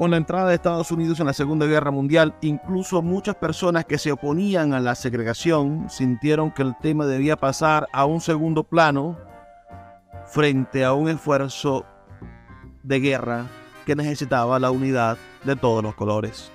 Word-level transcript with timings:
Con 0.00 0.12
la 0.12 0.16
entrada 0.16 0.48
de 0.48 0.54
Estados 0.54 0.90
Unidos 0.92 1.20
en 1.20 1.26
la 1.26 1.34
Segunda 1.34 1.66
Guerra 1.66 1.90
Mundial, 1.90 2.34
incluso 2.40 3.02
muchas 3.02 3.34
personas 3.34 3.84
que 3.84 3.98
se 3.98 4.10
oponían 4.10 4.72
a 4.72 4.80
la 4.80 4.94
segregación 4.94 5.90
sintieron 5.90 6.52
que 6.52 6.62
el 6.62 6.74
tema 6.80 7.04
debía 7.04 7.36
pasar 7.36 7.86
a 7.92 8.06
un 8.06 8.22
segundo 8.22 8.64
plano 8.64 9.18
frente 10.24 10.86
a 10.86 10.94
un 10.94 11.10
esfuerzo 11.10 11.84
de 12.82 12.98
guerra 12.98 13.44
que 13.84 13.94
necesitaba 13.94 14.58
la 14.58 14.70
unidad 14.70 15.18
de 15.44 15.54
todos 15.54 15.82
los 15.82 15.94
colores. 15.94 16.50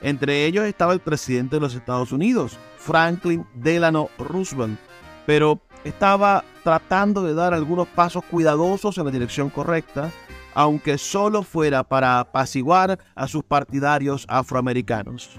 Entre 0.00 0.46
ellos 0.46 0.64
estaba 0.64 0.94
el 0.94 1.00
presidente 1.00 1.56
de 1.56 1.60
los 1.60 1.74
Estados 1.74 2.12
Unidos, 2.12 2.56
Franklin 2.78 3.46
Delano 3.52 4.08
Roosevelt, 4.16 4.80
pero 5.26 5.60
estaba 5.84 6.44
tratando 6.64 7.24
de 7.24 7.34
dar 7.34 7.52
algunos 7.52 7.88
pasos 7.88 8.24
cuidadosos 8.24 8.96
en 8.96 9.04
la 9.04 9.10
dirección 9.10 9.50
correcta, 9.50 10.10
aunque 10.54 10.98
solo 10.98 11.42
fuera 11.42 11.84
para 11.84 12.20
apaciguar 12.20 12.98
a 13.14 13.26
sus 13.26 13.44
partidarios 13.44 14.26
afroamericanos. 14.28 15.38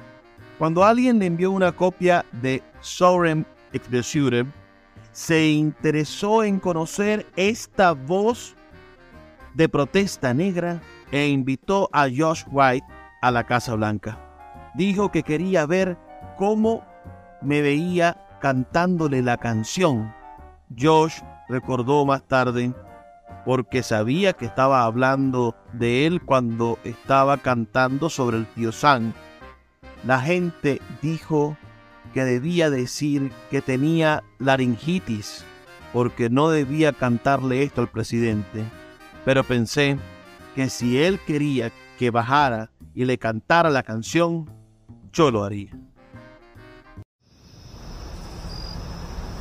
Cuando 0.57 0.83
alguien 0.83 1.19
le 1.19 1.25
envió 1.25 1.51
una 1.51 1.71
copia 1.71 2.25
de 2.31 2.63
Sovereign 2.81 3.45
Executive, 3.73 4.47
se 5.11 5.49
interesó 5.49 6.43
en 6.43 6.59
conocer 6.59 7.25
esta 7.35 7.93
voz 7.93 8.55
de 9.53 9.67
protesta 9.67 10.33
negra 10.33 10.81
e 11.11 11.27
invitó 11.27 11.89
a 11.91 12.03
Josh 12.03 12.43
White 12.49 12.85
a 13.21 13.31
la 13.31 13.43
Casa 13.45 13.75
Blanca. 13.75 14.17
Dijo 14.75 15.11
que 15.11 15.23
quería 15.23 15.65
ver 15.65 15.97
cómo 16.37 16.85
me 17.41 17.61
veía 17.61 18.17
cantándole 18.39 19.21
la 19.21 19.37
canción. 19.37 20.13
Josh 20.79 21.19
recordó 21.49 22.05
más 22.05 22.23
tarde 22.23 22.73
porque 23.45 23.83
sabía 23.83 24.33
que 24.33 24.45
estaba 24.45 24.83
hablando 24.83 25.55
de 25.73 26.05
él 26.05 26.21
cuando 26.21 26.77
estaba 26.83 27.37
cantando 27.37 28.09
sobre 28.09 28.37
el 28.37 28.45
tío 28.47 28.71
Sam. 28.71 29.13
La 30.05 30.19
gente 30.19 30.81
dijo 31.01 31.57
que 32.13 32.23
debía 32.23 32.69
decir 32.69 33.31
que 33.49 33.61
tenía 33.61 34.23
laringitis 34.39 35.45
porque 35.93 36.29
no 36.29 36.49
debía 36.49 36.93
cantarle 36.93 37.63
esto 37.63 37.81
al 37.81 37.89
presidente. 37.89 38.63
Pero 39.25 39.43
pensé 39.43 39.97
que 40.55 40.69
si 40.69 40.97
él 40.97 41.19
quería 41.25 41.71
que 41.97 42.09
bajara 42.09 42.71
y 42.93 43.05
le 43.05 43.17
cantara 43.17 43.69
la 43.69 43.83
canción, 43.83 44.49
yo 45.11 45.31
lo 45.31 45.43
haría. 45.43 45.71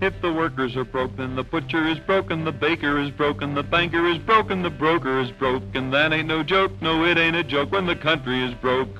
If 0.00 0.22
the 0.22 0.32
workers 0.32 0.76
are 0.76 0.84
broken, 0.84 1.34
the 1.34 1.42
butcher 1.42 1.88
is 1.88 1.98
broken, 1.98 2.44
the 2.44 2.52
baker 2.52 3.00
is 3.00 3.10
broken, 3.10 3.54
the 3.54 3.64
banker 3.64 4.06
is 4.06 4.18
broken, 4.18 4.62
the 4.62 4.70
broker 4.70 5.20
is 5.20 5.32
broken. 5.32 5.90
That 5.90 6.12
ain't 6.12 6.28
no 6.28 6.44
joke, 6.44 6.70
no 6.80 7.04
it 7.04 7.18
ain't 7.18 7.34
a 7.34 7.42
joke 7.42 7.72
when 7.72 7.86
the 7.86 7.96
country 7.96 8.44
is 8.44 8.54
broke. 8.54 8.96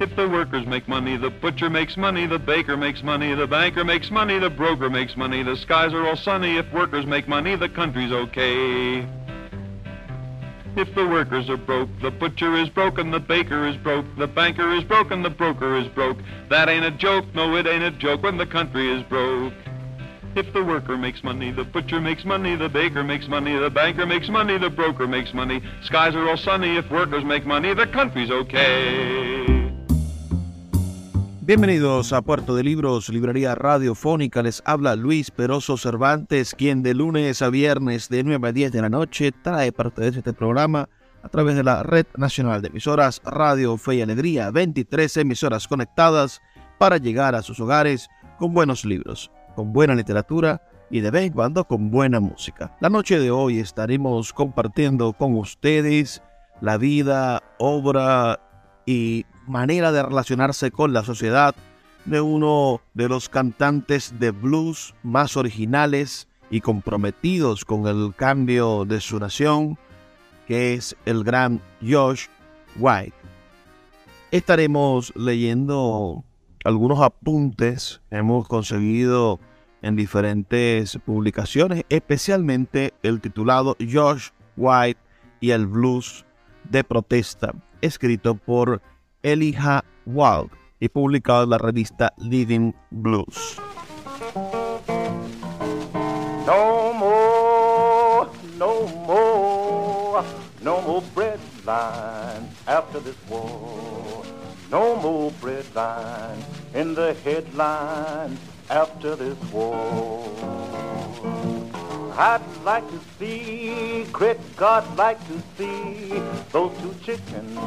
If 0.00 0.16
the 0.16 0.28
workers 0.28 0.66
make 0.66 0.88
money, 0.88 1.16
the 1.16 1.30
butcher 1.30 1.70
makes 1.70 1.96
money, 1.96 2.26
the 2.26 2.40
baker 2.40 2.76
makes 2.76 3.04
money, 3.04 3.32
the 3.34 3.46
banker 3.46 3.84
makes 3.84 4.10
money, 4.10 4.40
the 4.40 4.50
broker 4.50 4.90
makes 4.90 5.16
money, 5.16 5.44
the 5.44 5.56
skies 5.56 5.94
are 5.94 6.04
all 6.04 6.16
sunny. 6.16 6.56
If 6.56 6.72
workers 6.72 7.06
make 7.06 7.28
money, 7.28 7.54
the 7.54 7.68
country's 7.68 8.10
okay. 8.10 9.06
If 10.74 10.92
the 10.96 11.06
workers 11.06 11.48
are 11.48 11.56
broke, 11.56 11.90
the 12.00 12.10
butcher 12.10 12.56
is 12.56 12.68
broken, 12.68 13.12
the 13.12 13.20
baker 13.20 13.68
is 13.68 13.76
broke, 13.76 14.06
the 14.18 14.26
banker 14.26 14.74
is 14.74 14.82
broken, 14.82 15.22
the 15.22 15.30
broker 15.30 15.76
is 15.76 15.86
broke. 15.86 16.18
That 16.48 16.68
ain't 16.68 16.84
a 16.84 16.90
joke, 16.90 17.26
no 17.34 17.54
it 17.54 17.68
ain't 17.68 17.84
a 17.84 17.92
joke 17.92 18.24
when 18.24 18.38
the 18.38 18.46
country 18.46 18.90
is 18.90 19.04
broke. 19.04 19.52
If 20.34 20.50
the 20.54 20.64
worker 20.64 20.96
makes 20.96 21.22
money, 21.22 21.52
the 21.52 21.62
butcher 21.62 22.00
makes 22.00 22.24
money, 22.24 22.56
the 22.56 22.66
baker 22.66 23.04
makes 23.04 23.28
money, 23.28 23.52
the 23.54 23.68
banker 23.68 24.06
makes 24.06 24.30
money, 24.30 24.56
the 24.56 24.70
broker 24.70 25.06
makes 25.06 25.34
money. 25.34 25.60
Skies 25.84 26.14
are 26.14 26.26
all 26.26 26.38
sunny. 26.38 26.78
If 26.78 26.90
workers 26.90 27.22
make 27.22 27.44
money, 27.44 27.74
the 27.74 27.86
country's 27.86 28.30
okay. 28.30 29.70
Bienvenidos 31.42 32.14
a 32.14 32.22
Puerto 32.22 32.56
de 32.56 32.62
Libros, 32.62 33.10
Librería 33.10 33.54
Radiofónica. 33.54 34.42
Les 34.42 34.62
habla 34.64 34.96
Luis 34.96 35.30
Peroso 35.30 35.76
Cervantes, 35.76 36.54
quien 36.54 36.82
de 36.82 36.94
lunes 36.94 37.42
a 37.42 37.50
viernes 37.50 38.08
de 38.08 38.24
9 38.24 38.48
a 38.48 38.52
10 38.52 38.72
de 38.72 38.80
la 38.80 38.88
noche 38.88 39.32
trae 39.32 39.70
parte 39.70 40.00
de 40.00 40.18
este 40.18 40.32
programa 40.32 40.88
a 41.22 41.28
través 41.28 41.56
de 41.56 41.62
la 41.62 41.82
Red 41.82 42.06
Nacional 42.16 42.62
de 42.62 42.68
Emisoras 42.68 43.20
Radio 43.26 43.76
Fe 43.76 43.96
y 43.96 44.00
Alegría, 44.00 44.50
23 44.50 45.14
emisoras 45.18 45.68
conectadas 45.68 46.40
para 46.78 46.96
llegar 46.96 47.34
a 47.34 47.42
sus 47.42 47.60
hogares 47.60 48.08
con 48.38 48.54
buenos 48.54 48.86
libros 48.86 49.30
con 49.54 49.72
buena 49.72 49.94
literatura 49.94 50.62
y 50.90 51.00
de 51.00 51.10
vez 51.10 51.24
en 51.24 51.32
cuando 51.32 51.64
con 51.64 51.90
buena 51.90 52.20
música. 52.20 52.76
La 52.80 52.90
noche 52.90 53.18
de 53.18 53.30
hoy 53.30 53.58
estaremos 53.58 54.32
compartiendo 54.32 55.12
con 55.14 55.34
ustedes 55.36 56.22
la 56.60 56.76
vida, 56.76 57.42
obra 57.58 58.40
y 58.86 59.24
manera 59.46 59.90
de 59.90 60.02
relacionarse 60.02 60.70
con 60.70 60.92
la 60.92 61.02
sociedad 61.02 61.54
de 62.04 62.20
uno 62.20 62.80
de 62.94 63.08
los 63.08 63.28
cantantes 63.28 64.18
de 64.18 64.30
blues 64.30 64.94
más 65.02 65.36
originales 65.36 66.28
y 66.50 66.60
comprometidos 66.60 67.64
con 67.64 67.86
el 67.86 68.14
cambio 68.14 68.84
de 68.84 69.00
su 69.00 69.18
nación, 69.18 69.78
que 70.46 70.74
es 70.74 70.96
el 71.06 71.24
gran 71.24 71.60
Josh 71.80 72.26
White. 72.78 73.14
Estaremos 74.30 75.12
leyendo 75.16 76.24
algunos 76.64 77.00
apuntes 77.00 78.00
hemos 78.10 78.46
conseguido 78.46 79.40
en 79.82 79.96
diferentes 79.96 80.98
publicaciones, 81.04 81.84
especialmente 81.88 82.94
el 83.02 83.20
titulado 83.20 83.76
Josh 83.80 84.28
White 84.56 85.00
y 85.40 85.50
el 85.50 85.66
blues 85.66 86.24
de 86.70 86.84
protesta, 86.84 87.52
escrito 87.80 88.36
por 88.36 88.80
Elijah 89.22 89.84
Wald 90.06 90.50
y 90.78 90.88
publicado 90.88 91.44
en 91.44 91.50
la 91.50 91.58
revista 91.58 92.12
Living 92.18 92.72
Blues. 92.90 93.56
No 96.46 96.92
more, 96.92 98.30
no 98.58 98.86
more, 99.06 100.24
no 100.62 100.80
more 100.82 101.04
bread 101.14 101.40
after 102.66 103.00
this 103.00 103.16
war. 103.28 104.02
No 104.72 104.96
more 104.96 105.30
breadline 105.38 106.42
in 106.74 106.94
the 106.94 107.14
headlines 107.24 108.38
after 108.70 109.14
this 109.16 109.38
war. 109.52 110.28
I'd 112.16 112.42
like 112.64 112.88
to 112.90 113.00
see, 113.18 114.04
great 114.12 114.38
God, 114.56 114.84
like 114.96 115.18
to 115.28 115.42
see 115.56 116.12
those 116.50 116.72
two 116.80 116.94
chickens 117.02 117.58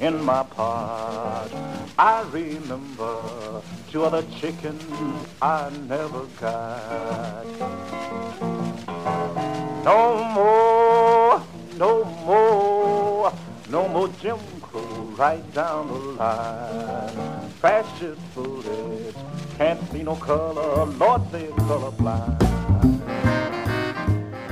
in 0.00 0.22
my 0.24 0.42
pot. 0.44 1.50
I 1.98 2.22
remember 2.30 3.62
two 3.90 4.04
other 4.04 4.22
chickens 4.38 4.82
I 5.42 5.70
never 5.88 6.26
got. 6.40 7.46
No 9.84 10.24
more, 10.24 11.42
no 11.76 12.04
more, 12.24 13.32
no 13.68 13.88
more 13.88 14.08
Jim 14.20 14.38
right 15.16 15.42
down 15.54 15.88
the 15.88 15.98
line. 16.18 17.48
Fascist 17.60 18.20
can't 19.56 19.80
see 19.90 20.02
no 20.02 20.16
color, 20.16 20.86
Lord, 20.98 21.22
they're 21.32 21.48
colorblind. 21.66 22.36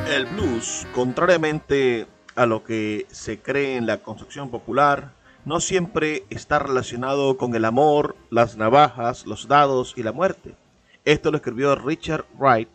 El 0.08 0.24
blues, 0.26 0.86
contrariamente 0.94 2.06
a 2.34 2.46
lo 2.46 2.64
que 2.64 3.06
se 3.10 3.40
cree 3.40 3.76
en 3.76 3.86
la 3.86 3.98
construcción 3.98 4.48
popular, 4.50 5.12
no 5.44 5.60
siempre 5.60 6.24
está 6.30 6.58
relacionado 6.58 7.36
con 7.36 7.54
el 7.54 7.66
amor, 7.66 8.16
las 8.30 8.56
navajas, 8.56 9.26
los 9.26 9.48
dados 9.48 9.92
y 9.96 10.02
la 10.02 10.12
muerte. 10.12 10.54
Esto 11.04 11.30
lo 11.30 11.36
escribió 11.36 11.74
Richard 11.74 12.24
Wright 12.38 12.70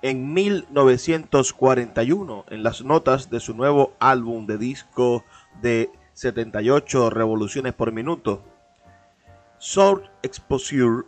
en 0.00 0.32
1941 0.32 2.46
en 2.48 2.62
las 2.62 2.82
notas 2.82 3.28
de 3.28 3.40
su 3.40 3.52
nuevo 3.54 3.92
álbum 3.98 4.46
de 4.46 4.56
disco 4.56 5.22
de 5.60 5.90
78 6.14 7.10
revoluciones 7.10 7.74
por 7.74 7.92
minuto. 7.92 8.42
Short 9.60 10.04
Exposure 10.22 11.04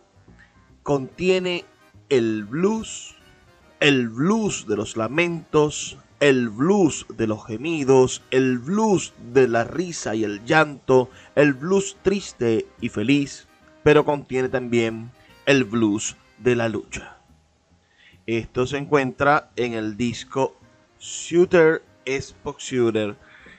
contiene 0.82 1.64
el 2.08 2.44
blues, 2.44 3.17
el 3.81 4.08
blues 4.08 4.67
de 4.67 4.76
los 4.76 4.97
lamentos, 4.97 5.99
el 6.20 6.49
blues 6.49 7.06
de 7.17 7.26
los 7.26 7.47
gemidos, 7.47 8.23
el 8.31 8.58
blues 8.58 9.12
de 9.32 9.49
la 9.49 9.64
risa 9.64 10.14
y 10.14 10.25
el 10.25 10.44
llanto, 10.44 11.11
el 11.35 11.53
blues 11.53 11.97
triste 12.03 12.67
y 12.81 12.88
feliz, 12.88 13.47
pero 13.82 14.05
contiene 14.05 14.49
también 14.49 15.11
el 15.44 15.64
blues 15.64 16.17
de 16.38 16.56
la 16.56 16.69
lucha. 16.69 17.19
Esto 18.26 18.67
se 18.67 18.79
encuentra 18.79 19.50
en 19.56 19.75
el 19.75 19.97
disco 19.97 20.56
Shooter 20.99 21.82
Spock 22.06 22.58
Shooter, 22.58 23.17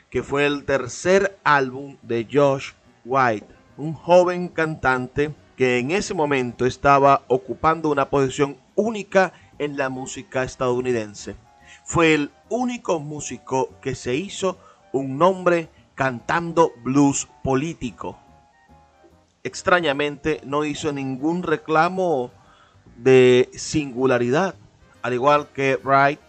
que 0.10 0.24
fue 0.24 0.46
el 0.46 0.66
tercer 0.66 1.38
álbum 1.44 1.98
de 2.02 2.28
Josh 2.32 2.72
White, 3.06 3.48
un 3.78 3.94
joven 3.94 4.48
cantante 4.48 5.34
que 5.56 5.80
en 5.80 5.92
ese 5.92 6.14
momento 6.14 6.66
estaba 6.66 7.24
ocupando 7.28 7.90
una 7.90 8.10
posición 8.10 8.58
única 8.76 9.34
en 9.60 9.76
la 9.78 9.90
música 9.90 10.44
estadounidense. 10.44 11.36
Fue 11.84 12.14
el 12.14 12.32
único 12.50 13.00
músico 13.00 13.70
que 13.82 13.96
se 13.96 14.16
hizo 14.16 14.58
un 14.94 15.18
nombre 15.18 15.70
cantando 15.96 16.72
blues 16.84 17.28
político. 17.44 18.20
Extrañamente 19.44 20.42
no 20.44 20.64
hizo 20.64 20.92
ningún 20.92 21.44
reclamo 21.44 22.32
de 22.98 23.50
singularidad, 23.54 24.56
al 25.02 25.14
igual 25.14 25.48
que 25.54 25.80
Wright 25.84 26.20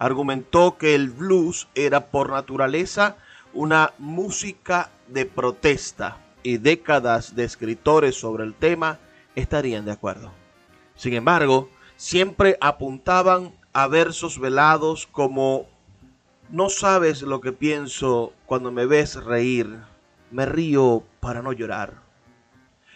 argumentó 0.00 0.78
que 0.78 0.94
el 0.94 1.10
blues 1.10 1.68
era 1.74 2.06
por 2.06 2.30
naturaleza 2.30 3.18
una 3.52 3.92
música 3.98 4.90
de 5.08 5.26
protesta 5.26 6.16
y 6.42 6.56
décadas 6.56 7.36
de 7.36 7.44
escritores 7.44 8.18
sobre 8.18 8.44
el 8.44 8.54
tema 8.54 8.98
estarían 9.34 9.84
de 9.84 9.92
acuerdo. 9.92 10.32
Sin 10.96 11.12
embargo, 11.12 11.68
siempre 11.96 12.56
apuntaban 12.62 13.52
a 13.74 13.88
versos 13.88 14.38
velados 14.40 15.06
como 15.06 15.66
no 16.48 16.70
sabes 16.70 17.20
lo 17.20 17.42
que 17.42 17.52
pienso 17.52 18.32
cuando 18.46 18.72
me 18.72 18.86
ves 18.86 19.22
reír, 19.22 19.80
me 20.30 20.46
río 20.46 21.04
para 21.20 21.42
no 21.42 21.52
llorar. 21.52 21.92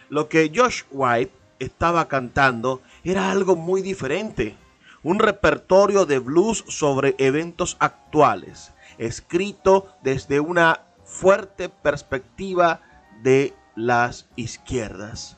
Lo 0.09 0.27
que 0.27 0.51
Josh 0.53 0.81
White 0.89 1.33
estaba 1.59 2.07
cantando 2.07 2.81
era 3.03 3.29
algo 3.29 3.55
muy 3.55 3.83
diferente, 3.83 4.57
un 5.05 5.19
repertorio 5.19 6.07
de 6.07 6.17
blues 6.17 6.65
sobre 6.67 7.13
eventos 7.19 7.77
actuales, 7.79 8.73
escrito 8.97 9.93
desde 10.01 10.39
una 10.39 10.81
fuerte 11.03 11.69
perspectiva 11.69 12.81
de 13.21 13.53
las 13.75 14.27
izquierdas 14.35 15.37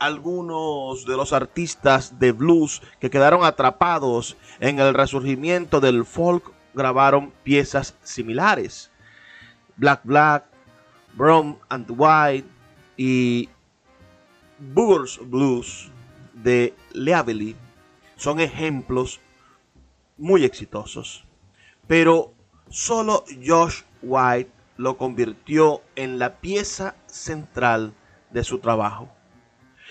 algunos 0.00 1.04
de 1.04 1.14
los 1.14 1.32
artistas 1.32 2.18
de 2.18 2.32
blues 2.32 2.82
que 2.98 3.10
quedaron 3.10 3.44
atrapados 3.44 4.36
en 4.58 4.80
el 4.80 4.94
resurgimiento 4.94 5.78
del 5.78 6.06
folk 6.06 6.52
grabaron 6.72 7.32
piezas 7.44 7.94
similares. 8.02 8.90
Black 9.76 10.00
Black, 10.04 10.44
Brown 11.14 11.58
and 11.68 11.86
White 11.90 12.48
y 12.96 13.50
Boogers 14.58 15.20
Blues 15.22 15.90
de 16.32 16.74
Leavely 16.92 17.54
son 18.20 18.38
ejemplos 18.38 19.18
muy 20.18 20.44
exitosos. 20.44 21.24
Pero 21.86 22.34
solo 22.68 23.24
Josh 23.44 23.80
White 24.02 24.50
lo 24.76 24.98
convirtió 24.98 25.80
en 25.96 26.18
la 26.18 26.36
pieza 26.36 26.96
central 27.06 27.94
de 28.30 28.44
su 28.44 28.58
trabajo. 28.58 29.08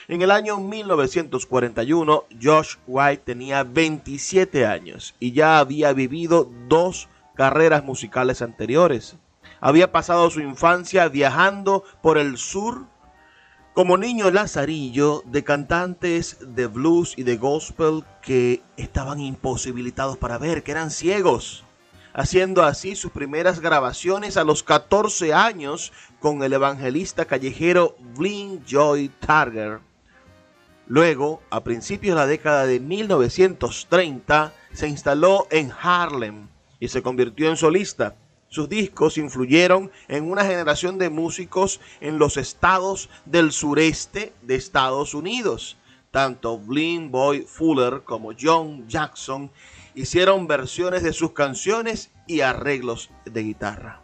En 0.07 0.21
el 0.21 0.29
año 0.29 0.59
1941, 0.59 2.25
Josh 2.39 2.75
White 2.85 3.23
tenía 3.25 3.63
27 3.63 4.63
años 4.67 5.15
y 5.19 5.31
ya 5.31 5.57
había 5.57 5.91
vivido 5.93 6.51
dos 6.67 7.09
carreras 7.33 7.83
musicales 7.83 8.43
anteriores. 8.43 9.17
Había 9.59 9.91
pasado 9.91 10.29
su 10.29 10.39
infancia 10.39 11.07
viajando 11.09 11.83
por 12.03 12.19
el 12.19 12.37
sur 12.37 12.85
como 13.79 13.95
niño 13.95 14.29
lazarillo 14.29 15.23
de 15.25 15.45
cantantes 15.45 16.35
de 16.41 16.67
blues 16.67 17.13
y 17.15 17.23
de 17.23 17.37
gospel 17.37 18.03
que 18.21 18.61
estaban 18.75 19.21
imposibilitados 19.21 20.17
para 20.17 20.37
ver, 20.37 20.63
que 20.63 20.71
eran 20.71 20.91
ciegos, 20.91 21.63
haciendo 22.11 22.63
así 22.63 22.97
sus 22.97 23.13
primeras 23.13 23.61
grabaciones 23.61 24.35
a 24.35 24.43
los 24.43 24.63
14 24.63 25.33
años 25.33 25.93
con 26.19 26.43
el 26.43 26.51
evangelista 26.51 27.23
callejero 27.23 27.95
Blink 28.17 28.65
Joy 28.65 29.07
Targer 29.25 29.79
Luego, 30.85 31.41
a 31.49 31.63
principios 31.63 32.17
de 32.17 32.21
la 32.21 32.27
década 32.27 32.65
de 32.65 32.81
1930, 32.81 34.51
se 34.73 34.89
instaló 34.89 35.47
en 35.51 35.71
Harlem 35.71 36.49
y 36.81 36.89
se 36.89 37.01
convirtió 37.01 37.47
en 37.47 37.55
solista. 37.55 38.13
Sus 38.49 38.67
discos 38.67 39.19
influyeron 39.19 39.91
en 40.07 40.29
una 40.29 40.43
generación 40.43 40.97
de 40.97 41.11
músicos 41.11 41.79
en 42.01 42.17
los 42.17 42.35
estados 42.35 43.09
del 43.25 43.51
sureste 43.51 44.33
de 44.41 44.55
Estados 44.55 45.13
Unidos. 45.13 45.77
Tanto 46.09 46.57
Blind 46.57 47.11
Boy 47.11 47.43
Fuller 47.43 48.01
como 48.03 48.31
John 48.39 48.87
Jackson 48.87 49.51
hicieron 49.93 50.47
versiones 50.47 51.03
de 51.03 51.13
sus 51.13 51.33
canciones 51.33 52.11
y 52.25 52.41
arreglos 52.41 53.11
de 53.25 53.43
guitarra. 53.43 54.01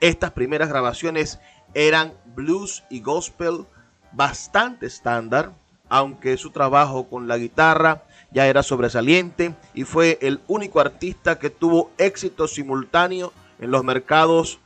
Estas 0.00 0.30
primeras 0.30 0.68
grabaciones 0.68 1.40
eran 1.74 2.14
blues 2.36 2.84
y 2.90 3.00
gospel 3.00 3.66
bastante 4.12 4.86
estándar 4.86 5.52
aunque 5.88 6.36
su 6.36 6.50
trabajo 6.50 7.08
con 7.08 7.28
la 7.28 7.36
guitarra 7.36 8.04
ya 8.30 8.46
era 8.46 8.62
sobresaliente 8.62 9.54
y 9.74 9.84
fue 9.84 10.18
el 10.22 10.40
único 10.48 10.80
artista 10.80 11.38
que 11.38 11.50
tuvo 11.50 11.90
éxito 11.98 12.48
simultáneo 12.48 13.32
en 13.58 13.70
los 13.70 13.84
mercados 13.84 14.60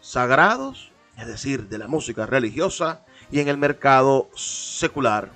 sagrados, 0.00 0.92
es 1.16 1.26
decir, 1.26 1.68
de 1.68 1.78
la 1.78 1.88
música 1.88 2.26
religiosa, 2.26 3.04
y 3.30 3.40
en 3.40 3.48
el 3.48 3.58
mercado 3.58 4.28
secular, 4.34 5.30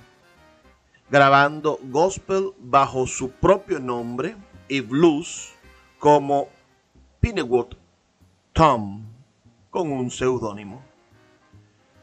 grabando 1.09 1.79
gospel 1.83 2.51
bajo 2.59 3.07
su 3.07 3.31
propio 3.31 3.79
nombre 3.79 4.35
y 4.67 4.81
blues 4.81 5.53
como 5.99 6.49
Pinewood 7.19 7.75
Tom 8.53 9.05
con 9.69 9.91
un 9.91 10.09
seudónimo. 10.09 10.83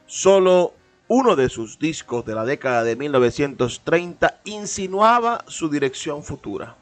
Solo 0.07 0.75
uno 1.09 1.37
de 1.37 1.49
sus 1.49 1.79
discos 1.79 2.25
de 2.25 2.35
la 2.35 2.45
década 2.45 2.85
de 2.85 2.97
1930 2.97 4.41
insinuaba 4.45 5.45
su 5.47 5.69
dirección 5.69 6.23
futura. 6.23 6.77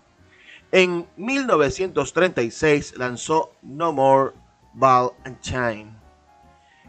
En 0.73 1.09
1936 1.17 2.95
lanzó 2.97 3.53
No 3.61 3.93
More 3.93 4.35
Ball 4.73 5.11
and 5.25 5.41
Chain, 5.41 5.97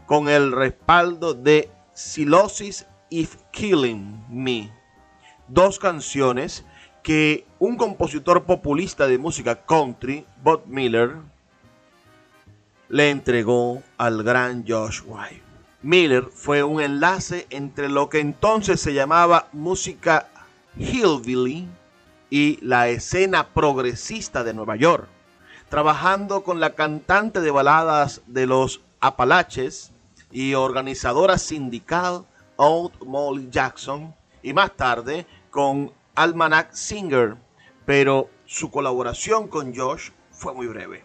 con 0.06 0.28
el 0.28 0.52
respaldo 0.52 1.34
de 1.34 1.68
Silosis 1.92 2.86
If 3.10 3.36
Killing 3.50 4.24
Me, 4.28 4.72
dos 5.48 5.80
canciones 5.80 6.64
que 7.02 7.44
un 7.58 7.76
compositor 7.76 8.44
populista 8.44 9.08
de 9.08 9.18
música 9.18 9.66
country, 9.66 10.24
Bob 10.44 10.62
Miller, 10.66 11.16
le 12.88 13.10
entregó 13.10 13.82
al 13.98 14.22
gran 14.22 14.64
Josh 14.64 15.00
White. 15.04 15.42
Miller 15.82 16.26
fue 16.32 16.62
un 16.62 16.80
enlace 16.80 17.48
entre 17.50 17.88
lo 17.88 18.08
que 18.08 18.20
entonces 18.20 18.80
se 18.80 18.94
llamaba 18.94 19.48
música 19.52 20.28
hillbilly 20.76 21.66
y 22.32 22.58
la 22.62 22.88
escena 22.88 23.48
progresista 23.48 24.42
de 24.42 24.54
Nueva 24.54 24.76
York, 24.76 25.06
trabajando 25.68 26.42
con 26.42 26.60
la 26.60 26.74
cantante 26.74 27.42
de 27.42 27.50
baladas 27.50 28.22
de 28.26 28.46
los 28.46 28.80
Apalaches 29.00 29.92
y 30.30 30.54
organizadora 30.54 31.36
sindical 31.36 32.24
Old 32.56 32.94
Molly 33.04 33.50
Jackson 33.50 34.14
y 34.42 34.54
más 34.54 34.74
tarde 34.74 35.26
con 35.50 35.92
Almanac 36.14 36.72
Singer, 36.72 37.36
pero 37.84 38.30
su 38.46 38.70
colaboración 38.70 39.46
con 39.46 39.76
Josh 39.76 40.08
fue 40.30 40.54
muy 40.54 40.68
breve. 40.68 41.04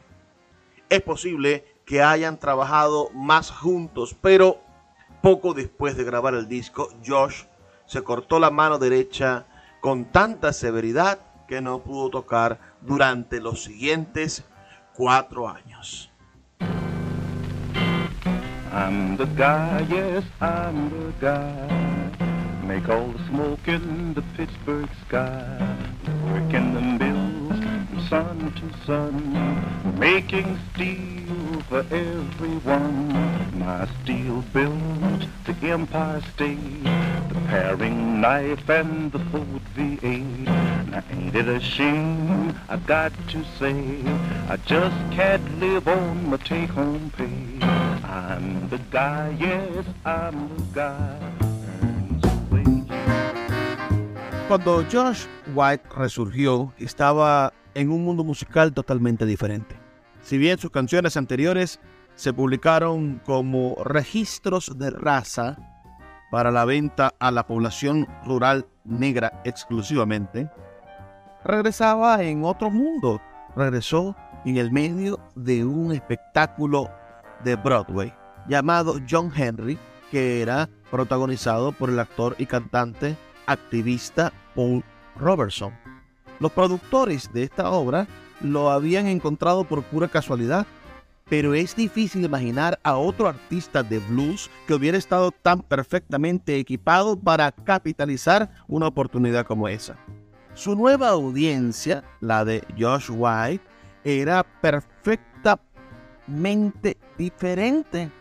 Es 0.88 1.02
posible 1.02 1.66
que 1.84 2.02
hayan 2.02 2.40
trabajado 2.40 3.10
más 3.14 3.52
juntos, 3.52 4.16
pero 4.22 4.62
poco 5.22 5.54
después 5.54 5.98
de 5.98 6.06
grabar 6.06 6.36
el 6.36 6.48
disco, 6.48 6.88
Josh 7.06 7.44
se 7.86 8.02
cortó 8.02 8.40
la 8.40 8.50
mano 8.50 8.78
derecha 8.78 9.46
con 9.82 10.06
tanta 10.06 10.54
severidad 10.54 11.20
que 11.48 11.62
no 11.62 11.80
pudo 11.80 12.10
tocar 12.10 12.60
durante 12.82 13.40
los 13.40 13.64
siguientes 13.64 14.44
cuatro 14.94 15.48
años. 15.48 16.12
I'm 18.72 19.18
the 19.18 19.26
guy, 19.36 19.86
yes, 19.90 20.24
I'm 20.40 20.90
the 20.90 21.14
guy. 21.20 21.88
Make 22.64 22.90
all 22.90 23.08
the 23.12 23.26
smoke 23.30 23.68
in 23.68 24.14
the 24.14 24.22
Pittsburgh 24.36 24.90
sky. 25.08 25.58
Work 26.32 26.54
in 26.54 26.74
the 26.74 26.82
from 26.82 27.17
sun 28.10 28.54
to 28.56 28.86
sun. 28.86 30.00
Making 30.00 30.60
steel 30.74 31.62
for 31.70 31.80
everyone. 31.92 33.60
My 33.60 33.88
steel 34.02 34.44
built 34.54 35.26
the 35.46 35.56
Empire 35.68 36.22
State. 36.34 36.84
The 36.84 37.42
paring 37.48 38.22
knife 38.22 38.70
and 38.70 39.12
the 39.12 39.20
Ford 39.20 39.62
V8. 39.76 40.90
Now 40.90 41.04
ain't 41.12 41.36
it 41.36 41.48
a 41.48 41.60
shame? 41.60 42.58
I 42.70 42.78
got 42.78 43.12
to 43.30 43.44
say, 43.60 44.02
I 44.48 44.58
just 44.66 44.96
can't 45.12 45.60
live 45.60 45.88
on 45.88 46.30
my 46.30 46.38
take-home 46.38 47.12
pay. 47.18 47.66
I'm 48.06 48.70
the 48.70 48.80
guy, 48.90 49.36
yes, 49.40 49.86
I'm 50.06 50.56
the 50.56 50.64
guy. 50.74 51.38
Cuando 54.48 54.82
Josh 54.84 55.28
White 55.54 55.84
resurgió, 55.90 56.72
estaba 56.80 57.52
en 57.78 57.92
un 57.92 58.04
mundo 58.04 58.24
musical 58.24 58.74
totalmente 58.74 59.26
diferente. 59.28 59.76
Si 60.22 60.40
bien 60.40 60.58
sus 60.58 60.72
canciones 60.72 61.16
anteriores 61.16 61.80
se 62.16 62.34
publicaron 62.34 63.22
como 63.24 63.76
registros 63.84 64.78
de 64.80 64.90
raza 64.90 65.58
para 66.32 66.50
la 66.50 66.66
venta 66.66 67.14
a 67.20 67.30
la 67.30 67.46
población 67.46 68.08
rural 68.26 68.66
negra 68.84 69.42
exclusivamente, 69.46 70.50
regresaba 71.46 72.24
en 72.24 72.44
otro 72.44 72.72
mundo. 72.72 73.22
Regresó 73.56 74.16
en 74.44 74.58
el 74.58 74.72
medio 74.72 75.20
de 75.36 75.64
un 75.64 75.92
espectáculo 75.92 76.90
de 77.44 77.56
Broadway 77.56 78.12
llamado 78.48 78.96
John 79.08 79.32
Henry, 79.36 79.78
que 80.10 80.42
era 80.42 80.68
protagonizado 80.90 81.72
por 81.74 81.90
el 81.92 82.00
actor 82.00 82.36
y 82.40 82.48
cantante 82.48 83.16
activista 83.46 84.34
Paul 84.56 84.84
Robertson. 85.16 85.87
Los 86.40 86.52
productores 86.52 87.34
de 87.34 87.44
esta 87.44 87.72
obra 87.72 88.08
lo 88.42 88.70
habían 88.70 89.08
encontrado 89.08 89.64
por 89.64 89.82
pura 89.84 90.08
casualidad, 90.08 90.68
pero 91.30 91.54
es 91.54 91.76
difícil 91.76 92.24
imaginar 92.24 92.80
a 92.84 92.96
otro 92.96 93.28
artista 93.28 93.84
de 93.84 94.00
blues 94.00 94.50
que 94.68 94.76
hubiera 94.76 94.98
estado 94.98 95.32
tan 95.32 95.62
perfectamente 95.62 96.58
equipado 96.58 97.20
para 97.20 97.52
capitalizar 97.52 98.50
una 98.68 98.88
oportunidad 98.88 99.46
como 99.46 99.68
esa. 99.68 99.98
Su 100.54 100.76
nueva 100.76 101.10
audiencia, 101.10 102.04
la 102.22 102.46
de 102.46 102.64
Josh 102.80 103.10
White, 103.12 103.64
era 104.04 104.44
perfectamente 104.62 106.98
diferente 107.18 108.12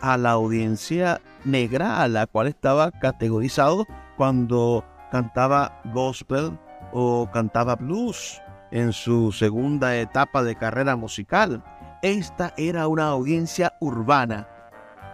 a 0.00 0.16
la 0.16 0.30
audiencia 0.32 1.20
negra 1.44 2.02
a 2.02 2.08
la 2.08 2.26
cual 2.26 2.48
estaba 2.48 2.90
categorizado 2.90 3.86
cuando 4.16 4.84
cantaba 5.10 5.80
gospel 5.92 6.58
o 6.92 7.28
cantaba 7.32 7.76
blues 7.76 8.40
en 8.70 8.92
su 8.92 9.32
segunda 9.32 9.96
etapa 9.96 10.42
de 10.42 10.56
carrera 10.56 10.96
musical. 10.96 11.62
Esta 12.02 12.54
era 12.56 12.86
una 12.88 13.08
audiencia 13.08 13.74
urbana, 13.80 14.48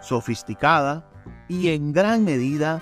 sofisticada 0.01 1.09
y 1.47 1.69
en 1.69 1.93
gran 1.93 2.23
medida 2.23 2.81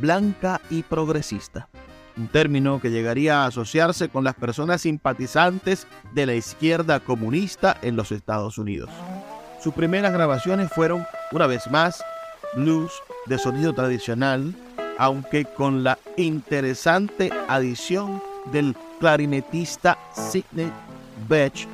blanca 0.00 0.60
y 0.70 0.82
progresista. 0.82 1.68
Un 2.16 2.28
término 2.28 2.80
que 2.80 2.90
llegaría 2.90 3.42
a 3.42 3.46
asociarse 3.46 4.08
con 4.08 4.24
las 4.24 4.34
personas 4.34 4.82
simpatizantes 4.82 5.86
de 6.12 6.26
la 6.26 6.34
izquierda 6.34 7.00
comunista 7.00 7.76
en 7.82 7.96
los 7.96 8.12
Estados 8.12 8.58
Unidos. 8.58 8.90
Sus 9.60 9.74
primeras 9.74 10.12
grabaciones 10.12 10.70
fueron, 10.70 11.06
una 11.32 11.46
vez 11.46 11.70
más, 11.70 12.02
blues 12.54 12.92
de 13.26 13.38
sonido 13.38 13.72
tradicional, 13.72 14.54
aunque 15.00 15.46
con 15.46 15.82
la 15.82 15.98
interesante 16.18 17.32
adición 17.48 18.22
del 18.52 18.76
clarinetista 18.98 19.96
Sidney 20.12 20.70
Bechet 21.26 21.70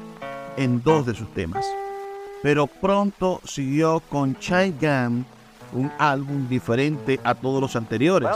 en 0.57 0.81
dos 0.81 1.07
de 1.07 1.15
sus 1.17 1.29
temas. 1.35 1.67
Pero 2.41 2.69
pronto 2.69 3.41
siguió 3.43 3.99
con 4.09 4.39
Chai 4.39 4.77
Gam, 4.81 5.25
un 5.73 5.91
álbum 5.99 6.49
diferente 6.49 7.19
a 7.25 7.35
todos 7.35 7.61
los 7.61 7.75
anteriores, 7.75 8.31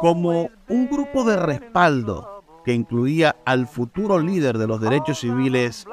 como 0.00 0.48
un 0.68 0.88
grupo 0.88 1.24
de 1.24 1.36
respaldo 1.36 2.44
que 2.64 2.72
incluía 2.72 3.34
al 3.44 3.66
futuro 3.66 4.20
líder 4.20 4.58
de 4.58 4.68
los 4.68 4.80
derechos 4.80 5.18
civiles, 5.18 5.88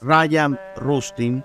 Ryan 0.00 0.58
Rustin, 0.76 1.44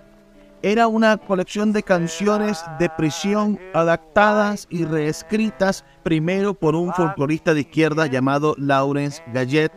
era 0.63 0.87
una 0.87 1.17
colección 1.17 1.73
de 1.73 1.83
canciones 1.83 2.63
de 2.79 2.89
prisión 2.89 3.59
adaptadas 3.73 4.67
y 4.69 4.85
reescritas 4.85 5.83
primero 6.03 6.53
por 6.53 6.75
un 6.75 6.93
folclorista 6.93 7.53
de 7.53 7.61
izquierda 7.61 8.05
llamado 8.05 8.55
Lawrence 8.57 9.23
Gallet 9.33 9.71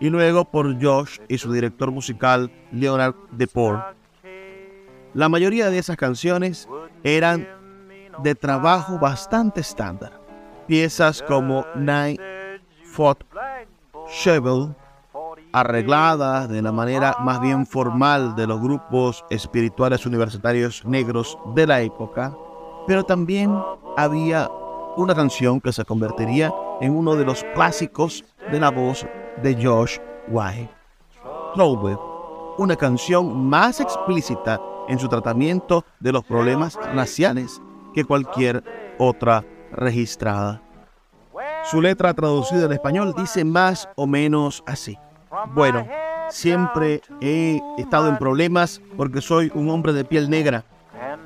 y 0.00 0.08
luego 0.08 0.44
por 0.44 0.82
Josh 0.82 1.18
y 1.28 1.38
su 1.38 1.52
director 1.52 1.90
musical 1.90 2.50
Leonard 2.72 3.14
DePore. 3.32 3.82
La 5.12 5.28
mayoría 5.28 5.70
de 5.70 5.78
esas 5.78 5.96
canciones 5.96 6.68
eran 7.02 7.46
de 8.22 8.34
trabajo 8.34 8.98
bastante 8.98 9.60
estándar. 9.60 10.20
Piezas 10.66 11.22
como 11.22 11.66
Night 11.76 12.20
Foot 12.84 13.24
Shovel, 14.08 14.74
arregladas 15.54 16.48
de 16.48 16.60
la 16.60 16.72
manera 16.72 17.16
más 17.20 17.40
bien 17.40 17.64
formal 17.64 18.34
de 18.34 18.48
los 18.48 18.60
grupos 18.60 19.24
espirituales 19.30 20.04
universitarios 20.04 20.84
negros 20.84 21.38
de 21.54 21.64
la 21.64 21.80
época, 21.80 22.36
pero 22.88 23.04
también 23.04 23.56
había 23.96 24.50
una 24.96 25.14
canción 25.14 25.60
que 25.60 25.72
se 25.72 25.84
convertiría 25.84 26.52
en 26.80 26.96
uno 26.96 27.14
de 27.14 27.24
los 27.24 27.44
clásicos 27.54 28.24
de 28.50 28.58
la 28.58 28.72
voz 28.72 29.06
de 29.44 29.54
Josh 29.64 29.98
White. 30.26 30.70
Trouble, 31.54 31.96
una 32.58 32.74
canción 32.74 33.46
más 33.46 33.78
explícita 33.78 34.60
en 34.88 34.98
su 34.98 35.08
tratamiento 35.08 35.84
de 36.00 36.10
los 36.10 36.24
problemas 36.24 36.76
raciales 36.96 37.62
que 37.94 38.04
cualquier 38.04 38.64
otra 38.98 39.44
registrada. 39.70 40.60
Su 41.70 41.80
letra 41.80 42.12
traducida 42.12 42.66
al 42.66 42.72
español 42.72 43.14
dice 43.16 43.44
más 43.44 43.88
o 43.94 44.08
menos 44.08 44.64
así. 44.66 44.98
Bueno, 45.54 45.86
siempre 46.30 47.02
he 47.20 47.60
estado 47.78 48.08
en 48.08 48.18
problemas 48.18 48.80
porque 48.96 49.20
soy 49.20 49.50
un 49.54 49.68
hombre 49.70 49.92
de 49.92 50.04
piel 50.04 50.30
negra. 50.30 50.64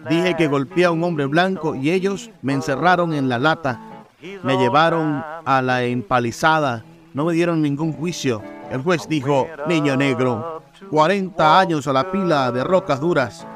Dije 0.09 0.35
que 0.35 0.49
golpeé 0.49 0.87
a 0.87 0.91
un 0.91 1.03
hombre 1.05 1.27
blanco 1.27 1.75
y 1.75 1.91
ellos 1.91 2.31
me 2.43 2.55
encerraron 2.55 3.13
en 3.13 3.29
la 3.29 3.39
lata. 3.39 3.81
Me 4.43 4.57
llevaron 4.57 5.25
a 5.45 5.63
la 5.63 5.85
empalizada. 5.85 6.85
No 7.15 7.25
me 7.25 7.33
dieron 7.33 7.63
ningún 7.63 7.93
juicio. 7.93 8.43
El 8.71 8.83
juez 8.83 9.09
dijo, 9.09 9.47
niño 9.67 9.97
negro, 9.97 10.63
40 10.91 11.59
años 11.59 11.87
a 11.87 11.93
la 11.93 12.11
pila 12.11 12.53
de 12.53 12.65
rocas 12.65 13.01
duras. 13.01 13.47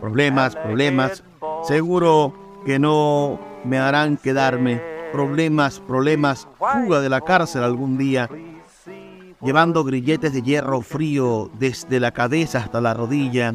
Problemas, 0.00 0.56
problemas. 0.56 1.22
Seguro 1.64 2.62
que 2.64 2.78
no 2.78 3.38
me 3.64 3.78
harán 3.78 4.16
quedarme. 4.16 4.80
Problemas, 5.12 5.80
problemas. 5.80 6.48
Fuga 6.58 7.00
de 7.00 7.08
la 7.08 7.20
cárcel 7.20 7.62
algún 7.62 7.96
día 7.96 8.28
llevando 9.44 9.84
grilletes 9.84 10.32
de 10.32 10.42
hierro 10.42 10.80
frío 10.80 11.50
desde 11.58 12.00
la 12.00 12.12
cabeza 12.12 12.58
hasta 12.58 12.80
la 12.80 12.94
rodilla, 12.94 13.54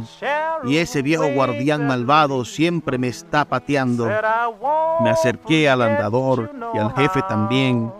y 0.64 0.78
ese 0.78 1.02
viejo 1.02 1.32
guardián 1.34 1.88
malvado 1.88 2.46
siempre 2.46 2.98
me 2.98 3.08
está 3.08 3.46
pateando. 3.46 4.08
Me 5.02 5.10
acerqué 5.10 5.70
al 5.70 5.82
andador 5.82 6.52
y 6.74 6.78
al 6.78 6.94
jefe 6.94 7.22
también. 7.28 7.92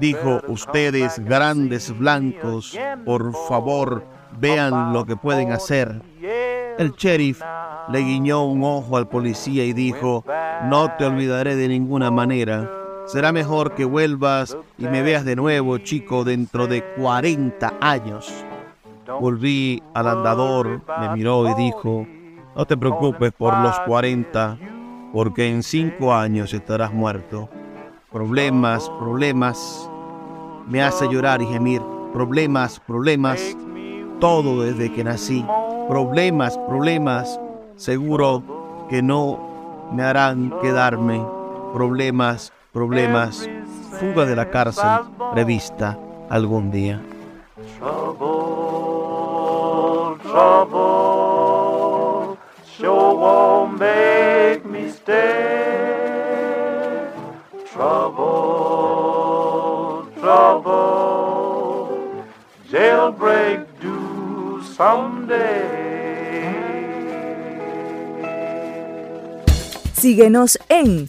Dijo, 0.00 0.40
ustedes 0.48 1.18
grandes 1.20 1.96
blancos, 1.96 2.76
por 3.04 3.32
favor, 3.48 4.04
vean 4.38 4.92
lo 4.92 5.06
que 5.06 5.16
pueden 5.16 5.52
hacer. 5.52 6.02
El 6.78 6.92
sheriff 6.92 7.40
le 7.88 8.00
guiñó 8.00 8.44
un 8.44 8.62
ojo 8.64 8.96
al 8.96 9.08
policía 9.08 9.64
y 9.64 9.72
dijo, 9.72 10.24
no 10.64 10.90
te 10.96 11.06
olvidaré 11.06 11.56
de 11.56 11.68
ninguna 11.68 12.10
manera. 12.10 12.70
Será 13.06 13.30
mejor 13.32 13.74
que 13.74 13.84
vuelvas 13.84 14.56
y 14.78 14.84
me 14.84 15.02
veas 15.02 15.24
de 15.24 15.36
nuevo, 15.36 15.78
chico, 15.78 16.24
dentro 16.24 16.66
de 16.66 16.82
40 16.96 17.74
años. 17.80 18.32
Volví 19.20 19.80
al 19.94 20.08
andador, 20.08 20.82
me 21.00 21.10
miró 21.10 21.48
y 21.48 21.54
dijo, 21.54 22.06
no 22.56 22.64
te 22.66 22.76
preocupes 22.76 23.32
por 23.32 23.56
los 23.58 23.78
40, 23.80 24.58
porque 25.12 25.48
en 25.48 25.62
5 25.62 26.12
años 26.12 26.52
estarás 26.52 26.92
muerto. 26.92 27.48
Problemas, 28.10 28.90
problemas, 28.98 29.88
me 30.66 30.82
hace 30.82 31.08
llorar 31.08 31.42
y 31.42 31.46
gemir. 31.46 31.82
Problemas, 32.12 32.80
problemas, 32.80 33.56
todo 34.18 34.62
desde 34.62 34.92
que 34.92 35.04
nací. 35.04 35.46
Problemas, 35.88 36.58
problemas, 36.66 37.38
seguro 37.76 38.42
que 38.90 39.00
no 39.00 39.88
me 39.92 40.02
harán 40.02 40.52
quedarme. 40.60 41.22
Problemas, 41.72 42.52
problemas, 42.76 43.48
fuga 43.98 44.26
de 44.26 44.36
la 44.36 44.50
cárcel 44.50 44.84
prevista 45.32 45.98
algún 46.28 46.70
día. 46.70 47.00
Trouble, 47.78 48.28
trouble, 50.22 50.76
sure 52.76 53.14
won't 53.14 53.80
make 53.80 54.60
stay. 54.90 55.14
Trouble, 57.72 58.52
trouble, 60.20 61.88
jailbreak 62.70 63.60
do 63.80 64.60
someday. 64.76 65.86
Síguenos 69.94 70.58
en 70.68 71.08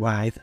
White 0.00 0.40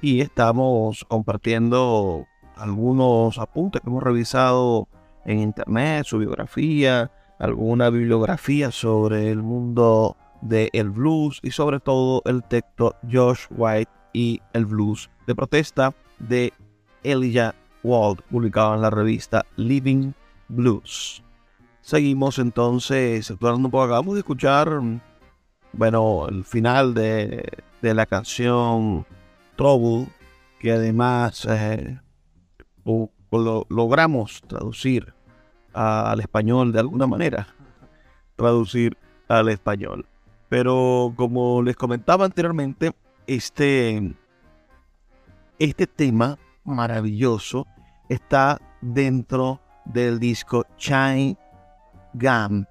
y 0.00 0.20
estamos 0.20 1.04
compartiendo 1.08 2.26
algunos 2.56 3.38
apuntes 3.38 3.82
que 3.82 3.88
hemos 3.88 4.02
revisado 4.02 4.88
en 5.24 5.40
internet, 5.40 6.06
su 6.06 6.18
biografía, 6.18 7.10
alguna 7.38 7.90
bibliografía 7.90 8.70
sobre 8.70 9.30
el 9.30 9.42
mundo 9.42 10.16
del 10.40 10.90
blues 10.90 11.40
y 11.42 11.50
sobre 11.50 11.80
todo 11.80 12.22
el 12.24 12.42
texto 12.44 12.94
Josh 13.10 13.46
White 13.50 13.90
y 14.12 14.40
el 14.52 14.66
blues 14.66 15.10
de 15.26 15.34
protesta 15.34 15.92
de 16.18 16.52
Elijah 17.02 17.54
Wald, 17.82 18.20
publicado 18.30 18.74
en 18.74 18.82
la 18.82 18.90
revista 18.90 19.44
Living 19.56 20.12
Blues. 20.48 21.22
Seguimos 21.80 22.38
entonces 22.38 23.30
un 23.30 23.38
poco. 23.70 23.82
Acabamos 23.82 24.14
de 24.14 24.20
escuchar, 24.20 24.80
bueno, 25.72 26.26
el 26.28 26.44
final 26.44 26.94
de, 26.94 27.62
de 27.82 27.94
la 27.94 28.06
canción 28.06 29.06
Trouble, 29.56 30.08
que 30.58 30.72
además 30.72 31.46
eh, 31.48 32.00
lo, 32.84 33.66
logramos 33.68 34.42
traducir 34.46 35.12
al 35.72 36.20
español 36.20 36.72
de 36.72 36.80
alguna 36.80 37.06
manera. 37.06 37.46
Traducir 38.36 38.96
al 39.28 39.48
español. 39.48 40.06
Pero 40.48 41.12
como 41.16 41.62
les 41.62 41.76
comentaba 41.76 42.24
anteriormente, 42.24 42.92
este, 43.26 44.14
este 45.58 45.86
tema 45.86 46.38
maravilloso 46.64 47.66
está 48.08 48.60
dentro 48.80 49.60
del 49.84 50.18
disco 50.18 50.64
Chine 50.76 51.36
Gam 52.14 52.66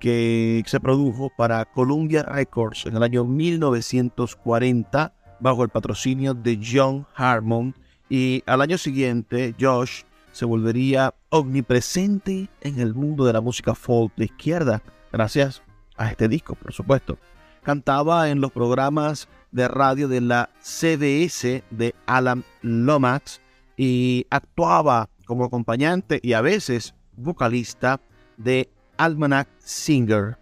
que 0.00 0.62
se 0.66 0.80
produjo 0.80 1.30
para 1.36 1.64
Columbia 1.64 2.22
Records 2.22 2.86
en 2.86 2.96
el 2.96 3.02
año 3.02 3.24
1940 3.24 5.12
bajo 5.40 5.62
el 5.62 5.68
patrocinio 5.68 6.34
de 6.34 6.60
John 6.62 7.06
Harmon 7.14 7.74
y 8.08 8.42
al 8.46 8.60
año 8.60 8.78
siguiente 8.78 9.54
Josh 9.58 10.02
se 10.32 10.44
volvería 10.44 11.14
omnipresente 11.30 12.48
en 12.60 12.80
el 12.80 12.94
mundo 12.94 13.24
de 13.24 13.32
la 13.32 13.40
música 13.40 13.74
folk 13.74 14.12
de 14.16 14.26
izquierda 14.26 14.82
gracias 15.12 15.62
a 15.96 16.10
este 16.10 16.28
disco, 16.28 16.54
por 16.54 16.72
supuesto. 16.72 17.18
Cantaba 17.62 18.28
en 18.30 18.40
los 18.40 18.52
programas 18.52 19.28
de 19.52 19.68
radio 19.68 20.08
de 20.08 20.20
la 20.20 20.50
CBS 20.60 21.62
de 21.70 21.94
Alan 22.06 22.44
Lomax 22.62 23.40
y 23.76 24.26
actuaba 24.30 25.08
como 25.24 25.44
acompañante 25.44 26.20
y 26.22 26.32
a 26.32 26.40
veces 26.40 26.94
vocalista 27.16 28.00
de 28.36 28.68
Almanac 28.96 29.48
Singer. 29.58 30.38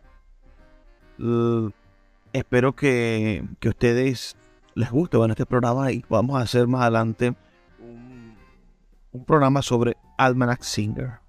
Espero 2.32 2.74
que, 2.74 3.44
que, 3.60 3.68
a 3.68 3.70
ustedes 3.70 4.36
les 4.74 4.90
guste 4.90 5.16
bueno, 5.16 5.32
este 5.32 5.46
programa 5.46 5.92
y 5.92 6.00
podamos 6.00 6.40
hacer 6.40 6.66
más 6.66 6.82
adelante 6.82 7.34
un, 7.80 8.34
un 9.12 9.24
programa 9.24 9.62
sobre 9.62 9.96
Almanac 10.16 10.62
Singer. 10.62 11.20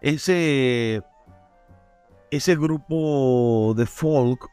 Ese, 0.00 1.02
ese 2.30 2.56
grupo 2.56 3.74
de 3.76 3.86
folk, 3.86 4.48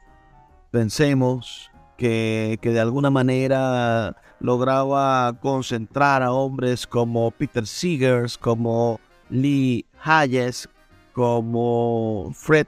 pensemos 0.71 1.71
que, 1.97 2.57
que 2.61 2.71
de 2.71 2.79
alguna 2.79 3.11
manera 3.11 4.15
lograba 4.39 5.33
concentrar 5.39 6.23
a 6.23 6.31
hombres 6.31 6.87
como 6.87 7.31
Peter 7.31 7.67
Seegers, 7.67 8.37
como 8.37 8.99
Lee 9.29 9.85
Hayes, 10.03 10.67
como 11.13 12.31
Fred 12.33 12.67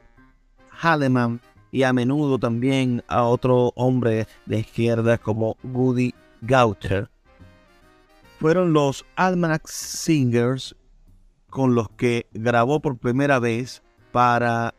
Halleman 0.69 1.41
y 1.71 1.83
a 1.83 1.91
menudo 1.91 2.39
también 2.39 3.03
a 3.07 3.23
otro 3.23 3.73
hombre 3.75 4.27
de 4.45 4.59
izquierda 4.59 5.17
como 5.17 5.57
Woody 5.63 6.13
Gauter. 6.41 7.09
Fueron 8.39 8.71
los 8.73 9.05
Almanac 9.15 9.67
Singers 9.67 10.75
con 11.49 11.75
los 11.75 11.89
que 11.89 12.27
grabó 12.33 12.79
por 12.79 12.97
primera 12.97 13.39
vez 13.39 13.81
para 14.11 14.73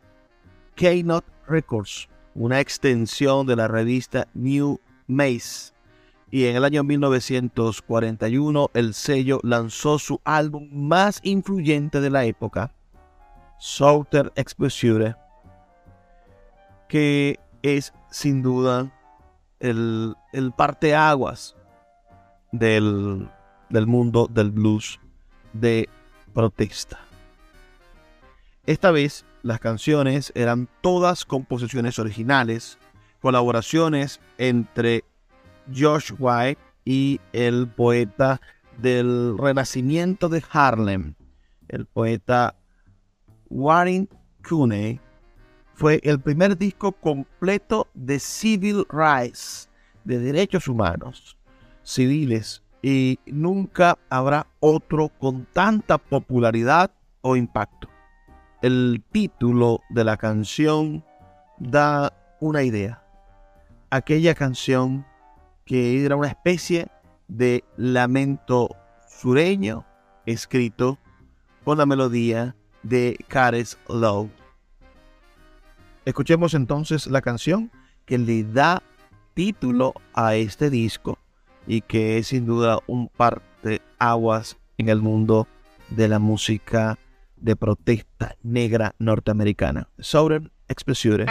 K-Not 0.75 1.25
Records, 1.49 2.09
una 2.35 2.61
extensión 2.61 3.47
de 3.47 3.57
la 3.57 3.67
revista 3.67 4.29
New 4.35 4.79
Maze. 5.07 5.73
Y 6.31 6.45
en 6.47 6.57
el 6.57 6.65
año 6.65 6.85
1941 6.85 8.71
el 8.75 8.95
sello 8.95 9.41
lanzó 9.43 9.99
su 9.99 10.21
álbum 10.25 10.69
más 10.71 11.21
influyente 11.23 12.01
de 12.01 12.11
la 12.11 12.25
época, 12.25 12.75
Southern 13.59 14.31
Exposure, 14.37 15.17
que 16.89 17.39
es 17.63 17.93
sin 18.11 18.43
duda 18.43 18.93
el, 19.61 20.15
el 20.33 20.53
parteaguas 20.53 21.57
del, 22.53 23.29
del 23.69 23.87
mundo 23.87 24.29
del 24.31 24.51
blues 24.51 25.01
de 25.53 25.89
protesta. 26.33 27.01
Esta 28.67 28.91
vez 28.91 29.25
las 29.43 29.61
canciones 29.61 30.33
eran 30.35 30.69
todas 30.81 31.25
composiciones 31.25 31.99
originales, 31.99 32.79
colaboraciones 33.21 34.21
entre 34.39 35.05
Josh 35.75 36.13
White 36.19 36.61
y 36.85 37.21
el 37.33 37.69
poeta 37.69 38.41
del 38.79 39.37
Renacimiento 39.39 40.29
de 40.29 40.43
Harlem, 40.51 41.15
el 41.69 41.87
poeta 41.87 42.57
Warren 43.51 44.09
Cooney, 44.47 45.01
fue 45.75 46.01
el 46.05 46.21
primer 46.21 46.57
disco 46.57 46.93
completo 46.93 47.89
de 47.95 48.19
civil 48.19 48.87
rights, 48.91 49.69
de 50.05 50.19
derechos 50.19 50.69
humanos 50.69 51.37
civiles, 51.83 52.63
y 52.83 53.19
nunca 53.27 53.99
habrá 54.09 54.47
otro 54.61 55.09
con 55.09 55.47
tanta 55.53 55.99
popularidad 55.99 56.91
o 57.21 57.37
impacto. 57.37 57.89
El 58.63 59.03
título 59.13 59.81
de 59.91 60.05
la 60.05 60.17
canción 60.17 61.05
da 61.59 62.13
una 62.41 62.63
idea. 62.63 63.03
Aquella 63.91 64.35
canción 64.35 65.07
que 65.65 66.05
era 66.05 66.17
una 66.17 66.29
especie 66.29 66.89
de 67.29 67.65
lamento 67.77 68.69
sureño 69.09 69.85
escrito 70.27 70.99
con 71.65 71.79
la 71.79 71.87
melodía 71.87 72.55
de 72.89 73.17
Caris 73.29 73.79
Lowe. 73.89 74.31
Escuchemos 76.05 76.55
entonces 76.55 77.07
la 77.07 77.21
canción 77.21 77.71
que 78.05 78.19
le 78.19 78.45
da 78.45 78.83
título 79.35 79.95
a 80.15 80.37
este 80.37 80.71
disco 80.71 81.19
y 81.67 81.81
que 81.81 82.19
es 82.19 82.29
sin 82.29 82.47
duda 82.47 82.79
un 82.87 83.09
parte 83.09 83.83
aguas 83.99 84.57
en 84.79 84.89
el 84.89 85.01
mundo 85.01 85.49
de 85.91 86.09
la 86.09 86.19
música 86.19 86.99
de 87.37 87.57
protesta 87.57 88.37
negra 88.43 88.95
norteamericana. 88.99 89.89
Southern 89.99 90.53
Expressione. 90.69 91.27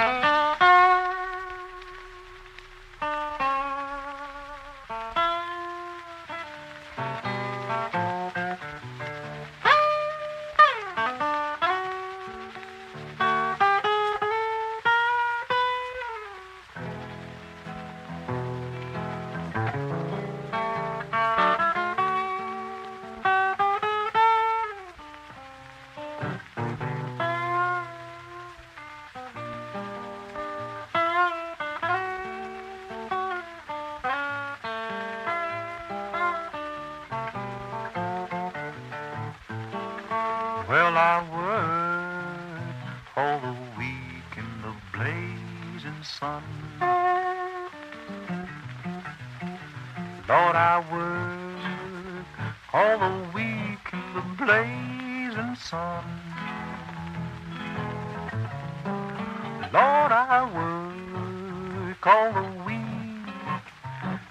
All 62.05 62.31
the 62.31 62.43
week 62.65 63.33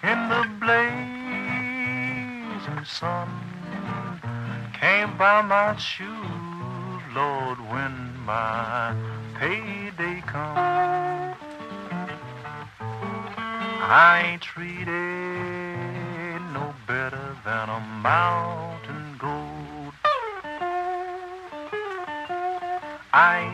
in 0.04 0.28
the 0.28 0.48
blazing 0.60 0.94
sun. 2.84 3.28
Can't 4.72 5.18
buy 5.18 5.42
my 5.42 5.76
shoes, 5.76 7.02
Lord, 7.12 7.58
when 7.68 8.16
my 8.24 8.94
payday 9.40 10.20
comes. 10.20 11.36
I 13.86 14.22
ain't 14.24 14.42
treated 14.42 14.86
no 16.52 16.74
better 16.86 17.36
than 17.44 17.68
a 17.68 17.80
mountain 18.02 19.16
goat. 19.18 19.94
I 23.12 23.53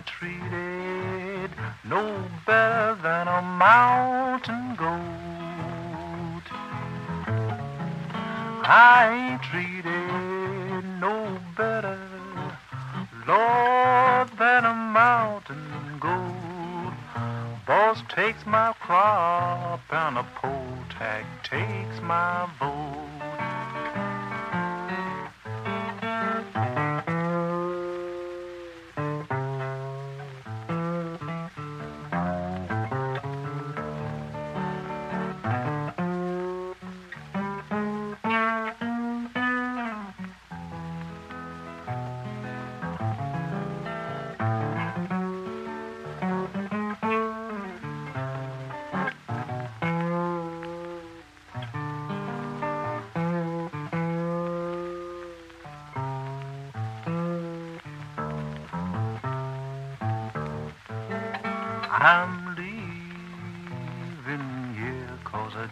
I 8.72 9.29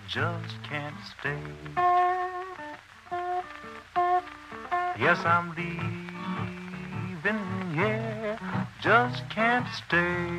just 0.08 0.62
can't 0.62 0.94
stay. 1.20 1.36
Yes, 4.98 5.22
I'm 5.26 5.50
leaving 5.54 5.84
here, 7.74 8.38
just 8.80 9.28
can't 9.28 9.66
stay. 9.74 10.30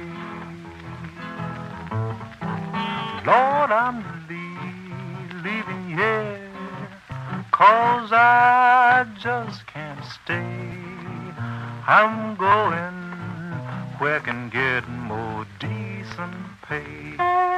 Lord, 3.28 3.72
I'm 3.72 4.04
le- 4.28 5.44
leaving 5.44 5.96
here 5.96 6.52
cause 7.52 8.12
I 8.12 9.06
just 9.20 9.68
can't 9.68 10.04
stay. 10.04 10.66
I'm 11.88 12.36
going 12.38 12.96
where 14.00 14.16
I 14.16 14.20
can 14.20 14.50
get 14.50 14.90
more 14.90 15.46
decent 15.60 16.34
pay. 16.64 17.49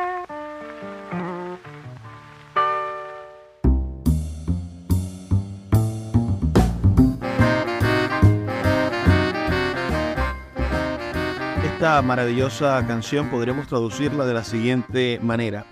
Esta 11.81 11.99
maravillosa 12.03 12.85
canción 12.85 13.31
podríamos 13.31 13.65
traducirla 13.65 14.23
de 14.27 14.35
la 14.35 14.43
siguiente 14.43 15.19
manera. 15.19 15.65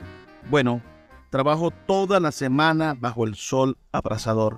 Bueno, 0.50 0.82
trabajo 1.30 1.70
toda 1.70 2.20
la 2.20 2.32
semana 2.32 2.96
bajo 3.00 3.26
el 3.26 3.36
sol 3.36 3.78
abrasador. 3.92 4.58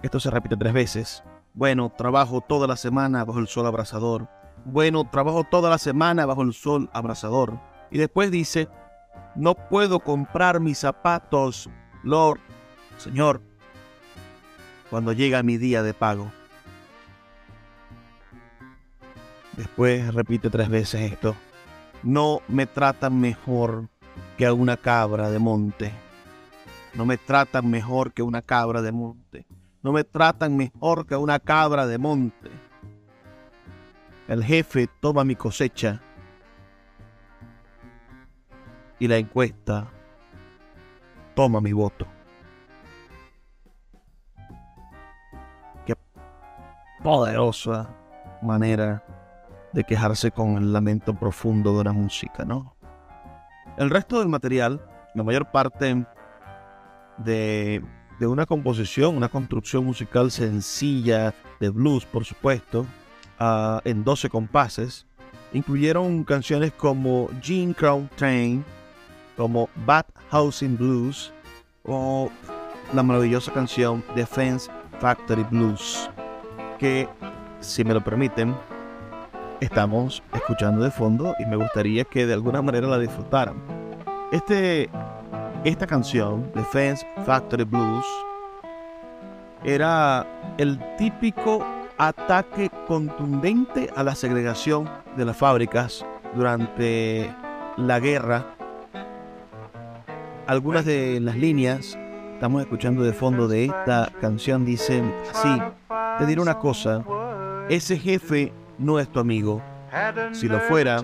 Esto 0.00 0.18
se 0.20 0.30
repite 0.30 0.56
tres 0.56 0.72
veces. 0.72 1.22
Bueno, 1.52 1.92
trabajo 1.94 2.40
toda 2.40 2.66
la 2.66 2.76
semana 2.76 3.22
bajo 3.26 3.38
el 3.38 3.48
sol 3.48 3.66
abrasador. 3.66 4.26
Bueno, 4.64 5.06
trabajo 5.10 5.44
toda 5.44 5.68
la 5.68 5.76
semana 5.76 6.24
bajo 6.24 6.40
el 6.40 6.54
sol 6.54 6.88
abrasador. 6.94 7.60
Y 7.90 7.98
después 7.98 8.30
dice, 8.30 8.70
no 9.34 9.54
puedo 9.54 10.00
comprar 10.00 10.58
mis 10.58 10.78
zapatos, 10.78 11.68
Lord, 12.02 12.40
Señor, 12.96 13.42
cuando 14.88 15.12
llega 15.12 15.42
mi 15.42 15.58
día 15.58 15.82
de 15.82 15.92
pago. 15.92 16.32
Después 19.56 20.12
repite 20.12 20.50
tres 20.50 20.68
veces 20.68 21.12
esto. 21.12 21.36
No 22.02 22.40
me 22.48 22.66
tratan 22.66 23.20
mejor 23.20 23.88
que 24.36 24.46
a 24.46 24.52
una 24.52 24.76
cabra 24.76 25.30
de 25.30 25.38
monte. 25.38 25.92
No 26.94 27.06
me 27.06 27.16
tratan 27.16 27.70
mejor 27.70 28.12
que 28.12 28.22
una 28.22 28.42
cabra 28.42 28.82
de 28.82 28.92
monte. 28.92 29.46
No 29.82 29.92
me 29.92 30.02
tratan 30.02 30.56
mejor 30.56 31.06
que 31.06 31.16
una 31.16 31.38
cabra 31.38 31.86
de 31.86 31.98
monte. 31.98 32.50
El 34.26 34.42
jefe 34.42 34.88
toma 35.00 35.24
mi 35.24 35.36
cosecha 35.36 36.00
y 38.98 39.06
la 39.06 39.18
encuesta 39.18 39.88
toma 41.34 41.60
mi 41.60 41.72
voto. 41.72 42.06
Qué 45.84 45.94
poderosa 47.02 47.90
manera 48.40 49.04
de 49.74 49.84
quejarse 49.84 50.30
con 50.30 50.56
el 50.56 50.72
lamento 50.72 51.14
profundo 51.14 51.74
de 51.74 51.80
una 51.80 51.92
música, 51.92 52.44
¿no? 52.44 52.76
El 53.76 53.90
resto 53.90 54.20
del 54.20 54.28
material, 54.28 54.80
la 55.14 55.24
mayor 55.24 55.50
parte 55.50 56.06
de, 57.18 57.82
de 58.20 58.26
una 58.26 58.46
composición, 58.46 59.16
una 59.16 59.28
construcción 59.28 59.84
musical 59.84 60.30
sencilla 60.30 61.34
de 61.60 61.70
blues, 61.70 62.06
por 62.06 62.24
supuesto, 62.24 62.86
ah, 63.38 63.80
en 63.84 64.04
12 64.04 64.30
compases, 64.30 65.06
incluyeron 65.52 66.22
canciones 66.22 66.72
como 66.72 67.28
Gene 67.42 67.74
Crown 67.74 68.08
Train, 68.16 68.64
como 69.36 69.68
Bad 69.84 70.06
Housing 70.30 70.76
Blues 70.76 71.32
o 71.84 72.30
la 72.92 73.02
maravillosa 73.02 73.52
canción 73.52 74.04
Defense 74.14 74.70
Factory 75.00 75.42
Blues, 75.50 76.08
que, 76.78 77.08
si 77.60 77.82
me 77.82 77.92
lo 77.92 78.02
permiten, 78.02 78.54
estamos 79.60 80.22
escuchando 80.32 80.84
de 80.84 80.90
fondo 80.90 81.34
y 81.38 81.46
me 81.46 81.56
gustaría 81.56 82.04
que 82.04 82.26
de 82.26 82.34
alguna 82.34 82.62
manera 82.62 82.88
la 82.88 82.98
disfrutaran. 82.98 83.56
Este, 84.32 84.88
esta 85.64 85.86
canción, 85.86 86.50
Defense 86.54 87.06
Factory 87.24 87.64
Blues, 87.64 88.04
era 89.64 90.26
el 90.58 90.78
típico 90.96 91.64
ataque 91.98 92.70
contundente 92.86 93.90
a 93.96 94.02
la 94.02 94.14
segregación 94.14 94.88
de 95.16 95.24
las 95.24 95.36
fábricas 95.36 96.04
durante 96.34 97.34
la 97.76 98.00
guerra. 98.00 98.44
Algunas 100.46 100.84
de 100.84 101.20
las 101.20 101.36
líneas 101.36 101.98
estamos 102.34 102.60
escuchando 102.60 103.02
de 103.02 103.12
fondo 103.12 103.48
de 103.48 103.66
esta 103.66 104.10
canción 104.20 104.64
dicen 104.64 105.14
así, 105.32 105.62
te 106.18 106.26
diré 106.26 106.42
una 106.42 106.58
cosa, 106.58 107.04
ese 107.70 107.96
jefe 107.96 108.52
no 108.78 108.98
es 108.98 109.08
tu 109.08 109.20
amigo. 109.20 109.62
Si 110.32 110.48
lo 110.48 110.58
fuera, 110.60 111.00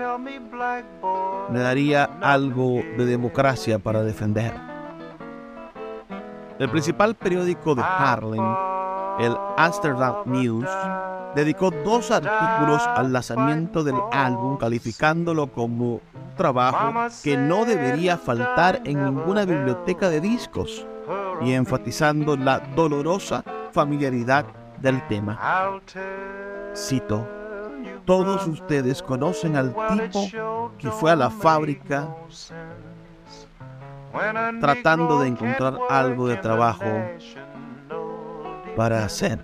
me 1.51 1.61
daría 1.61 2.05
algo 2.21 2.83
de 2.97 3.07
democracia 3.07 3.79
para 3.79 4.03
defender. 4.03 4.53
El 6.59 6.69
principal 6.69 7.15
periódico 7.15 7.75
de 7.75 7.83
Harlem, 7.83 8.45
el 9.21 9.37
Amsterdam 9.57 10.17
News, 10.27 10.69
dedicó 11.35 11.71
dos 11.71 12.11
artículos 12.11 12.83
al 12.87 13.13
lanzamiento 13.13 13.85
del 13.85 13.97
álbum 14.13 14.59
calificándolo 14.59 15.47
como 15.47 16.01
trabajo 16.37 16.93
que 17.23 17.37
no 17.37 17.65
debería 17.65 18.19
faltar 18.19 18.83
en 18.85 19.05
ninguna 19.05 19.45
biblioteca 19.45 20.11
de 20.11 20.21
discos 20.21 20.87
y 21.43 21.53
enfatizando 21.53 22.37
la 22.37 22.59
dolorosa 22.75 23.45
familiaridad 23.73 24.45
del 24.81 25.07
tema. 25.09 25.39
Cito, 26.75 27.40
todos 28.11 28.45
ustedes 28.49 29.01
conocen 29.05 29.55
al 29.55 29.73
tipo 29.73 30.73
que 30.79 30.91
fue 30.91 31.13
a 31.13 31.15
la 31.15 31.31
fábrica 31.31 32.13
tratando 34.61 35.21
de 35.21 35.29
encontrar 35.29 35.79
algo 35.89 36.27
de 36.27 36.37
trabajo 36.39 36.91
para 38.77 39.05
hacer. 39.05 39.39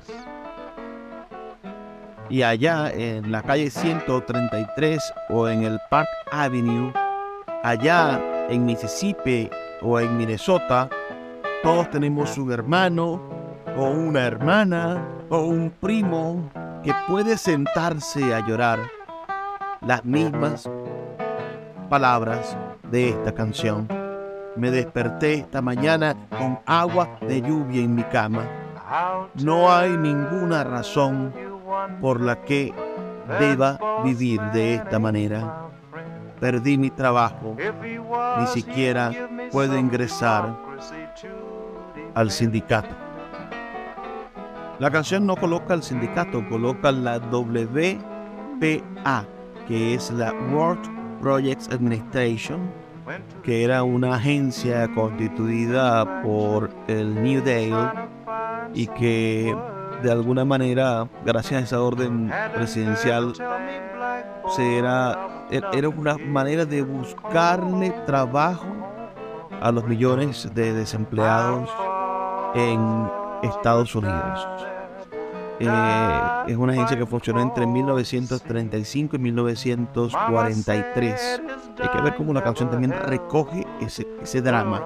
Y 2.29 2.43
allá 2.43 2.91
en 2.91 3.31
la 3.31 3.41
calle 3.41 3.71
133 3.71 5.15
o 5.29 5.47
en 5.47 5.63
el 5.63 5.79
Park 5.89 6.09
Avenue, 6.33 6.93
allá 7.63 8.21
en 8.49 8.67
Mississippi 8.67 9.49
o 9.81 10.01
en 10.01 10.17
Minnesota, 10.17 10.91
todos 11.63 11.89
tenemos 11.91 12.37
un 12.37 12.51
hermano 12.51 13.23
o 13.77 13.91
una 13.91 14.27
hermana 14.27 15.07
o 15.31 15.43
un 15.43 15.71
primo 15.71 16.51
que 16.87 16.95
puede 17.09 17.37
sentarse 17.37 18.33
a 18.33 18.47
llorar 18.47 18.79
las 19.81 20.05
mismas 20.05 20.71
palabras 21.91 22.57
de 22.93 23.09
esta 23.09 23.33
canción. 23.33 23.89
Me 24.55 24.71
desperté 24.71 25.35
esta 25.35 25.61
mañana 25.61 26.15
con 26.39 26.61
agua 26.65 27.19
de 27.23 27.43
lluvia 27.43 27.83
en 27.83 27.97
mi 27.97 28.05
cama. 28.05 28.45
No 29.43 29.73
hay 29.73 29.97
ninguna 29.97 30.63
razón 30.63 31.33
por 32.01 32.21
la 32.21 32.43
que 32.43 32.73
deba 33.41 33.81
vivir 34.05 34.41
de 34.53 34.77
esta 34.77 35.01
manera. 35.01 35.67
Perdí 36.39 36.79
mi 36.79 36.91
trabajo, 36.91 37.57
ni 38.39 38.47
siquiera 38.47 39.11
puedo 39.51 39.77
ingresar 39.77 40.57
al 42.15 42.31
sindicato. 42.31 43.06
La 44.79 44.91
canción 44.91 45.25
no 45.27 45.37
coloca 45.37 45.73
el 45.73 45.83
sindicato, 45.83 46.47
coloca 46.51 46.93
la 46.93 47.17
WPA, 47.19 47.97
que 49.67 49.95
es 49.95 50.11
la 50.11 50.35
World 50.53 51.21
Projects 51.23 51.71
Administration, 51.71 52.71
que 53.43 53.65
era 53.65 53.83
una 53.85 54.17
agencia 54.17 54.87
constituida 54.95 56.23
por 56.23 56.69
el 56.89 57.23
New 57.23 57.43
Deal 57.43 58.11
y 58.75 58.87
que 58.89 59.57
de 60.03 60.13
alguna 60.13 60.45
manera, 60.45 61.09
gracias 61.25 61.63
a 61.63 61.65
esa 61.65 61.81
orden 61.81 62.31
presidencial, 62.55 63.33
era, 64.59 65.49
era 65.73 65.89
una 65.89 66.19
manera 66.19 66.67
de 66.67 66.83
buscarle 66.83 67.93
trabajo 68.05 68.67
a 69.63 69.73
los 69.73 69.85
millones 69.87 70.51
de 70.55 70.75
desempleados 70.75 71.71
en 72.55 73.09
Estados 73.47 73.95
Unidos. 73.95 74.47
Eh, 75.59 76.45
es 76.49 76.57
una 76.57 76.75
agencia 76.75 76.99
que 76.99 77.07
funcionó 77.07 77.41
entre 77.41 77.67
1935 77.67 79.17
y 79.17 79.19
1943. 79.19 81.43
Hay 81.81 81.89
que 81.89 82.03
ver 82.03 82.15
cómo 82.17 82.35
la 82.35 82.43
canción 82.43 82.71
también 82.71 82.93
recoge 82.93 83.67
ese, 83.81 84.43
drama, 84.43 84.83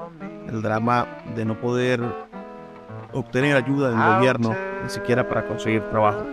el 0.49 0.63
drama 0.63 1.09
de 1.35 1.45
no 1.45 1.61
poder 1.61 2.01
obtener 3.13 3.57
ayuda 3.57 3.91
del 3.91 4.17
gobierno, 4.17 4.55
ni 4.83 4.91
siquiera 4.91 5.29
para 5.29 5.47
conseguir 5.47 5.83
trabajo. 5.91 6.25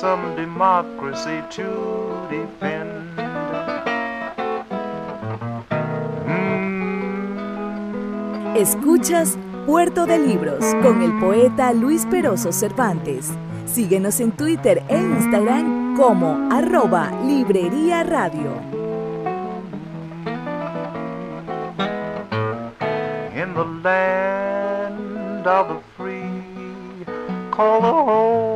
Some 0.00 0.36
democracy 0.36 1.42
to 1.50 2.28
defend. 2.28 2.92
Escuchas 8.56 9.38
Puerto 9.66 10.06
de 10.06 10.18
Libros 10.18 10.64
con 10.82 11.02
el 11.02 11.18
poeta 11.18 11.72
Luis 11.72 12.06
Peroso 12.06 12.52
Cervantes. 12.52 13.32
Síguenos 13.64 14.20
en 14.20 14.32
Twitter 14.32 14.82
e 14.88 14.98
Instagram 14.98 15.96
como 15.96 16.48
arroba 16.52 17.10
Librería 17.24 18.02
Radio. 18.02 18.52
in 23.36 23.52
the 23.54 23.64
land 23.64 25.46
of 25.46 25.68
the 25.68 25.80
free, 25.96 26.24
call 27.50 27.80
the 27.80 27.86
home, 27.86 28.55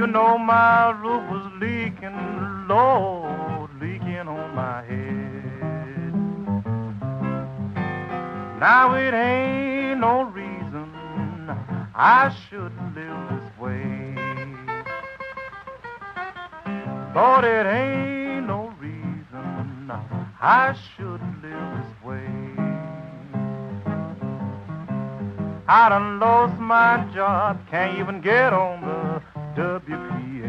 You 0.00 0.06
know 0.06 0.38
my 0.38 0.92
roof 0.92 1.28
was 1.30 1.52
leaking, 1.60 2.16
Lord, 2.66 3.68
leaking 3.82 4.28
on 4.28 4.54
my 4.54 4.82
head. 4.82 6.14
Now 8.58 8.94
it 8.94 9.12
ain't 9.12 10.00
no 10.00 10.22
reason 10.22 10.90
I 11.94 12.34
should 12.48 12.72
live 12.94 13.28
this 13.28 13.58
way. 13.60 14.14
Lord, 17.14 17.44
it 17.44 17.66
ain't 17.66 18.46
no 18.46 18.72
reason 18.80 19.92
I 20.40 20.74
should 20.96 21.20
live 21.42 21.76
this 21.76 21.92
way. 22.02 22.26
I 25.68 25.90
done 25.90 26.18
lost 26.18 26.58
my 26.58 27.06
job, 27.12 27.60
can't 27.70 27.98
even 27.98 28.22
get 28.22 28.54
on 28.54 28.80
the 28.80 28.99
WPA. 29.56 30.39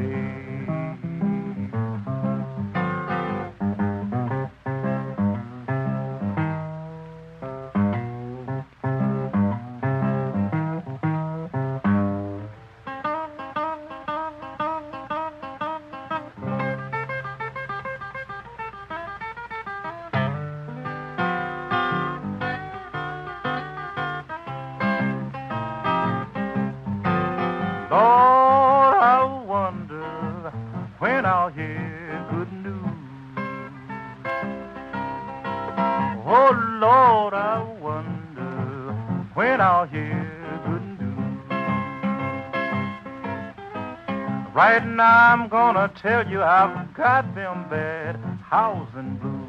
Now, 45.02 45.34
I'm 45.34 45.48
gonna 45.48 45.92
tell 46.00 46.28
you 46.30 46.44
I've 46.44 46.94
got 46.94 47.34
them 47.34 47.68
bad 47.70 48.18
housing 48.44 49.16
blues. 49.22 49.42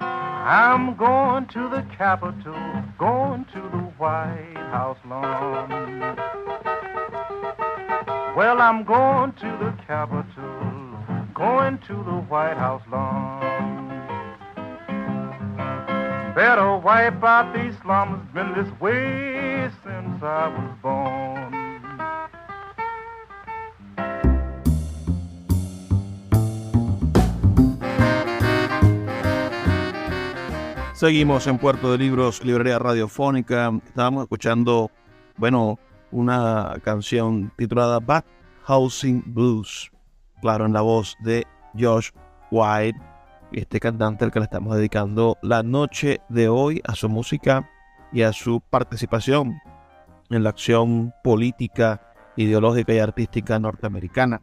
I'm 0.00 0.96
going 0.96 1.44
to 1.48 1.68
the 1.68 1.84
Capitol, 1.98 2.56
going 2.96 3.44
to 3.52 3.60
the 3.76 3.84
White 4.00 4.62
House 4.76 4.96
lawn. 5.06 5.68
Well, 8.34 8.62
I'm 8.62 8.82
going 8.84 9.32
to 9.42 9.50
the 9.64 9.74
Capitol, 9.86 10.96
going 11.34 11.76
to 11.88 11.94
the 12.10 12.18
White 12.30 12.56
House 12.56 12.86
lawn. 12.90 13.40
Better 16.34 16.78
wipe 16.78 17.22
out 17.22 17.52
these 17.54 17.74
slums, 17.82 18.26
been 18.32 18.54
this 18.54 18.72
way 18.80 19.70
since 19.84 20.22
I 20.22 20.48
was 20.48 20.70
born. 20.80 21.15
Seguimos 30.96 31.46
en 31.46 31.58
Puerto 31.58 31.92
de 31.92 31.98
Libros, 31.98 32.42
Librería 32.42 32.78
Radiofónica. 32.78 33.70
Estábamos 33.84 34.22
escuchando, 34.22 34.90
bueno, 35.36 35.78
una 36.10 36.72
canción 36.82 37.52
titulada 37.58 38.00
Bad 38.00 38.24
Housing 38.62 39.22
Blues. 39.26 39.90
Claro, 40.40 40.64
en 40.64 40.72
la 40.72 40.80
voz 40.80 41.14
de 41.20 41.46
Josh 41.78 42.12
White, 42.50 42.98
este 43.52 43.78
cantante 43.78 44.24
al 44.24 44.32
que 44.32 44.38
le 44.38 44.44
estamos 44.44 44.74
dedicando 44.74 45.36
la 45.42 45.62
noche 45.62 46.22
de 46.30 46.48
hoy 46.48 46.80
a 46.86 46.94
su 46.94 47.10
música 47.10 47.68
y 48.10 48.22
a 48.22 48.32
su 48.32 48.62
participación 48.62 49.60
en 50.30 50.44
la 50.44 50.48
acción 50.48 51.12
política, 51.22 52.14
ideológica 52.36 52.94
y 52.94 53.00
artística 53.00 53.58
norteamericana. 53.58 54.40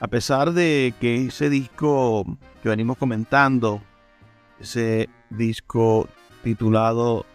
A 0.00 0.08
pesar 0.08 0.52
de 0.52 0.94
que 0.98 1.26
ese 1.26 1.50
disco 1.50 2.24
que 2.62 2.70
venimos 2.70 2.96
comentando, 2.96 3.82
ese 4.62 5.08
disco 5.30 6.08
titulado 6.42 7.26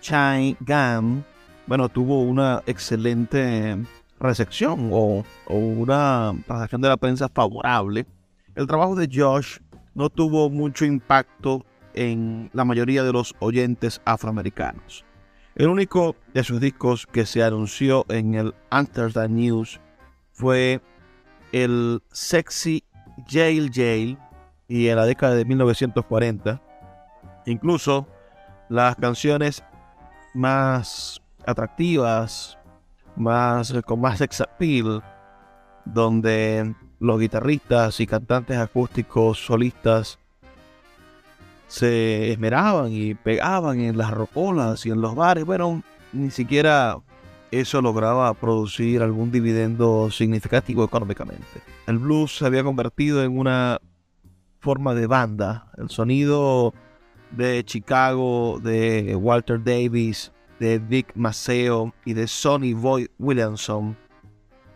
Chai 0.00 0.56
Gam, 0.60 1.24
bueno, 1.66 1.88
tuvo 1.88 2.22
una 2.22 2.62
excelente 2.66 3.76
recepción 4.20 4.90
o, 4.92 5.24
una 5.48 6.32
transacción 6.46 6.80
de 6.80 6.88
la 6.88 6.96
prensa 6.96 7.28
favorable. 7.28 8.06
El 8.54 8.66
trabajo 8.66 8.94
de 8.94 9.08
Josh 9.12 9.58
no 9.94 10.08
tuvo 10.08 10.48
mucho 10.48 10.84
impacto 10.84 11.66
en 11.94 12.50
la 12.52 12.64
mayoría 12.64 13.02
de 13.02 13.12
los 13.12 13.34
oyentes 13.40 14.00
afroamericanos. 14.04 15.04
El 15.56 15.68
único 15.68 16.14
de 16.34 16.44
sus 16.44 16.60
discos 16.60 17.06
que 17.06 17.26
se 17.26 17.42
anunció 17.42 18.04
en 18.08 18.34
el 18.34 18.54
Amsterdam 18.70 19.34
News 19.34 19.80
fue 20.32 20.80
el 21.52 22.02
Sexy 22.12 22.84
Jail 23.26 23.70
Jail 23.72 24.18
y 24.68 24.88
en 24.88 24.96
la 24.96 25.06
década 25.06 25.34
de 25.34 25.44
1940 25.44 26.60
incluso 27.46 28.06
las 28.68 28.96
canciones 28.96 29.62
más 30.34 31.20
atractivas, 31.46 32.58
más 33.16 33.72
con 33.86 34.00
más 34.00 34.18
sex 34.18 34.40
appeal, 34.40 35.02
donde 35.84 36.74
los 36.98 37.20
guitarristas 37.20 38.00
y 38.00 38.06
cantantes 38.06 38.58
acústicos 38.58 39.38
solistas 39.38 40.18
se 41.68 42.32
esmeraban 42.32 42.92
y 42.92 43.14
pegaban 43.14 43.80
en 43.80 43.96
las 43.96 44.10
rocolas 44.10 44.84
y 44.86 44.90
en 44.90 45.00
los 45.00 45.14
bares. 45.14 45.44
Bueno, 45.44 45.82
ni 46.12 46.30
siquiera 46.30 46.98
eso 47.50 47.80
lograba 47.80 48.32
producir 48.34 49.02
algún 49.02 49.30
dividendo 49.30 50.10
significativo 50.10 50.84
económicamente. 50.84 51.62
El 51.86 51.98
blues 51.98 52.38
se 52.38 52.46
había 52.46 52.64
convertido 52.64 53.22
en 53.22 53.38
una 53.38 53.80
forma 54.66 54.96
de 54.96 55.06
banda. 55.06 55.70
El 55.78 55.90
sonido 55.90 56.74
de 57.30 57.62
Chicago, 57.64 58.58
de 58.60 59.14
Walter 59.14 59.62
Davis, 59.62 60.32
de 60.58 60.80
Dick 60.80 61.12
Maceo 61.14 61.94
y 62.04 62.14
de 62.14 62.26
Sonny 62.26 62.74
Boy 62.74 63.08
Williamson. 63.20 63.96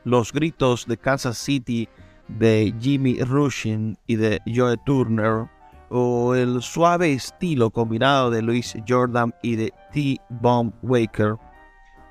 Los 0.04 0.32
gritos 0.32 0.86
de 0.86 0.96
Kansas 0.96 1.38
City 1.38 1.88
de 2.28 2.72
Jimmy 2.78 3.20
Rushin 3.20 3.98
y 4.06 4.14
de 4.14 4.40
Joe 4.46 4.76
Turner. 4.86 5.48
O 5.88 6.36
el 6.36 6.62
suave 6.62 7.12
estilo 7.12 7.70
combinado 7.70 8.30
de 8.30 8.42
Louis 8.42 8.76
Jordan 8.86 9.34
y 9.42 9.56
de 9.56 9.72
T-Bomb 9.92 10.72
Waker. 10.82 11.34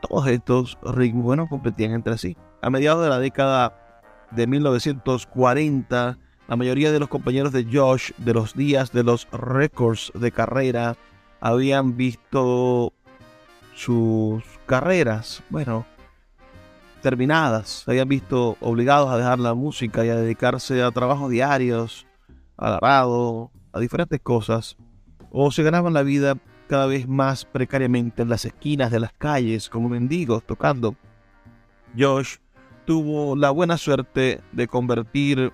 Todos 0.02 0.28
estos 0.28 0.78
ritmos, 0.84 1.24
bueno, 1.24 1.48
competían 1.48 1.94
entre 1.94 2.18
sí. 2.18 2.36
A 2.62 2.70
mediados 2.70 3.04
de 3.04 3.10
la 3.10 3.20
década 3.20 3.74
de 4.32 4.48
1940, 4.48 6.18
La 6.50 6.56
mayoría 6.56 6.92
de 6.92 7.00
los 7.00 7.10
compañeros 7.10 7.54
de 7.54 7.68
Josh 7.72 8.10
de 8.18 8.34
los 8.34 8.56
días 8.56 8.92
de 8.92 9.04
los 9.04 9.28
récords 9.32 10.12
de 10.16 10.32
carrera 10.32 10.98
habían 11.40 11.96
visto 11.96 12.92
sus 13.76 14.44
carreras, 14.66 15.44
bueno, 15.52 15.86
terminadas, 17.04 17.84
se 17.86 17.92
habían 17.92 18.10
visto 18.10 18.58
obligados 18.62 19.12
a 19.12 19.18
dejar 19.18 19.38
la 19.38 19.54
música 19.54 20.04
y 20.04 20.10
a 20.10 20.16
dedicarse 20.16 20.82
a 20.82 20.90
trabajos 20.90 21.30
diarios, 21.30 22.08
al 22.58 22.74
arado, 22.74 23.52
a 23.72 23.80
diferentes 23.80 24.20
cosas, 24.20 24.76
o 25.30 25.52
se 25.52 25.62
ganaban 25.62 25.94
la 25.94 26.02
vida 26.02 26.36
cada 26.68 26.88
vez 26.88 27.08
más 27.08 27.46
precariamente 27.46 28.24
en 28.24 28.30
las 28.30 28.44
esquinas 28.46 28.90
de 28.90 29.00
las 29.00 29.14
calles 29.14 29.70
como 29.70 29.88
mendigos 29.88 30.42
tocando. 30.42 30.96
Josh 31.96 32.38
tuvo 32.86 33.36
la 33.36 33.52
buena 33.52 33.78
suerte 33.78 34.42
de 34.52 34.68
convertir 34.68 35.54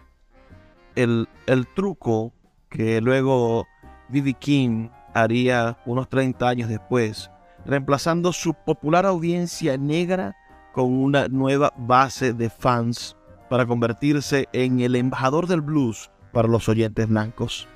el, 0.96 1.28
el 1.48 1.68
truco 1.68 2.34
que 2.70 3.02
luego 3.02 3.68
B.B. 4.10 4.34
King 4.34 4.90
haría 5.14 5.78
unos 5.86 6.10
30 6.10 6.48
años 6.48 6.70
después, 6.70 7.32
reemplazando 7.66 8.34
su 8.34 8.54
popular 8.54 9.06
audiencia 9.06 9.78
negra 9.78 10.36
con 10.74 10.92
una 10.92 11.28
nueva 11.30 11.74
base 11.78 12.34
de 12.34 12.50
fans 12.50 13.16
para 13.50 13.66
convertirse 13.66 14.50
en 14.52 14.82
el 14.82 14.96
embajador 14.96 15.48
del 15.48 15.62
blues 15.62 16.12
para 16.34 16.48
los 16.48 16.68
oyentes 16.68 17.08
blancos. 17.08 17.68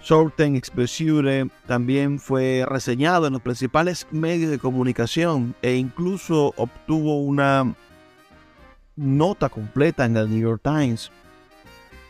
Sorten 0.00 0.54
Expressure 0.54 1.48
también 1.66 2.20
fue 2.20 2.64
reseñado 2.68 3.26
en 3.26 3.32
los 3.32 3.42
principales 3.42 4.06
medios 4.12 4.50
de 4.50 4.58
comunicación 4.58 5.54
e 5.62 5.74
incluso 5.74 6.54
obtuvo 6.56 7.20
una 7.22 7.74
nota 8.96 9.48
completa 9.48 10.04
en 10.04 10.16
el 10.16 10.30
New 10.30 10.40
York 10.40 10.62
Times 10.64 11.12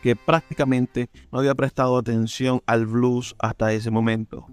que 0.01 0.15
prácticamente 0.15 1.09
no 1.31 1.39
había 1.39 1.55
prestado 1.55 1.97
atención 1.97 2.61
al 2.65 2.85
blues 2.85 3.35
hasta 3.39 3.73
ese 3.73 3.91
momento. 3.91 4.47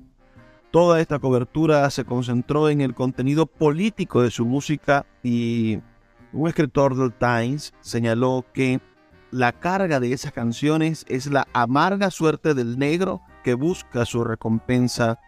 Toda 0.70 1.00
esta 1.00 1.20
cobertura 1.20 1.88
se 1.90 2.04
concentró 2.04 2.68
en 2.68 2.80
el 2.80 2.94
contenido 2.94 3.46
político 3.46 4.22
de 4.22 4.32
su 4.32 4.44
música 4.44 5.06
y 5.22 5.78
un 6.32 6.48
escritor 6.48 6.96
del 6.96 7.12
Times 7.12 7.72
señaló 7.80 8.44
que 8.52 8.80
la 9.30 9.52
carga 9.52 10.00
de 10.00 10.12
esas 10.12 10.32
canciones 10.32 11.04
es 11.08 11.26
la 11.26 11.46
amarga 11.52 12.10
suerte 12.10 12.54
del 12.54 12.78
negro 12.78 13.20
que 13.44 13.54
busca 13.54 14.04
su 14.04 14.24
recompensa 14.24 15.20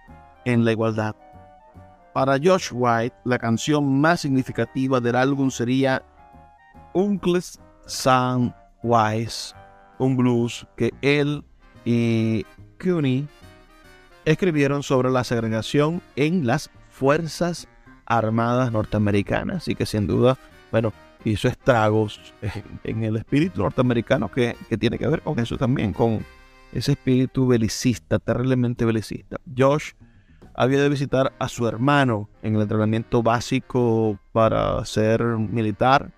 en 0.45 0.65
la 0.65 0.73
igualdad. 0.73 1.15
Para 2.13 2.39
Josh 2.43 2.71
White, 2.73 3.15
la 3.25 3.39
canción 3.39 4.01
más 4.01 4.23
significativa 4.23 5.01
del 5.01 5.17
álbum 5.17 5.51
sería 5.51 6.03
Uncle's 6.97 7.61
Sound 7.85 8.55
Wise, 8.83 9.55
un 9.99 10.17
blues 10.17 10.67
que 10.79 10.95
él 11.03 11.45
y 11.85 12.47
Cooney 12.83 13.29
escribieron 14.25 14.83
sobre 14.83 15.11
la 15.11 15.23
segregación 15.23 16.01
en 16.17 16.47
las 16.47 16.71
Fuerzas 16.89 17.69
Armadas 18.07 18.73
norteamericanas 18.73 19.69
y 19.69 19.75
que 19.75 19.85
sin 19.85 20.07
duda, 20.07 20.39
bueno, 20.73 20.95
hizo 21.25 21.49
estragos 21.49 22.33
en 22.83 23.05
el 23.05 23.17
espíritu 23.17 23.61
norteamericano 23.61 24.31
que, 24.31 24.57
que 24.69 24.79
tiene 24.79 24.99
que 24.99 25.07
ver 25.07 25.21
con 25.21 25.39
eso 25.39 25.59
también, 25.59 25.93
con 25.93 26.25
ese 26.73 26.93
espíritu 26.93 27.47
belicista, 27.47 28.19
terriblemente 28.19 28.87
belicista. 28.87 29.37
Josh 29.55 29.93
había 30.55 30.81
de 30.81 30.89
visitar 30.89 31.35
a 31.39 31.49
su 31.49 31.69
hermano 31.69 32.31
en 32.43 32.55
el 32.55 32.63
entrenamiento 32.63 33.23
básico 33.23 34.19
para 34.33 34.83
ser 34.87 35.23
militar, 35.23 36.11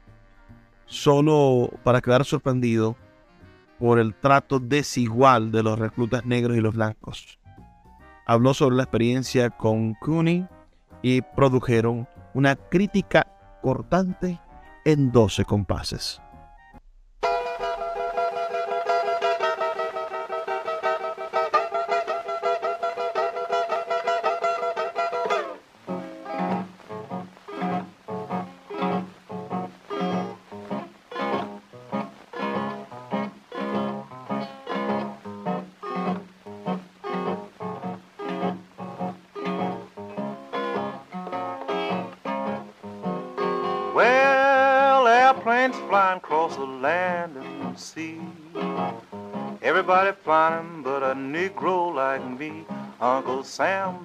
solo 0.89 1.70
para 1.84 2.01
quedar 2.01 2.24
sorprendido 2.24 2.97
por 3.78 3.99
el 3.99 4.14
trato 4.14 4.59
desigual 4.59 5.53
de 5.53 5.62
los 5.62 5.78
reclutas 5.78 6.26
negros 6.26 6.57
y 6.57 6.61
los 6.61 6.74
blancos. 6.74 7.39
Habló 8.26 8.53
sobre 8.53 8.76
la 8.76 8.82
experiencia 8.82 9.51
con 9.51 9.95
Cooney 9.95 10.47
y 11.03 11.22
produjeron 11.22 12.09
una 12.34 12.57
crítica 12.57 13.26
cortante 13.62 14.41
en 14.84 15.12
12 15.12 15.45
compases. 15.45 16.20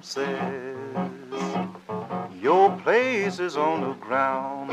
Says, 0.04 0.76
Your 2.40 2.76
place 2.78 3.38
is 3.38 3.56
on 3.56 3.80
the 3.80 3.94
ground. 3.94 4.70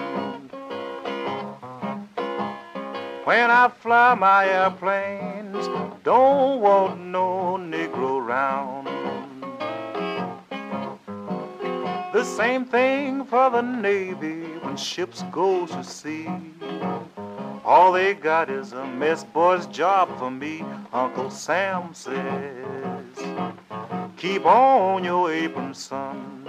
When 3.23 3.49
I 3.49 3.69
fly 3.69 4.13
my 4.15 4.45
airplanes, 4.45 5.67
don't 6.03 6.59
want 6.59 6.99
no 6.99 7.57
Negro 7.57 8.25
round. 8.25 8.87
The 12.13 12.25
same 12.25 12.65
thing 12.65 13.23
for 13.23 13.49
the 13.49 13.61
Navy 13.61 14.43
when 14.63 14.75
ships 14.75 15.23
go 15.31 15.65
to 15.65 15.83
sea. 15.83 16.27
All 17.63 17.93
they 17.93 18.15
got 18.15 18.49
is 18.49 18.73
a 18.73 18.85
mess 18.85 19.23
boy's 19.23 19.65
job 19.67 20.09
for 20.19 20.29
me, 20.29 20.65
Uncle 20.91 21.31
Sam 21.31 21.93
says. 21.93 23.70
Keep 24.21 24.45
on 24.45 25.03
your 25.03 25.31
apron, 25.33 25.73
son. 25.73 26.45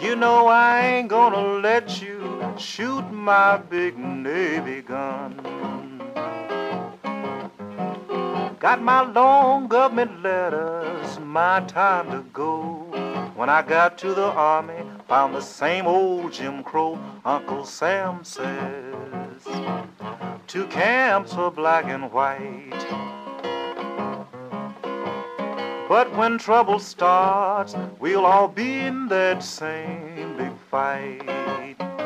You 0.00 0.16
know 0.16 0.46
I 0.46 0.86
ain't 0.86 1.08
gonna 1.08 1.58
let 1.58 2.00
you 2.00 2.54
shoot 2.56 3.02
my 3.12 3.58
big 3.58 3.98
Navy 3.98 4.80
gun. 4.80 5.36
Got 8.58 8.80
my 8.80 9.02
long 9.02 9.68
government 9.68 10.22
letters, 10.22 11.18
my 11.18 11.60
time 11.68 12.10
to 12.10 12.22
go. 12.32 12.86
When 13.36 13.50
I 13.50 13.60
got 13.60 13.98
to 13.98 14.14
the 14.14 14.28
army, 14.28 14.82
found 15.08 15.34
the 15.34 15.42
same 15.42 15.86
old 15.86 16.32
Jim 16.32 16.64
Crow, 16.64 16.98
Uncle 17.22 17.66
Sam 17.66 18.24
says. 18.24 19.46
Two 20.46 20.66
camps 20.68 21.34
for 21.34 21.50
black 21.50 21.84
and 21.84 22.10
white. 22.10 23.27
But 25.88 26.14
when 26.14 26.36
trouble 26.36 26.80
starts, 26.80 27.74
we'll 27.98 28.26
all 28.26 28.46
be 28.46 28.80
in 28.80 29.08
that 29.08 29.42
same 29.42 30.36
big 30.36 30.52
fight. 30.70 31.97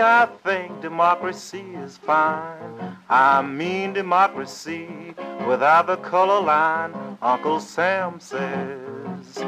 I 0.00 0.28
think 0.44 0.80
democracy 0.80 1.64
is 1.74 1.96
fine. 1.96 2.96
I 3.08 3.42
mean 3.42 3.92
democracy 3.92 5.14
without 5.46 5.86
the 5.86 5.96
color 5.96 6.40
line. 6.40 6.94
Uncle 7.20 7.58
Sam 7.58 8.20
says 8.20 9.44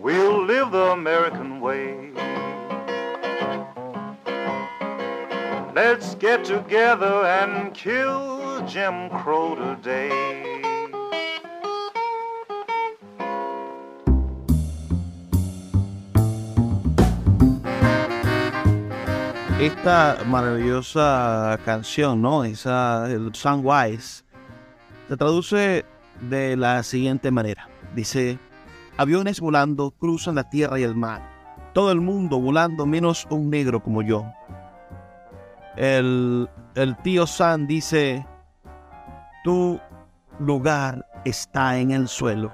we'll 0.00 0.44
live 0.44 0.70
the 0.70 0.92
American 0.92 1.60
way. 1.60 2.12
Let's 5.74 6.14
get 6.14 6.44
together 6.44 7.24
and 7.26 7.74
kill 7.74 8.64
Jim 8.66 9.10
Crow 9.10 9.54
today. 9.56 10.45
Esta 19.60 20.18
maravillosa 20.26 21.58
canción, 21.64 22.20
¿no? 22.20 22.44
Esa, 22.44 23.10
el 23.10 23.34
Sunwise, 23.34 24.22
se 25.08 25.16
traduce 25.16 25.86
de 26.20 26.56
la 26.58 26.82
siguiente 26.82 27.30
manera. 27.30 27.66
Dice, 27.94 28.38
aviones 28.98 29.40
volando 29.40 29.92
cruzan 29.92 30.34
la 30.34 30.50
tierra 30.50 30.78
y 30.78 30.82
el 30.82 30.94
mar. 30.94 31.22
Todo 31.72 31.90
el 31.90 32.02
mundo 32.02 32.38
volando 32.38 32.84
menos 32.84 33.26
un 33.30 33.48
negro 33.48 33.82
como 33.82 34.02
yo. 34.02 34.26
El, 35.74 36.50
el 36.74 36.94
tío 36.98 37.26
Sam 37.26 37.66
dice, 37.66 38.26
tu 39.42 39.80
lugar 40.38 41.06
está 41.24 41.78
en 41.78 41.92
el 41.92 42.08
suelo. 42.08 42.52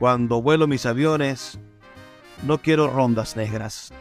Cuando 0.00 0.42
vuelo 0.42 0.66
mis 0.66 0.86
aviones, 0.86 1.60
no 2.42 2.58
quiero 2.58 2.88
rondas 2.88 3.36
negras. 3.36 3.92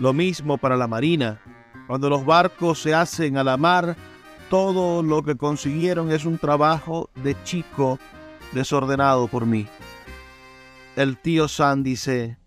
Lo 0.00 0.14
mismo 0.14 0.56
para 0.56 0.78
la 0.78 0.88
marina. 0.88 1.38
Cuando 1.86 2.08
los 2.08 2.24
barcos 2.24 2.80
se 2.80 2.94
hacen 2.94 3.36
a 3.36 3.44
la 3.44 3.58
mar, 3.58 3.96
todo 4.48 5.02
lo 5.02 5.22
que 5.22 5.36
consiguieron 5.36 6.10
es 6.10 6.24
un 6.24 6.38
trabajo 6.38 7.10
de 7.16 7.36
chico 7.44 7.98
desordenado 8.52 9.28
por 9.28 9.44
mí. 9.44 9.66
El 10.96 11.18
tío 11.18 11.48
Sam 11.48 11.82
dice, 11.82 12.38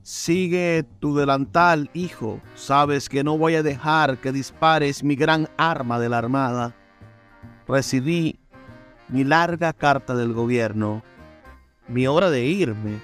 sigue 0.00 0.86
tu 0.98 1.14
delantal, 1.14 1.90
hijo. 1.92 2.40
Sabes 2.54 3.10
que 3.10 3.22
no 3.22 3.36
voy 3.36 3.56
a 3.56 3.62
dejar 3.62 4.16
que 4.16 4.32
dispares 4.32 5.04
mi 5.04 5.14
gran 5.14 5.46
arma 5.58 6.00
de 6.00 6.08
la 6.08 6.16
armada. 6.16 6.74
Recibí 7.68 8.40
mi 9.08 9.24
larga 9.24 9.74
carta 9.74 10.14
del 10.14 10.32
gobierno, 10.32 11.02
mi 11.86 12.06
hora 12.06 12.30
de 12.30 12.46
irme. 12.46 13.02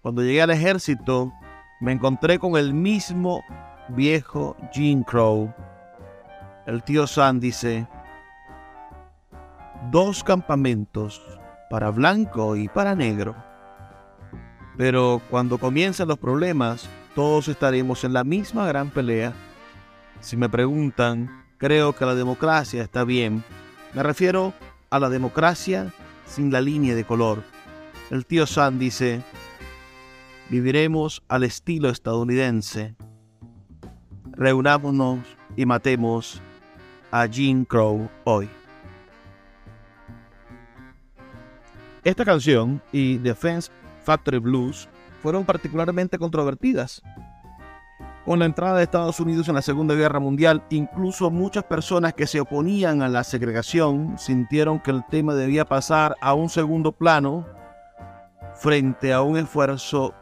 Cuando 0.00 0.22
llegué 0.22 0.40
al 0.40 0.50
ejército, 0.50 1.34
me 1.80 1.92
encontré 1.92 2.38
con 2.38 2.56
el 2.56 2.72
mismo 2.72 3.42
viejo 3.88 4.56
Jim 4.72 5.02
Crow. 5.02 5.52
El 6.66 6.82
tío 6.82 7.06
Sam 7.06 7.38
dice, 7.38 7.86
dos 9.90 10.24
campamentos 10.24 11.22
para 11.70 11.90
blanco 11.90 12.56
y 12.56 12.68
para 12.68 12.94
negro. 12.94 13.36
Pero 14.76 15.20
cuando 15.30 15.58
comiencen 15.58 16.08
los 16.08 16.18
problemas, 16.18 16.88
todos 17.14 17.48
estaremos 17.48 18.04
en 18.04 18.12
la 18.12 18.24
misma 18.24 18.66
gran 18.66 18.90
pelea. 18.90 19.32
Si 20.20 20.36
me 20.36 20.48
preguntan, 20.48 21.44
creo 21.58 21.94
que 21.94 22.04
la 22.04 22.14
democracia 22.14 22.82
está 22.82 23.04
bien. 23.04 23.44
Me 23.94 24.02
refiero 24.02 24.52
a 24.90 24.98
la 24.98 25.08
democracia 25.08 25.92
sin 26.26 26.52
la 26.52 26.60
línea 26.60 26.94
de 26.94 27.04
color. 27.04 27.42
El 28.10 28.26
tío 28.26 28.46
Sam 28.46 28.78
dice, 28.78 29.22
viviremos 30.48 31.22
al 31.28 31.44
estilo 31.44 31.88
estadounidense. 31.88 32.94
Reunámonos 34.32 35.20
y 35.56 35.66
matemos 35.66 36.40
a 37.10 37.26
Jim 37.26 37.64
Crow 37.64 38.08
hoy. 38.24 38.48
Esta 42.04 42.24
canción 42.24 42.80
y 42.92 43.18
Defense 43.18 43.70
Factory 44.04 44.38
Blues 44.38 44.88
fueron 45.22 45.44
particularmente 45.44 46.18
controvertidas. 46.18 47.02
Con 48.24 48.40
la 48.40 48.44
entrada 48.44 48.76
de 48.76 48.84
Estados 48.84 49.18
Unidos 49.20 49.48
en 49.48 49.54
la 49.54 49.62
Segunda 49.62 49.94
Guerra 49.94 50.20
Mundial, 50.20 50.62
incluso 50.70 51.30
muchas 51.30 51.64
personas 51.64 52.12
que 52.12 52.26
se 52.26 52.40
oponían 52.40 53.02
a 53.02 53.08
la 53.08 53.24
segregación 53.24 54.18
sintieron 54.18 54.80
que 54.80 54.90
el 54.90 55.04
tema 55.08 55.34
debía 55.34 55.64
pasar 55.64 56.16
a 56.20 56.34
un 56.34 56.48
segundo 56.48 56.92
plano 56.92 57.46
frente 58.56 59.12
a 59.12 59.22
un 59.22 59.36
esfuerzo 59.36 60.12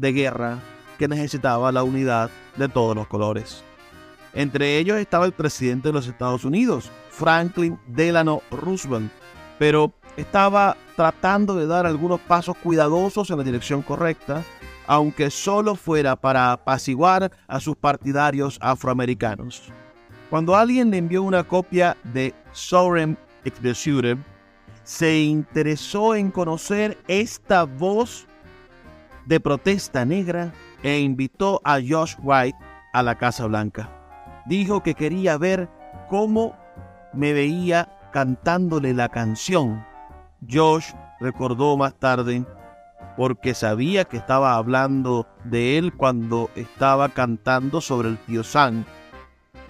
de 0.00 0.12
guerra 0.12 0.58
que 0.98 1.08
necesitaba 1.08 1.70
la 1.72 1.82
unidad 1.82 2.30
de 2.56 2.68
todos 2.68 2.96
los 2.96 3.06
colores. 3.06 3.62
Entre 4.32 4.78
ellos 4.78 4.98
estaba 4.98 5.26
el 5.26 5.32
presidente 5.32 5.88
de 5.88 5.92
los 5.92 6.06
Estados 6.06 6.44
Unidos, 6.44 6.90
Franklin 7.10 7.78
Delano 7.86 8.42
Roosevelt, 8.50 9.10
pero 9.58 9.92
estaba 10.16 10.76
tratando 10.96 11.54
de 11.54 11.66
dar 11.66 11.86
algunos 11.86 12.20
pasos 12.20 12.56
cuidadosos 12.56 13.30
en 13.30 13.38
la 13.38 13.44
dirección 13.44 13.82
correcta, 13.82 14.44
aunque 14.86 15.30
solo 15.30 15.74
fuera 15.74 16.16
para 16.16 16.52
apaciguar 16.52 17.30
a 17.46 17.60
sus 17.60 17.76
partidarios 17.76 18.58
afroamericanos. 18.60 19.72
Cuando 20.30 20.56
alguien 20.56 20.90
le 20.90 20.98
envió 20.98 21.22
una 21.22 21.44
copia 21.44 21.96
de 22.04 22.34
Sovereign 22.52 23.18
Executive, 23.44 24.18
se 24.84 25.20
interesó 25.20 26.14
en 26.14 26.30
conocer 26.30 26.98
esta 27.08 27.64
voz 27.64 28.26
de 29.26 29.40
protesta 29.40 30.04
negra 30.04 30.52
e 30.82 31.00
invitó 31.00 31.60
a 31.64 31.78
Josh 31.80 32.16
White 32.22 32.58
a 32.92 33.02
la 33.02 33.16
Casa 33.16 33.46
Blanca. 33.46 33.90
Dijo 34.46 34.82
que 34.82 34.94
quería 34.94 35.38
ver 35.38 35.68
cómo 36.08 36.56
me 37.12 37.32
veía 37.32 37.88
cantándole 38.12 38.94
la 38.94 39.08
canción. 39.08 39.84
Josh 40.48 40.92
recordó 41.20 41.76
más 41.76 41.94
tarde 41.94 42.44
porque 43.16 43.54
sabía 43.54 44.04
que 44.04 44.16
estaba 44.16 44.54
hablando 44.54 45.26
de 45.44 45.78
él 45.78 45.92
cuando 45.94 46.50
estaba 46.54 47.10
cantando 47.10 47.80
sobre 47.80 48.08
el 48.08 48.18
tío 48.18 48.42
Sam. 48.42 48.84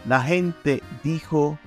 La 0.07 0.23
gente 0.23 0.83
dijo 1.03 1.59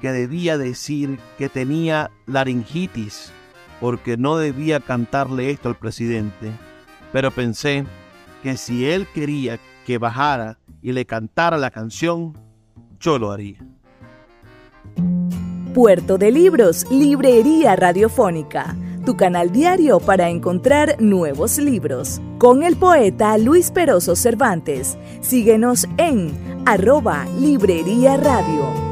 que 0.00 0.12
debía 0.12 0.58
decir 0.58 1.18
que 1.38 1.48
tenía 1.48 2.10
laringitis 2.26 3.32
porque 3.80 4.16
no 4.16 4.36
debía 4.36 4.80
cantarle 4.80 5.50
esto 5.50 5.68
al 5.68 5.76
presidente 5.76 6.50
pero 7.16 7.30
pensé 7.30 7.86
que 8.42 8.58
si 8.58 8.84
él 8.84 9.06
quería 9.14 9.58
que 9.86 9.96
bajara 9.96 10.58
y 10.82 10.92
le 10.92 11.06
cantara 11.06 11.56
la 11.56 11.70
canción, 11.70 12.36
yo 13.00 13.18
lo 13.18 13.32
haría. 13.32 13.56
Puerto 15.72 16.18
de 16.18 16.30
Libros, 16.30 16.84
Librería 16.90 17.74
Radiofónica, 17.74 18.76
tu 19.06 19.16
canal 19.16 19.50
diario 19.50 19.98
para 19.98 20.28
encontrar 20.28 21.00
nuevos 21.00 21.56
libros. 21.56 22.20
Con 22.36 22.62
el 22.62 22.76
poeta 22.76 23.38
Luis 23.38 23.70
Peroso 23.70 24.14
Cervantes. 24.14 24.98
Síguenos 25.22 25.88
en 25.96 26.36
arroba 26.66 27.24
Librería 27.38 28.18
Radio. 28.18 28.85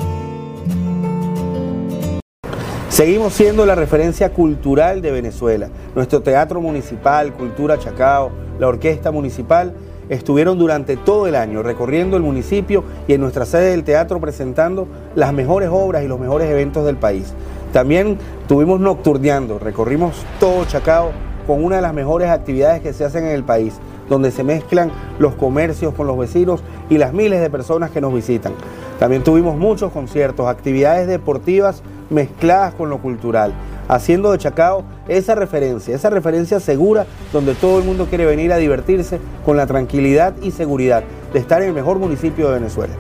Seguimos 2.95 3.33
siendo 3.33 3.67
la 3.67 3.75
referencia 3.75 4.33
cultural 4.33 5.03
de 5.03 5.11
Venezuela. 5.11 5.69
Nuestro 5.97 6.23
Teatro 6.23 6.61
Municipal, 6.61 7.33
Cultura 7.33 7.77
Chacao, 7.77 8.31
la 8.61 8.69
Orquesta 8.69 9.11
Municipal 9.11 9.75
estuvieron 10.09 10.61
durante 10.61 10.97
todo 10.97 11.27
el 11.27 11.35
año 11.35 11.65
recorriendo 11.65 12.17
el 12.17 12.23
municipio 12.23 12.85
y 13.09 13.15
en 13.15 13.21
nuestra 13.21 13.47
sede 13.47 13.73
del 13.73 13.83
teatro 13.83 14.21
presentando 14.21 14.87
las 15.17 15.33
mejores 15.33 15.71
obras 15.73 16.05
y 16.05 16.07
los 16.07 16.21
mejores 16.21 16.49
eventos 16.49 16.87
del 16.87 16.95
país. 16.95 17.35
También 17.73 18.17
tuvimos 18.47 18.79
nocturneando, 18.79 19.59
recorrimos 19.59 20.15
todo 20.39 20.65
Chacao 20.65 21.11
con 21.49 21.65
una 21.65 21.75
de 21.75 21.83
las 21.83 21.95
mejores 21.95 22.31
actividades 22.31 22.81
que 22.81 22.93
se 22.93 23.05
hacen 23.05 23.25
en 23.25 23.33
el 23.33 23.43
país, 23.43 23.75
donde 24.09 24.31
se 24.31 24.45
mezclan 24.45 24.93
los 25.19 25.35
comercios 25.35 25.95
con 25.95 26.07
los 26.07 26.17
vecinos 26.17 26.63
y 26.89 26.99
las 26.99 27.13
miles 27.13 27.41
de 27.41 27.51
personas 27.51 27.91
que 27.91 28.01
nos 28.01 28.15
visitan. 28.15 28.53
También 29.01 29.25
tuvimos 29.25 29.57
muchos 29.57 29.91
conciertos, 29.91 30.47
actividades 30.47 31.09
deportivas 31.09 31.83
mezcladas 32.15 32.75
con 32.75 32.89
lo 32.89 33.03
cultural, 33.03 33.53
haciendo 33.89 34.33
de 34.33 34.39
Chacao 34.39 34.85
esa 35.09 35.35
referencia, 35.35 35.95
esa 35.95 36.11
referencia 36.11 36.61
segura 36.61 37.07
donde 37.33 37.55
todo 37.55 37.79
el 37.79 37.85
mundo 37.85 38.07
quiere 38.07 38.25
venir 38.25 38.53
a 38.53 38.57
divertirse 38.57 39.19
con 39.45 39.57
la 39.57 39.67
tranquilidad 39.67 40.35
y 40.43 40.53
seguridad 40.53 41.05
de 41.33 41.39
estar 41.39 41.61
en 41.63 41.69
el 41.69 41.75
mejor 41.75 41.99
municipio 41.99 42.49
de 42.49 42.55
Venezuela. 42.55 42.95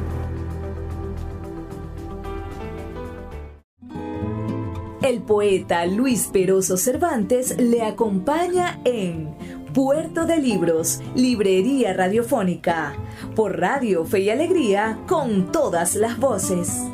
El 5.03 5.21
poeta 5.21 5.85
Luis 5.85 6.29
Peroso 6.33 6.79
Cervantes 6.79 7.61
le 7.61 7.83
acompaña 7.83 8.81
en 8.85 9.35
Puerto 9.75 10.25
de 10.25 10.39
Libros, 10.39 11.03
Librería 11.15 11.93
Radiofónica, 11.93 12.95
por 13.37 13.59
Radio 13.59 14.05
Fe 14.07 14.21
y 14.21 14.31
Alegría, 14.31 15.01
con 15.07 15.53
todas 15.53 15.95
las 15.95 16.19
voces. 16.19 16.85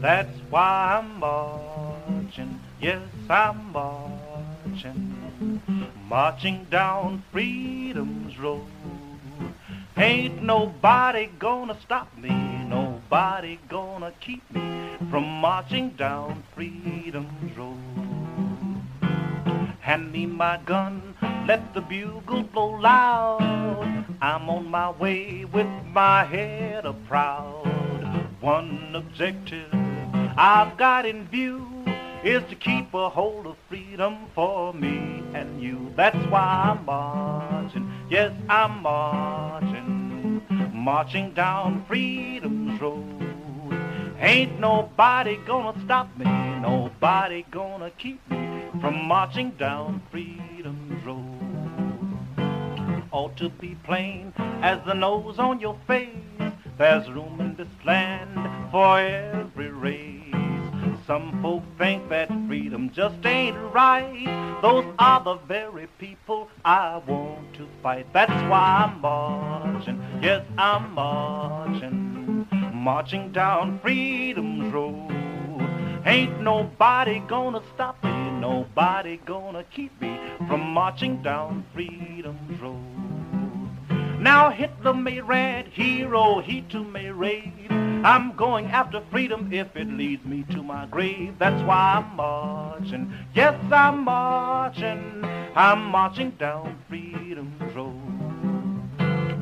That's 0.00 0.38
why 0.48 0.96
I'm 0.96 1.18
marching, 1.18 2.60
yes, 2.80 3.02
I'm 3.28 3.72
marching, 3.72 5.60
marching 6.08 6.68
down 6.70 7.24
freedom's 7.32 8.38
road. 8.38 8.68
Ain't 9.96 10.40
nobody 10.40 11.26
gonna 11.26 11.76
stop 11.82 12.16
me, 12.16 12.30
nobody 12.30 13.58
gonna 13.68 14.12
keep 14.20 14.48
me 14.52 14.96
from 15.10 15.24
marching 15.24 15.90
down 15.90 16.44
freedom's 16.54 17.56
road. 17.56 17.78
Hand 19.80 20.12
me 20.12 20.26
my 20.26 20.60
gun, 20.64 21.16
let 21.48 21.74
the 21.74 21.80
bugle 21.80 22.44
blow 22.44 22.78
loud. 22.78 24.04
I'm 24.22 24.48
on 24.48 24.70
my 24.70 24.90
way 24.90 25.44
with 25.44 25.66
my 25.86 26.24
head 26.24 26.86
a 26.86 26.92
proud. 26.92 27.64
One 28.40 28.92
objective 28.94 29.87
I've 30.40 30.76
got 30.76 31.04
in 31.04 31.26
view 31.28 31.84
is 32.22 32.42
to 32.48 32.54
keep 32.54 32.94
a 32.94 33.10
hold 33.10 33.46
of 33.46 33.56
freedom 33.68 34.26
for 34.34 34.72
me 34.72 35.24
and 35.34 35.60
you. 35.60 35.92
That's 35.96 36.24
why 36.30 36.40
I'm 36.40 36.84
marching 36.84 37.92
Yes, 38.10 38.32
I'm 38.48 38.82
marching, 38.82 40.40
marching 40.72 41.34
down 41.34 41.84
Freedom's 41.86 42.80
Road. 42.80 43.04
Ain't 44.18 44.58
nobody 44.58 45.36
gonna 45.46 45.78
stop 45.84 46.16
me, 46.16 46.24
nobody 46.24 47.44
gonna 47.50 47.90
keep 47.90 48.26
me 48.30 48.70
from 48.80 49.06
marching 49.06 49.50
down 49.58 50.00
Freedom's 50.10 51.04
Road. 51.04 51.26
Ought 53.10 53.36
to 53.36 53.50
be 53.50 53.74
plain 53.84 54.32
as 54.62 54.78
the 54.86 54.94
nose 54.94 55.38
on 55.38 55.60
your 55.60 55.78
face. 55.86 56.08
There's 56.78 57.10
room 57.10 57.40
in 57.40 57.56
this 57.56 57.84
land 57.84 58.70
for 58.70 58.98
every 59.00 59.68
race. 59.68 60.17
Some 61.08 61.40
folk 61.40 61.62
think 61.78 62.10
that 62.10 62.28
freedom 62.46 62.90
just 62.90 63.24
ain't 63.24 63.56
right. 63.72 64.58
Those 64.60 64.84
are 64.98 65.24
the 65.24 65.36
very 65.36 65.86
people 65.96 66.50
I 66.66 67.00
want 67.06 67.54
to 67.54 67.66
fight. 67.82 68.12
That's 68.12 68.30
why 68.50 68.84
I'm 68.84 69.00
marching. 69.00 70.02
Yes, 70.20 70.44
I'm 70.58 70.92
marching. 70.92 72.46
Marching 72.74 73.32
down 73.32 73.80
freedom's 73.80 74.70
road. 74.70 76.02
Ain't 76.04 76.42
nobody 76.42 77.20
gonna 77.20 77.62
stop 77.74 78.04
me. 78.04 78.10
Nobody 78.32 79.16
gonna 79.24 79.64
keep 79.64 79.98
me 80.02 80.20
from 80.46 80.60
marching 80.60 81.22
down 81.22 81.64
freedom's 81.72 82.60
road. 82.60 84.20
Now 84.20 84.50
Hitler 84.50 84.92
may 84.92 85.22
rant, 85.22 85.68
hero, 85.68 86.42
he 86.42 86.60
too 86.60 86.84
may 86.84 87.10
rave. 87.10 87.87
I'm 88.04 88.36
going 88.36 88.66
after 88.66 89.02
freedom 89.10 89.52
if 89.52 89.74
it 89.74 89.88
leads 89.88 90.24
me 90.24 90.44
to 90.50 90.62
my 90.62 90.86
grave. 90.86 91.34
That's 91.38 91.60
why 91.66 91.96
I'm 91.96 92.16
marching. 92.16 93.12
Yes, 93.34 93.60
I'm 93.72 94.04
marching. 94.04 95.24
I'm 95.56 95.84
marching 95.84 96.30
down 96.32 96.78
freedom's 96.88 97.74
road. 97.74 97.94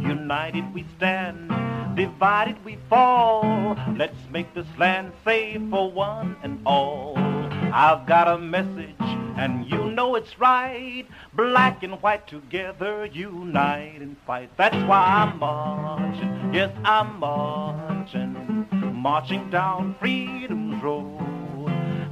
United 0.00 0.72
we 0.72 0.86
stand, 0.96 1.48
divided 1.96 2.64
we 2.64 2.78
fall. 2.88 3.76
Let's 3.96 4.16
make 4.30 4.54
this 4.54 4.66
land 4.78 5.12
safe 5.24 5.60
for 5.70 5.92
one 5.92 6.36
and 6.42 6.60
all. 6.64 7.35
I've 7.72 8.06
got 8.06 8.28
a 8.28 8.38
message 8.38 8.94
and 9.36 9.70
you 9.70 9.90
know 9.90 10.14
it's 10.14 10.38
right. 10.38 11.04
Black 11.34 11.82
and 11.82 12.00
white 12.02 12.26
together, 12.26 13.04
unite 13.06 14.00
and 14.00 14.16
fight. 14.26 14.50
That's 14.56 14.76
why 14.88 15.02
I'm 15.04 15.38
marching. 15.38 16.54
Yes, 16.54 16.74
I'm 16.84 17.18
marching, 17.18 18.66
marching 18.94 19.50
down 19.50 19.94
freedom's 19.98 20.82
road. 20.82 21.20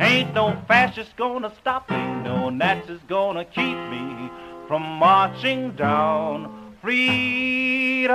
Ain't 0.01 0.35
no 0.35 0.61
fascist 0.69 1.17
gonna 1.17 1.53
stop 1.61 1.89
me, 1.89 1.97
no 1.97 2.51
Nazis 2.51 3.01
gonna 3.09 3.45
keep 3.45 3.79
me 3.91 4.31
from 4.69 4.83
marching 4.83 5.71
down 5.77 6.77
freedom's 6.83 8.15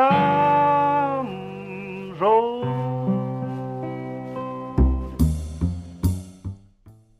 road. 2.20 3.19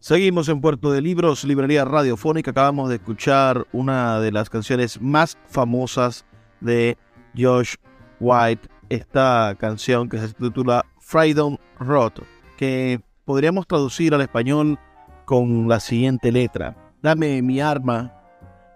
Seguimos 0.10 0.50
en 0.50 0.60
Puerto 0.60 0.92
de 0.92 1.04
Libros, 1.04 1.44
librería 1.44 1.86
radiofónica. 1.86 2.50
Acabamos 2.50 2.90
de 2.90 2.96
escuchar 2.96 3.68
una 3.72 4.20
de 4.20 4.32
las 4.32 4.50
canciones 4.50 5.00
más 5.00 5.38
famosas 5.46 6.26
de 6.62 6.98
Josh 7.38 7.76
White, 8.20 8.68
esta 8.90 9.56
canción 9.60 10.10
que 10.10 10.18
se 10.18 10.34
titula 10.34 10.84
Freedom 11.00 11.58
Road, 11.78 12.14
que 12.58 13.00
podríamos 13.24 13.68
traducir 13.68 14.16
al 14.16 14.22
español 14.22 14.80
con 15.26 15.70
la 15.70 15.80
siguiente 15.80 16.32
letra. 16.32 16.76
Dame 17.04 17.44
mi 17.44 17.62
arma, 17.62 18.12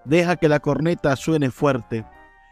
deja 0.06 0.36
que 0.36 0.48
la 0.48 0.60
corneta 0.60 1.16
suene 1.16 1.50
fuerte. 1.50 2.06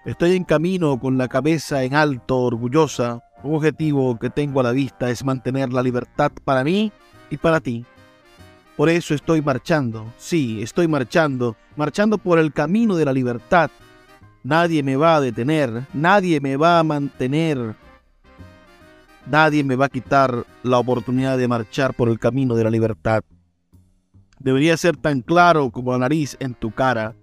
Estoy 0.05 0.35
en 0.35 0.43
camino 0.43 0.99
con 0.99 1.19
la 1.19 1.27
cabeza 1.27 1.83
en 1.83 1.93
alto, 1.93 2.39
orgullosa. 2.39 3.23
Un 3.43 3.57
objetivo 3.57 4.17
que 4.17 4.31
tengo 4.31 4.59
a 4.59 4.63
la 4.63 4.71
vista 4.71 5.11
es 5.11 5.23
mantener 5.23 5.71
la 5.71 5.83
libertad 5.83 6.31
para 6.43 6.63
mí 6.63 6.91
y 7.29 7.37
para 7.37 7.59
ti. 7.59 7.85
Por 8.81 8.89
eso 8.89 9.13
estoy 9.13 9.43
marchando, 9.43 10.11
sí, 10.17 10.63
estoy 10.63 10.87
marchando, 10.87 11.55
marchando 11.75 12.17
por 12.17 12.39
el 12.39 12.51
camino 12.51 12.95
de 12.95 13.05
la 13.05 13.13
libertad. 13.13 13.69
Nadie 14.43 14.81
me 14.81 14.95
va 14.95 15.17
a 15.17 15.21
detener, 15.21 15.85
nadie 15.93 16.41
me 16.41 16.57
va 16.57 16.79
a 16.79 16.83
mantener, 16.83 17.75
nadie 19.27 19.63
me 19.63 19.75
va 19.75 19.85
a 19.85 19.89
quitar 19.89 20.47
la 20.63 20.79
oportunidad 20.79 21.37
de 21.37 21.47
marchar 21.47 21.93
por 21.93 22.09
el 22.09 22.17
camino 22.17 22.55
de 22.55 22.63
la 22.63 22.71
libertad. 22.71 23.21
Debería 24.39 24.75
ser 24.77 24.97
tan 24.97 25.21
claro 25.21 25.69
como 25.69 25.91
la 25.91 25.99
nariz 25.99 26.35
en 26.39 26.55
tu 26.55 26.71
cara. 26.71 27.13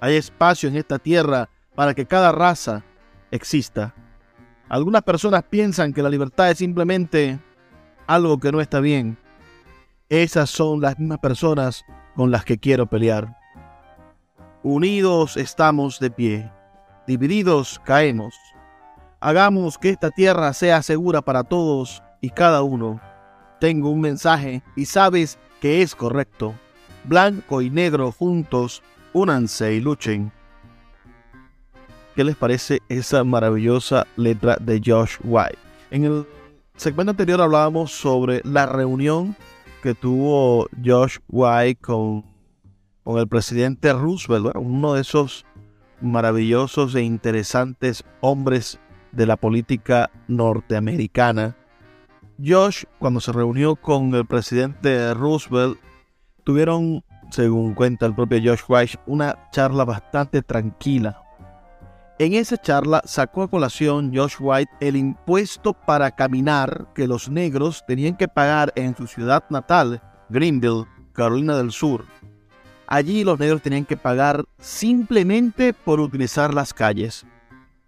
Hay 0.00 0.16
espacio 0.16 0.68
en 0.68 0.74
esta 0.74 0.98
tierra 0.98 1.48
para 1.76 1.94
que 1.94 2.06
cada 2.06 2.32
raza 2.32 2.82
exista. 3.30 3.94
Algunas 4.68 5.02
personas 5.02 5.44
piensan 5.44 5.92
que 5.92 6.02
la 6.02 6.10
libertad 6.10 6.50
es 6.50 6.58
simplemente 6.58 7.38
algo 8.08 8.40
que 8.40 8.50
no 8.50 8.60
está 8.60 8.80
bien 8.80 9.16
esas 10.08 10.50
son 10.50 10.80
las 10.80 10.98
mismas 10.98 11.18
personas 11.18 11.84
con 12.14 12.30
las 12.30 12.44
que 12.44 12.58
quiero 12.58 12.86
pelear. 12.86 13.38
Unidos 14.62 15.36
estamos 15.36 15.98
de 15.98 16.10
pie, 16.10 16.50
divididos 17.06 17.80
caemos. 17.84 18.34
Hagamos 19.20 19.78
que 19.78 19.90
esta 19.90 20.10
tierra 20.10 20.52
sea 20.52 20.82
segura 20.82 21.22
para 21.22 21.44
todos 21.44 22.02
y 22.20 22.30
cada 22.30 22.62
uno. 22.62 23.00
Tengo 23.60 23.90
un 23.90 24.00
mensaje 24.00 24.62
y 24.76 24.84
sabes 24.84 25.38
que 25.60 25.82
es 25.82 25.94
correcto. 25.94 26.54
Blanco 27.04 27.62
y 27.62 27.70
negro 27.70 28.12
juntos, 28.12 28.82
únanse 29.12 29.74
y 29.74 29.80
luchen. 29.80 30.32
¿Qué 32.14 32.24
les 32.24 32.36
parece 32.36 32.80
esa 32.88 33.24
maravillosa 33.24 34.06
letra 34.16 34.56
de 34.60 34.80
Josh 34.84 35.16
White? 35.24 35.58
En 35.90 36.04
el 36.04 36.26
segmento 36.76 37.10
anterior 37.10 37.40
hablábamos 37.40 37.92
sobre 37.92 38.40
la 38.44 38.66
reunión 38.66 39.36
que 39.84 39.94
tuvo 39.94 40.66
Josh 40.82 41.18
White 41.28 41.82
con, 41.82 42.24
con 43.02 43.18
el 43.18 43.28
presidente 43.28 43.92
Roosevelt, 43.92 44.56
uno 44.56 44.94
de 44.94 45.02
esos 45.02 45.44
maravillosos 46.00 46.94
e 46.94 47.02
interesantes 47.02 48.02
hombres 48.22 48.80
de 49.12 49.26
la 49.26 49.36
política 49.36 50.10
norteamericana. 50.26 51.54
Josh, 52.42 52.84
cuando 52.98 53.20
se 53.20 53.32
reunió 53.32 53.76
con 53.76 54.14
el 54.14 54.24
presidente 54.24 55.12
Roosevelt, 55.12 55.78
tuvieron, 56.44 57.04
según 57.30 57.74
cuenta 57.74 58.06
el 58.06 58.14
propio 58.14 58.40
Josh 58.42 58.62
White, 58.66 59.00
una 59.04 59.50
charla 59.50 59.84
bastante 59.84 60.40
tranquila, 60.40 61.23
en 62.18 62.34
esa 62.34 62.56
charla 62.56 63.02
sacó 63.04 63.42
a 63.42 63.50
colación 63.50 64.12
Josh 64.14 64.36
White 64.38 64.70
el 64.80 64.96
impuesto 64.96 65.72
para 65.72 66.12
caminar 66.12 66.86
que 66.94 67.08
los 67.08 67.28
negros 67.28 67.84
tenían 67.86 68.16
que 68.16 68.28
pagar 68.28 68.72
en 68.76 68.96
su 68.96 69.06
ciudad 69.06 69.44
natal, 69.50 70.00
Greenville, 70.28 70.86
Carolina 71.12 71.56
del 71.56 71.72
Sur. 71.72 72.04
Allí 72.86 73.24
los 73.24 73.38
negros 73.38 73.62
tenían 73.62 73.84
que 73.84 73.96
pagar 73.96 74.44
simplemente 74.58 75.72
por 75.72 76.00
utilizar 76.00 76.54
las 76.54 76.72
calles. 76.72 77.24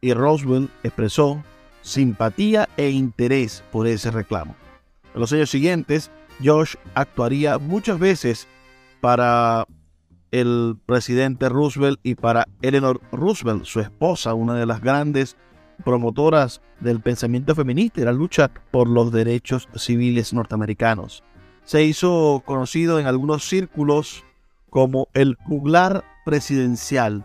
Y 0.00 0.12
Roosevelt 0.12 0.70
expresó 0.82 1.42
simpatía 1.82 2.68
e 2.76 2.90
interés 2.90 3.62
por 3.70 3.86
ese 3.86 4.10
reclamo. 4.10 4.56
En 5.14 5.20
los 5.20 5.32
años 5.32 5.50
siguientes, 5.50 6.10
Josh 6.44 6.74
actuaría 6.94 7.58
muchas 7.58 7.98
veces 7.98 8.48
para 9.00 9.66
el 10.40 10.76
presidente 10.84 11.48
Roosevelt 11.48 11.98
y 12.02 12.14
para 12.14 12.46
Eleanor 12.62 13.00
Roosevelt, 13.12 13.64
su 13.64 13.80
esposa, 13.80 14.34
una 14.34 14.54
de 14.54 14.66
las 14.66 14.80
grandes 14.80 15.36
promotoras 15.84 16.60
del 16.80 17.00
pensamiento 17.00 17.54
feminista 17.54 18.00
y 18.00 18.04
la 18.04 18.12
lucha 18.12 18.50
por 18.70 18.88
los 18.88 19.12
derechos 19.12 19.68
civiles 19.76 20.32
norteamericanos. 20.32 21.22
Se 21.64 21.84
hizo 21.84 22.42
conocido 22.44 23.00
en 23.00 23.06
algunos 23.06 23.48
círculos 23.48 24.24
como 24.70 25.08
el 25.14 25.36
juglar 25.46 26.04
presidencial. 26.24 27.24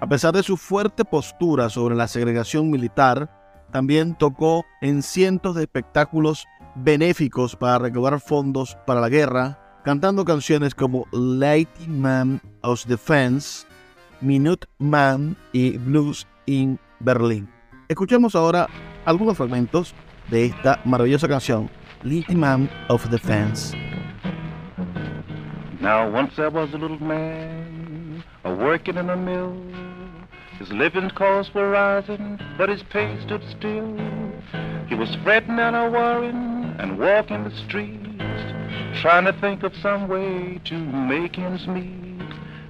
A 0.00 0.08
pesar 0.08 0.34
de 0.34 0.42
su 0.42 0.56
fuerte 0.56 1.04
postura 1.04 1.70
sobre 1.70 1.96
la 1.96 2.08
segregación 2.08 2.70
militar, 2.70 3.66
también 3.72 4.16
tocó 4.16 4.64
en 4.80 5.02
cientos 5.02 5.54
de 5.56 5.62
espectáculos 5.62 6.46
benéficos 6.74 7.56
para 7.56 7.78
recaudar 7.78 8.20
fondos 8.20 8.76
para 8.86 9.00
la 9.00 9.08
guerra, 9.08 9.67
cantando 9.84 10.24
canciones 10.24 10.74
como 10.74 11.06
Lady 11.12 11.86
Man 11.86 12.40
of 12.62 12.84
Defense, 12.86 13.66
Minute 14.20 14.66
Man 14.78 15.36
y 15.52 15.78
Blues 15.78 16.26
in 16.46 16.78
Berlin. 17.00 17.48
Escuchemos 17.88 18.34
ahora 18.34 18.68
algunos 19.04 19.36
fragmentos 19.36 19.94
de 20.30 20.46
esta 20.46 20.80
maravillosa 20.84 21.28
canción, 21.28 21.70
Lady 22.02 22.34
Man 22.34 22.68
of 22.88 23.08
Defense. 23.08 23.76
Now 25.80 26.10
once 26.12 26.34
there 26.36 26.50
was 26.50 26.74
a 26.74 26.78
little 26.78 26.98
man 26.98 27.68
a 28.44 28.54
working 28.54 28.96
in 28.96 29.10
a 29.10 29.16
mill. 29.16 29.56
His 30.58 30.70
living 30.72 31.10
costs 31.10 31.54
were 31.54 31.70
rising, 31.70 32.38
but 32.56 32.68
his 32.68 32.82
pay 32.82 33.16
stood 33.24 33.42
still. 33.56 33.96
He 34.88 34.94
was 34.94 35.14
fretting 35.22 35.58
and 35.58 35.76
a 35.76 35.90
worrying 35.90 36.74
and 36.78 36.98
walking 36.98 37.44
the 37.44 37.54
streets, 37.66 38.22
trying 38.96 39.24
to 39.24 39.32
think 39.34 39.62
of 39.62 39.74
some 39.76 40.08
way 40.08 40.60
to 40.64 40.78
make 40.78 41.38
ends 41.38 41.66
meet. 41.66 42.08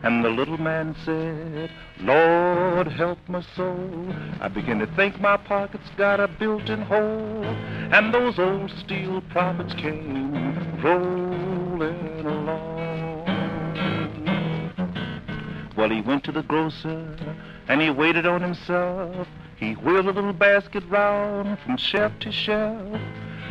And 0.02 0.24
the 0.24 0.30
little 0.30 0.58
man 0.58 0.94
said, 1.04 1.70
Lord 2.00 2.86
help 2.86 3.18
my 3.28 3.42
soul. 3.56 4.14
I 4.40 4.48
begin 4.48 4.78
to 4.78 4.86
think 4.94 5.20
my 5.20 5.36
pocket's 5.36 5.88
got 5.96 6.20
a 6.20 6.28
built-in 6.28 6.82
hole. 6.82 7.44
And 7.92 8.14
those 8.14 8.38
old 8.38 8.70
steel 8.70 9.22
profits 9.30 9.74
came 9.74 10.80
rolling 10.80 12.26
along. 12.26 12.78
Well, 15.76 15.90
he 15.90 16.00
went 16.00 16.24
to 16.24 16.32
the 16.32 16.42
grocer 16.42 17.16
and 17.68 17.80
he 17.80 17.90
waited 17.90 18.26
on 18.26 18.40
himself. 18.40 19.26
He 19.56 19.72
wheeled 19.72 20.06
a 20.06 20.12
little 20.12 20.32
basket 20.32 20.84
round 20.88 21.58
from 21.60 21.76
shelf 21.76 22.12
to 22.20 22.30
shelf. 22.30 23.00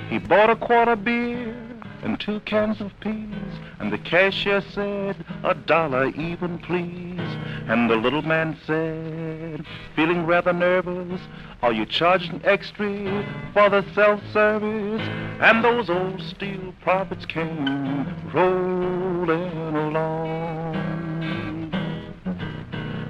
He 0.10 0.18
bought 0.18 0.50
a 0.50 0.56
quart 0.56 0.88
of 0.88 1.04
beer 1.04 1.56
and 2.04 2.20
two 2.20 2.40
cans 2.42 2.82
of 2.82 2.98
peas, 3.00 3.60
and 3.80 3.92
the 3.92 3.98
cashier 3.98 4.62
said, 4.62 5.16
a 5.44 5.54
dollar 5.54 6.08
even, 6.10 6.60
please. 6.60 7.20
And 7.68 7.90
the 7.90 7.96
little 7.96 8.22
man 8.22 8.58
said, 8.66 9.66
feeling 9.96 10.26
rather 10.26 10.54
nervous, 10.54 11.22
are 11.62 11.74
you 11.74 11.86
charging 11.86 12.42
extra 12.44 13.26
for 13.54 13.70
the 13.70 13.84
self-service? 13.94 15.02
And 15.42 15.64
those 15.64 15.90
old 15.90 16.22
steel 16.22 16.74
profits 16.82 17.26
came 17.26 18.08
rolling 18.32 19.76
along. 19.76 20.88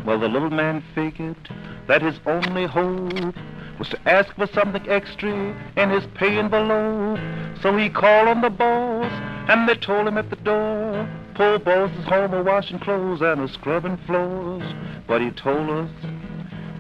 Well, 0.06 0.20
the 0.20 0.30
little 0.30 0.50
man 0.50 0.82
figured 0.96 1.50
that 1.88 2.02
his 2.02 2.20
only 2.26 2.66
hope 2.66 3.36
was 3.80 3.90
to 3.90 4.10
ask 4.10 4.34
for 4.36 4.48
something 4.48 4.88
extra 4.90 5.32
in 5.76 5.90
his 5.90 6.06
pay 6.16 6.38
envelope. 6.38 7.20
So 7.62 7.76
he 7.78 7.90
called 7.90 8.28
on 8.28 8.42
the 8.42 8.50
boss, 8.50 9.12
and 9.50 9.68
they 9.68 9.76
told 9.76 10.08
him 10.08 10.18
at 10.18 10.30
the 10.30 10.36
door, 10.38 11.08
poor 11.36 11.60
boss 11.60 11.92
is 12.00 12.06
home 12.06 12.34
a 12.34 12.44
washing 12.44 12.80
clothes 12.80 13.22
and 13.22 13.42
a 13.42 13.48
scrubbing 13.48 13.98
floors. 14.06 14.64
But 15.08 15.22
he 15.22 15.32
told 15.32 15.70
us 15.70 15.90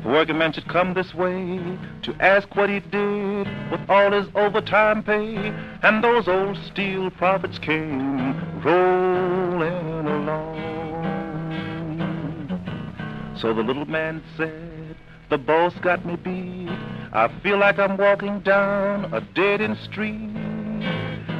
the 0.03 0.09
working 0.09 0.37
man 0.37 0.53
should 0.53 0.67
come 0.67 0.93
this 0.93 1.13
way 1.13 1.59
to 2.03 2.15
ask 2.19 2.55
what 2.55 2.69
he 2.69 2.79
did 2.79 3.47
with 3.71 3.81
all 3.89 4.11
his 4.11 4.27
overtime 4.35 5.03
pay. 5.03 5.35
And 5.83 6.03
those 6.03 6.27
old 6.27 6.57
steel 6.71 7.09
profits 7.11 7.59
came 7.59 8.61
rolling 8.61 10.07
along. 10.07 10.67
So 13.37 13.53
the 13.53 13.61
little 13.61 13.85
man 13.85 14.23
said, 14.35 14.76
the 15.29 15.37
boss 15.37 15.73
got 15.81 16.05
me 16.05 16.15
beat. 16.15 16.69
I 17.11 17.29
feel 17.41 17.57
like 17.57 17.79
I'm 17.79 17.97
walking 17.97 18.39
down 18.41 19.13
a 19.13 19.21
dead-end 19.21 19.77
street. 19.77 20.31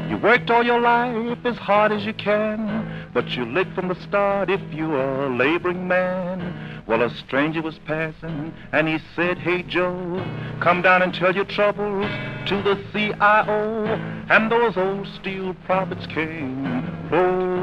You 0.10 0.18
worked 0.18 0.50
all 0.50 0.64
your 0.64 0.80
life 0.80 1.38
as 1.46 1.58
hard 1.58 1.92
as 1.92 2.06
you 2.06 2.14
can, 2.14 3.10
but 3.14 3.30
you 3.30 3.46
licked 3.46 3.74
from 3.74 3.90
the 3.90 4.02
start 4.02 4.50
if 4.50 4.62
you 4.74 4.94
are 4.94 5.26
a 5.26 5.36
laboring 5.36 5.88
man. 5.88 6.84
Well, 6.88 7.02
a 7.02 7.10
stranger 7.10 7.62
was 7.62 7.78
passing, 7.80 8.54
and 8.72 8.88
he 8.88 9.00
said, 9.16 9.38
Hey, 9.38 9.64
Joe, 9.64 10.26
come 10.62 10.82
down 10.82 11.02
and 11.02 11.14
tell 11.14 11.36
your 11.36 11.46
troubles 11.46 12.08
to 12.48 12.62
the 12.64 12.82
CIO. 12.94 13.86
And 14.30 14.52
those 14.52 14.78
old 14.78 15.08
steel 15.20 15.54
profits 15.66 16.06
came 16.08 17.10
rolling 17.10 17.57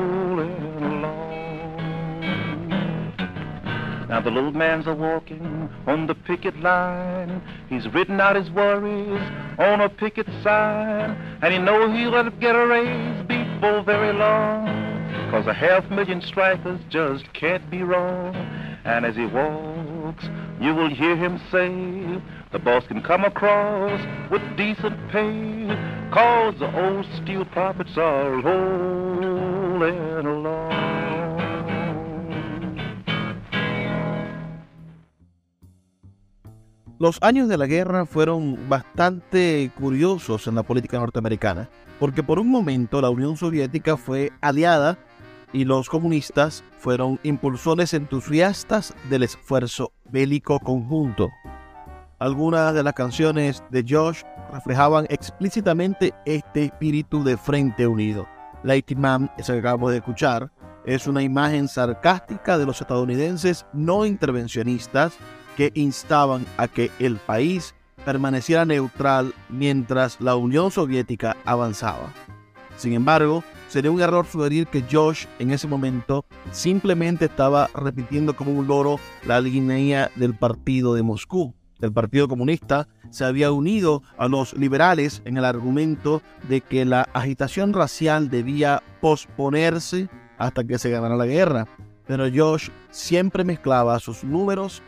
Now 4.14 4.20
the 4.20 4.30
little 4.30 4.52
man's 4.52 4.86
a 4.86 4.94
walking 4.94 5.68
on 5.88 6.06
the 6.06 6.14
picket 6.14 6.56
line. 6.60 7.42
He's 7.68 7.88
written 7.88 8.20
out 8.20 8.36
his 8.36 8.48
worries 8.48 9.20
on 9.58 9.80
a 9.80 9.88
picket 9.88 10.28
sign. 10.40 11.10
And 11.42 11.52
he 11.52 11.58
knows 11.58 11.92
he'll 11.96 12.30
get 12.38 12.54
a 12.54 12.64
raise 12.64 13.26
before 13.26 13.82
very 13.82 14.12
long. 14.12 14.68
Cause 15.32 15.48
a 15.48 15.52
half 15.52 15.90
million 15.90 16.22
strikers 16.22 16.78
just 16.90 17.24
can't 17.32 17.68
be 17.68 17.82
wrong. 17.82 18.36
And 18.84 19.04
as 19.04 19.16
he 19.16 19.26
walks, 19.26 20.28
you 20.60 20.76
will 20.76 20.90
hear 20.90 21.16
him 21.16 21.40
say, 21.50 22.22
the 22.52 22.60
boss 22.60 22.86
can 22.86 23.02
come 23.02 23.24
across 23.24 24.00
with 24.30 24.42
decent 24.56 25.10
pay. 25.10 25.66
Cause 26.12 26.54
the 26.60 26.72
old 26.80 27.04
steel 27.16 27.44
profits 27.46 27.98
are 27.98 28.30
rolling 28.30 30.24
along. 30.24 30.83
Los 37.04 37.18
años 37.20 37.50
de 37.50 37.58
la 37.58 37.66
guerra 37.66 38.06
fueron 38.06 38.66
bastante 38.66 39.70
curiosos 39.78 40.46
en 40.46 40.54
la 40.54 40.62
política 40.62 40.98
norteamericana, 40.98 41.68
porque 42.00 42.22
por 42.22 42.38
un 42.38 42.48
momento 42.48 42.98
la 43.02 43.10
Unión 43.10 43.36
Soviética 43.36 43.98
fue 43.98 44.32
aliada 44.40 44.96
y 45.52 45.66
los 45.66 45.90
comunistas 45.90 46.64
fueron 46.78 47.20
impulsores 47.22 47.92
entusiastas 47.92 48.94
del 49.10 49.24
esfuerzo 49.24 49.92
bélico 50.10 50.58
conjunto. 50.60 51.28
Algunas 52.20 52.72
de 52.72 52.82
las 52.82 52.94
canciones 52.94 53.62
de 53.68 53.84
Josh 53.86 54.22
reflejaban 54.50 55.04
explícitamente 55.10 56.14
este 56.24 56.64
espíritu 56.64 57.22
de 57.22 57.36
Frente 57.36 57.86
Unido. 57.86 58.26
Lady 58.62 58.94
Man, 58.96 59.30
esa 59.36 59.52
que 59.52 59.58
acabamos 59.58 59.90
de 59.90 59.98
escuchar, 59.98 60.50
es 60.86 61.06
una 61.06 61.22
imagen 61.22 61.68
sarcástica 61.68 62.56
de 62.56 62.64
los 62.64 62.80
estadounidenses 62.80 63.66
no 63.74 64.06
intervencionistas 64.06 65.18
que 65.56 65.72
instaban 65.74 66.46
a 66.56 66.68
que 66.68 66.90
el 66.98 67.16
país 67.16 67.74
permaneciera 68.04 68.64
neutral 68.64 69.34
mientras 69.48 70.20
la 70.20 70.36
Unión 70.36 70.70
Soviética 70.70 71.36
avanzaba. 71.44 72.12
Sin 72.76 72.92
embargo, 72.92 73.42
sería 73.68 73.90
un 73.90 74.00
error 74.00 74.26
sugerir 74.26 74.66
que 74.66 74.84
Josh 74.90 75.26
en 75.38 75.50
ese 75.50 75.66
momento 75.66 76.24
simplemente 76.52 77.26
estaba 77.26 77.70
repitiendo 77.74 78.36
como 78.36 78.52
un 78.52 78.66
loro 78.66 78.98
la 79.26 79.40
línea 79.40 80.10
del 80.16 80.34
partido 80.34 80.94
de 80.94 81.02
Moscú. 81.02 81.54
El 81.80 81.92
Partido 81.92 82.28
Comunista 82.28 82.88
se 83.10 83.24
había 83.24 83.52
unido 83.52 84.02
a 84.16 84.28
los 84.28 84.54
liberales 84.54 85.22
en 85.24 85.36
el 85.36 85.44
argumento 85.44 86.22
de 86.48 86.60
que 86.60 86.84
la 86.84 87.08
agitación 87.12 87.72
racial 87.72 88.30
debía 88.30 88.82
posponerse 89.00 90.08
hasta 90.38 90.64
que 90.64 90.78
se 90.78 90.90
ganara 90.90 91.16
la 91.16 91.26
guerra. 91.26 91.66
Pero 92.06 92.26
Josh 92.32 92.70
siempre 92.90 93.44
mezclaba 93.44 93.98
sus 93.98 94.24
números 94.24 94.82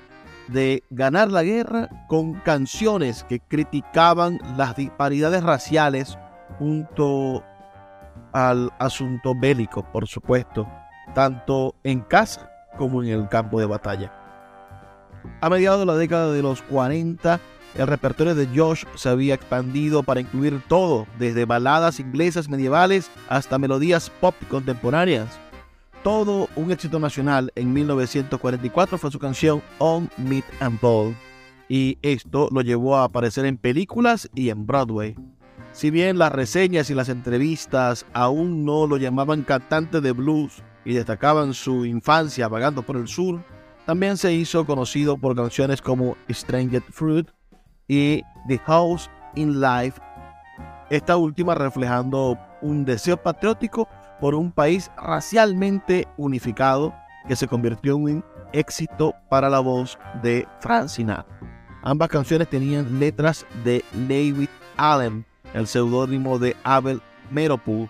de 0.49 0.83
ganar 0.91 1.31
la 1.31 1.43
guerra 1.43 1.89
con 2.09 2.35
canciones 2.41 3.25
que 3.25 3.41
criticaban 3.41 4.39
las 4.57 4.77
disparidades 4.77 5.43
raciales 5.43 6.19
junto 6.59 7.45
al 8.33 8.71
asunto 8.79 9.35
bélico, 9.35 9.85
por 9.93 10.07
supuesto, 10.07 10.69
tanto 11.15 11.75
en 11.85 12.01
casa 12.01 12.51
como 12.77 13.03
en 13.03 13.09
el 13.09 13.29
campo 13.29 13.59
de 13.59 13.67
batalla. 13.67 14.13
A 15.41 15.51
mediados 15.51 15.81
de 15.81 15.87
la 15.87 15.97
década 15.97 16.31
de 16.33 16.43
los 16.43 16.63
40, 16.63 17.41
el 17.77 17.87
repertorio 17.87 18.35
de 18.35 18.49
Josh 18.55 18.85
se 18.95 19.09
había 19.09 19.35
expandido 19.35 20.03
para 20.03 20.21
incluir 20.21 20.63
todo, 20.69 21.07
desde 21.19 21.45
baladas 21.45 22.01
inglesas 22.01 22.49
medievales 22.49 23.11
hasta 23.29 23.59
melodías 23.59 24.11
pop 24.21 24.35
contemporáneas 24.49 25.29
todo 26.07 26.49
un 26.55 26.71
éxito 26.71 27.01
nacional 27.01 27.51
en 27.57 27.73
1944 27.73 28.97
fue 28.97 29.11
su 29.11 29.19
canción 29.19 29.61
On 29.79 30.09
Meat 30.17 30.45
and 30.61 30.81
Ball, 30.81 31.17
y 31.69 31.99
esto 32.01 32.49
lo 32.53 32.61
llevó 32.61 32.97
a 32.97 33.03
aparecer 33.03 33.45
en 33.45 33.59
películas 33.59 34.31
y 34.33 34.51
en 34.51 34.69
Broadway. 34.69 35.17
Si 35.73 35.91
bien 35.91 36.17
las 36.17 36.31
reseñas 36.31 36.91
y 36.91 36.95
las 36.95 37.09
entrevistas 37.09 38.07
aún 38.13 38.65
no 38.65 38.87
lo 38.87 38.99
llamaban 38.99 39.43
cantante 39.43 40.01
de 40.01 40.13
blues 40.13 40.63
y 40.85 40.93
destacaban 40.93 41.55
su 41.55 41.85
infancia 41.85 42.47
vagando 42.47 42.83
por 42.83 42.97
el 42.97 43.09
sur, 43.09 43.43
también 43.85 44.17
se 44.17 44.33
hizo 44.33 44.65
conocido 44.65 45.17
por 45.17 45.35
canciones 45.35 45.83
como 45.83 46.17
Stranger 46.31 46.83
Fruit 46.83 47.29
y 47.89 48.23
The 48.47 48.59
House 48.59 49.11
in 49.35 49.61
Life, 49.61 50.01
esta 50.89 51.17
última 51.17 51.57
reflejando 51.57 52.39
un 52.63 52.85
deseo 52.85 53.17
patriótico 53.17 53.89
por 54.21 54.35
un 54.35 54.53
país 54.53 54.91
racialmente 54.97 56.09
unificado 56.17 56.95
que 57.29 57.37
se 57.37 57.49
convirtió 57.49 57.97
en 57.97 58.03
un 58.03 58.25
éxito 58.53 59.15
para 59.29 59.51
la 59.51 59.61
voz 59.61 59.99
de 60.23 60.47
Frank 60.61 60.89
Sinatra. 60.89 61.27
Ambas 61.83 62.09
canciones 62.09 62.49
tenían 62.49 62.99
letras 62.99 63.47
de 63.65 63.85
David 63.93 64.49
Allen, 64.77 65.25
el 65.55 65.67
seudónimo 65.67 66.39
de 66.39 66.57
Abel 66.65 67.01
Meropool, 67.31 67.89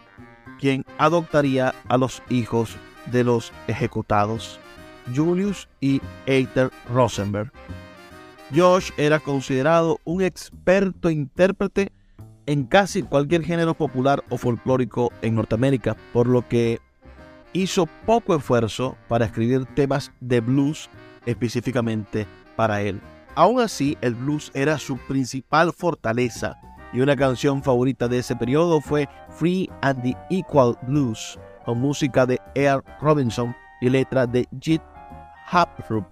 quien 0.58 0.84
adoptaría 0.98 1.74
a 1.88 1.96
los 1.96 2.22
hijos 2.28 2.76
de 3.06 3.24
los 3.24 3.52
ejecutados, 3.68 4.58
Julius 5.14 5.68
y 5.80 6.00
Eiter 6.26 6.70
Rosenberg. 6.92 7.52
Josh 8.54 8.90
era 8.96 9.18
considerado 9.18 9.98
un 10.04 10.22
experto 10.22 11.10
intérprete 11.10 11.90
en 12.46 12.64
casi 12.64 13.02
cualquier 13.02 13.42
género 13.42 13.74
popular 13.74 14.24
o 14.30 14.38
folclórico 14.38 15.12
en 15.22 15.34
Norteamérica, 15.34 15.96
por 16.12 16.26
lo 16.26 16.46
que 16.48 16.80
hizo 17.52 17.86
poco 18.06 18.34
esfuerzo 18.34 18.96
para 19.08 19.26
escribir 19.26 19.66
temas 19.74 20.12
de 20.20 20.40
blues 20.40 20.88
específicamente 21.26 22.26
para 22.54 22.82
él. 22.82 23.00
Aún 23.34 23.60
así, 23.60 23.98
el 24.00 24.14
blues 24.14 24.50
era 24.54 24.78
su 24.78 24.96
principal 24.96 25.72
fortaleza 25.72 26.56
y 26.92 27.00
una 27.00 27.16
canción 27.16 27.62
favorita 27.62 28.08
de 28.08 28.18
ese 28.18 28.36
periodo 28.36 28.80
fue 28.80 29.08
Free 29.30 29.68
and 29.82 30.02
the 30.02 30.16
Equal 30.30 30.78
Blues, 30.82 31.38
con 31.64 31.80
música 31.80 32.24
de 32.24 32.40
Earl 32.54 32.82
Robinson 33.00 33.54
y 33.80 33.90
letra 33.90 34.26
de 34.26 34.48
Jit 34.60 34.80
Haphrup, 35.50 36.06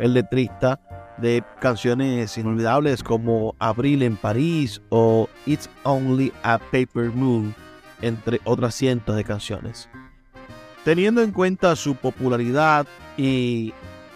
el 0.00 0.14
letrista 0.14 0.80
de 1.18 1.42
canciones 1.60 2.36
inolvidables 2.36 3.02
como 3.02 3.54
Abril 3.58 4.02
en 4.02 4.16
París 4.16 4.80
o 4.90 5.28
It's 5.46 5.68
Only 5.82 6.32
a 6.42 6.58
Paper 6.58 7.10
Moon, 7.14 7.54
entre 8.02 8.40
otras 8.44 8.74
cientos 8.74 9.16
de 9.16 9.24
canciones. 9.24 9.88
Teniendo 10.84 11.22
en 11.22 11.32
cuenta 11.32 11.74
su 11.74 11.96
popularidad 11.96 12.86
y 13.16 13.72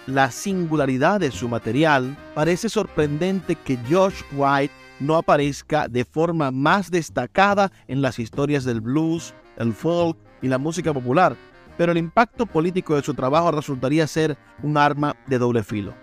la 0.07 0.31
singularidad 0.31 1.21
de 1.21 1.31
su 1.31 1.49
material, 1.49 2.17
parece 2.35 2.69
sorprendente 2.69 3.57
que 3.57 3.79
Josh 3.89 4.23
White 4.33 4.75
no 5.01 5.17
aparezca 5.17 5.89
de 5.89 6.05
forma 6.05 6.51
más 6.51 6.91
destacada 6.91 7.73
en 7.89 8.03
las 8.03 8.19
historias 8.19 8.65
del 8.65 8.81
blues, 8.81 9.35
el 9.57 9.73
folk 9.73 10.17
y 10.43 10.49
la 10.49 10.59
música 10.59 10.93
popular, 10.93 11.37
pero 11.77 11.93
el 11.93 11.99
impacto 11.99 12.47
político 12.47 12.95
de 12.95 13.03
su 13.03 13.15
trabajo 13.15 13.51
resultaría 13.51 14.07
ser 14.07 14.37
un 14.63 14.77
arma 14.77 15.17
de 15.27 15.39
doble 15.39 15.63
filo. 15.63 15.95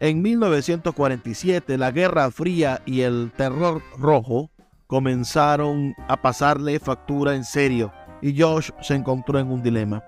En 0.00 0.22
1947, 0.22 1.76
la 1.76 1.90
Guerra 1.90 2.30
Fría 2.30 2.80
y 2.86 3.00
el 3.00 3.32
Terror 3.36 3.82
Rojo 3.98 4.48
comenzaron 4.86 5.92
a 6.06 6.22
pasarle 6.22 6.78
factura 6.78 7.34
en 7.34 7.44
serio 7.44 7.92
y 8.22 8.40
Josh 8.40 8.70
se 8.80 8.94
encontró 8.94 9.40
en 9.40 9.50
un 9.50 9.60
dilema. 9.60 10.04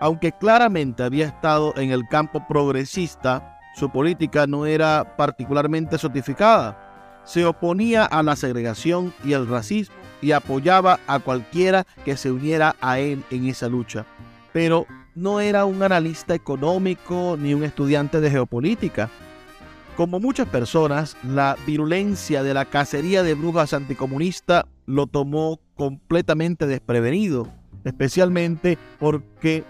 Aunque 0.00 0.32
claramente 0.32 1.02
había 1.02 1.26
estado 1.26 1.74
en 1.76 1.90
el 1.90 2.08
campo 2.08 2.46
progresista, 2.48 3.58
su 3.76 3.90
política 3.90 4.46
no 4.46 4.64
era 4.64 5.14
particularmente 5.16 5.98
sotificada. 5.98 7.22
Se 7.24 7.44
oponía 7.44 8.06
a 8.06 8.22
la 8.22 8.36
segregación 8.36 9.12
y 9.24 9.34
el 9.34 9.46
racismo 9.46 9.94
y 10.22 10.32
apoyaba 10.32 11.00
a 11.06 11.18
cualquiera 11.18 11.84
que 12.02 12.16
se 12.16 12.32
uniera 12.32 12.76
a 12.80 12.98
él 12.98 13.22
en 13.30 13.46
esa 13.46 13.68
lucha. 13.68 14.06
Pero 14.54 14.86
no 15.14 15.40
era 15.40 15.66
un 15.66 15.82
analista 15.82 16.34
económico 16.34 17.36
ni 17.38 17.52
un 17.52 17.62
estudiante 17.62 18.20
de 18.20 18.30
geopolítica. 18.30 19.10
Como 19.96 20.18
muchas 20.18 20.48
personas, 20.48 21.16
la 21.22 21.56
virulencia 21.66 22.42
de 22.42 22.52
la 22.52 22.64
cacería 22.64 23.22
de 23.22 23.34
brujas 23.34 23.72
anticomunista 23.74 24.66
lo 24.86 25.06
tomó 25.06 25.60
completamente 25.76 26.66
desprevenido, 26.66 27.46
especialmente 27.84 28.76
porque 28.98 29.62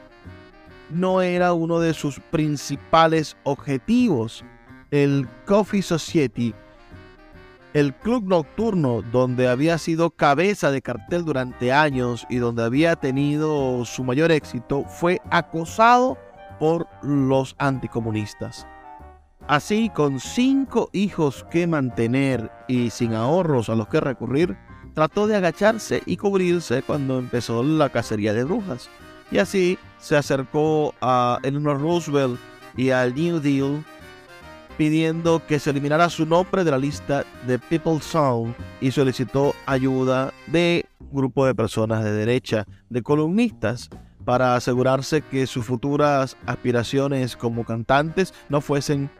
no 0.89 1.21
era 1.21 1.53
uno 1.53 1.79
de 1.79 1.93
sus 1.93 2.21
principales 2.21 3.37
objetivos. 3.45 4.47
El 4.91 5.29
Coffee 5.45 5.83
Society, 5.83 6.55
el 7.75 7.93
club 7.93 8.25
nocturno 8.27 9.03
donde 9.03 9.49
había 9.49 9.77
sido 9.77 10.09
cabeza 10.09 10.71
de 10.71 10.81
cartel 10.81 11.27
durante 11.27 11.71
años 11.71 12.27
y 12.31 12.37
donde 12.37 12.63
había 12.63 12.97
tenido 12.97 13.85
su 13.85 14.05
mayor 14.05 14.31
éxito, 14.31 14.85
fue 14.85 15.21
acosado 15.31 16.17
por 16.59 16.87
los 17.03 17.57
anticomunistas. 17.59 18.67
Así, 19.47 19.91
con 19.95 20.21
cinco 20.21 20.89
hijos 20.93 21.45
que 21.51 21.67
mantener 21.67 22.51
y 22.67 22.89
sin 22.91 23.13
ahorros 23.13 23.69
a 23.69 23.75
los 23.75 23.89
que 23.89 24.01
recurrir, 24.01 24.57
trató 24.95 25.27
de 25.27 25.37
agacharse 25.37 26.03
y 26.07 26.17
cubrirse 26.17 26.83
cuando 26.83 27.19
empezó 27.19 27.63
la 27.63 27.91
cacería 27.91 28.33
de 28.33 28.45
brujas. 28.45 28.89
Y 29.31 29.39
así 29.39 29.79
se 29.99 30.17
acercó 30.17 30.95
a 31.03 31.41
Eleanor 31.43 31.81
Roosevelt 31.81 32.41
y 32.77 32.91
al 32.91 33.15
New 33.15 33.41
Deal 33.41 33.85
pidiendo 34.79 35.43
que 35.47 35.59
se 35.59 35.71
eliminara 35.71 36.09
su 36.09 36.27
nombre 36.27 36.65
de 36.65 36.71
la 36.71 36.79
lista 36.79 37.25
de 37.47 37.59
People's 37.59 38.05
Sound 38.05 38.55
y 38.81 38.91
solicitó 38.91 39.55
ayuda 39.67 40.33
de 40.47 40.87
grupo 41.13 41.47
de 41.47 41.55
personas 41.55 42.03
de 42.03 42.13
derecha, 42.13 42.67
de 42.89 43.03
columnistas, 43.03 43.91
para 44.25 44.57
asegurarse 44.57 45.21
que 45.21 45.47
sus 45.47 45.67
futuras 45.67 46.37
aspiraciones 46.47 47.37
como 47.37 47.65
cantantes 47.65 48.33
no 48.49 48.63
fuesen 48.63 49.11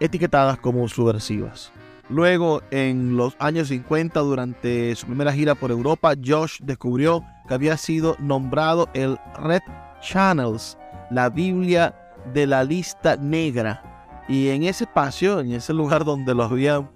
etiquetadas 0.00 0.58
como 0.58 0.88
subversivas. 0.88 1.72
Luego, 2.08 2.62
en 2.70 3.16
los 3.16 3.34
años 3.40 3.68
50, 3.68 4.20
durante 4.20 4.94
su 4.94 5.06
primera 5.06 5.32
gira 5.32 5.54
por 5.56 5.72
Europa, 5.72 6.14
Josh 6.24 6.58
descubrió 6.62 7.24
que 7.48 7.54
había 7.54 7.76
sido 7.76 8.16
nombrado 8.20 8.88
el 8.94 9.18
Red 9.38 9.62
Channels, 10.00 10.78
la 11.10 11.28
Biblia 11.30 11.94
de 12.32 12.46
la 12.46 12.62
lista 12.62 13.16
negra. 13.16 13.82
Y 14.28 14.48
en 14.48 14.64
ese 14.64 14.84
espacio, 14.84 15.40
en 15.40 15.52
ese 15.52 15.72
lugar 15.72 16.04
donde 16.04 16.34
lo 16.34 16.44
habían 16.44 16.88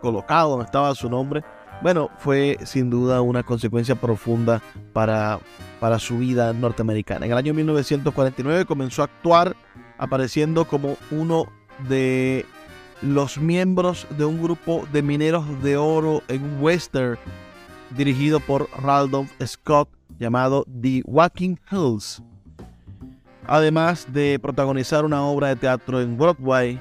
colocado, 0.00 0.50
donde 0.50 0.64
estaba 0.64 0.94
su 0.94 1.10
nombre, 1.10 1.44
bueno, 1.82 2.08
fue 2.18 2.58
sin 2.64 2.88
duda 2.88 3.20
una 3.20 3.42
consecuencia 3.42 3.94
profunda 3.94 4.62
para, 4.94 5.40
para 5.80 5.98
su 5.98 6.18
vida 6.18 6.52
norteamericana. 6.52 7.26
En 7.26 7.32
el 7.32 7.38
año 7.38 7.52
1949 7.52 8.64
comenzó 8.64 9.02
a 9.02 9.06
actuar 9.06 9.54
apareciendo 9.98 10.66
como 10.66 10.96
uno 11.10 11.46
de 11.88 12.46
los 13.02 13.38
miembros 13.38 14.06
de 14.16 14.24
un 14.24 14.42
grupo 14.42 14.86
de 14.92 15.02
mineros 15.02 15.62
de 15.62 15.76
oro 15.76 16.22
en 16.28 16.62
western 16.62 17.18
dirigido 17.90 18.40
por 18.40 18.68
Randolph 18.80 19.30
Scott 19.44 19.88
llamado 20.18 20.64
The 20.80 21.02
Walking 21.04 21.56
Hills. 21.70 22.22
Además 23.46 24.06
de 24.12 24.38
protagonizar 24.40 25.04
una 25.04 25.22
obra 25.22 25.48
de 25.48 25.56
teatro 25.56 26.00
en 26.00 26.16
Broadway, 26.16 26.80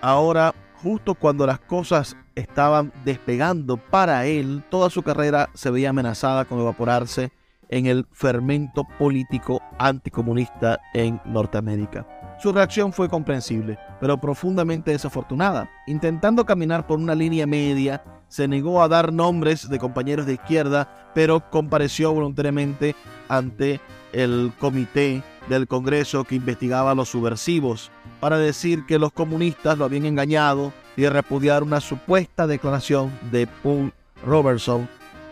ahora 0.00 0.54
justo 0.82 1.14
cuando 1.14 1.46
las 1.46 1.58
cosas 1.58 2.16
estaban 2.36 2.92
despegando 3.04 3.76
para 3.76 4.26
él, 4.26 4.62
toda 4.70 4.90
su 4.90 5.02
carrera 5.02 5.50
se 5.54 5.70
veía 5.70 5.90
amenazada 5.90 6.44
con 6.44 6.60
evaporarse 6.60 7.32
en 7.68 7.86
el 7.86 8.06
fermento 8.12 8.84
político 8.98 9.60
anticomunista 9.78 10.80
en 10.94 11.20
Norteamérica. 11.24 12.06
Su 12.40 12.52
reacción 12.52 12.92
fue 12.92 13.08
comprensible, 13.08 13.78
pero 14.00 14.20
profundamente 14.20 14.92
desafortunada. 14.92 15.68
Intentando 15.88 16.46
caminar 16.46 16.86
por 16.86 16.98
una 16.98 17.14
línea 17.16 17.46
media, 17.46 18.02
se 18.28 18.46
negó 18.46 18.80
a 18.82 18.88
dar 18.88 19.12
nombres 19.12 19.68
de 19.68 19.78
compañeros 19.78 20.24
de 20.26 20.34
izquierda, 20.34 21.10
pero 21.14 21.50
compareció 21.50 22.12
voluntariamente 22.12 22.94
ante 23.28 23.80
el 24.12 24.52
comité 24.58 25.22
del 25.48 25.66
Congreso 25.66 26.24
que 26.24 26.36
investigaba 26.36 26.92
a 26.92 26.94
los 26.94 27.08
subversivos 27.08 27.90
para 28.20 28.38
decir 28.38 28.86
que 28.86 28.98
los 28.98 29.12
comunistas 29.12 29.76
lo 29.78 29.84
habían 29.84 30.04
engañado 30.04 30.72
y 30.96 31.06
repudiar 31.08 31.62
una 31.62 31.80
supuesta 31.80 32.46
declaración 32.46 33.10
de 33.32 33.46
Paul 33.46 33.92
Robertson 34.24 34.88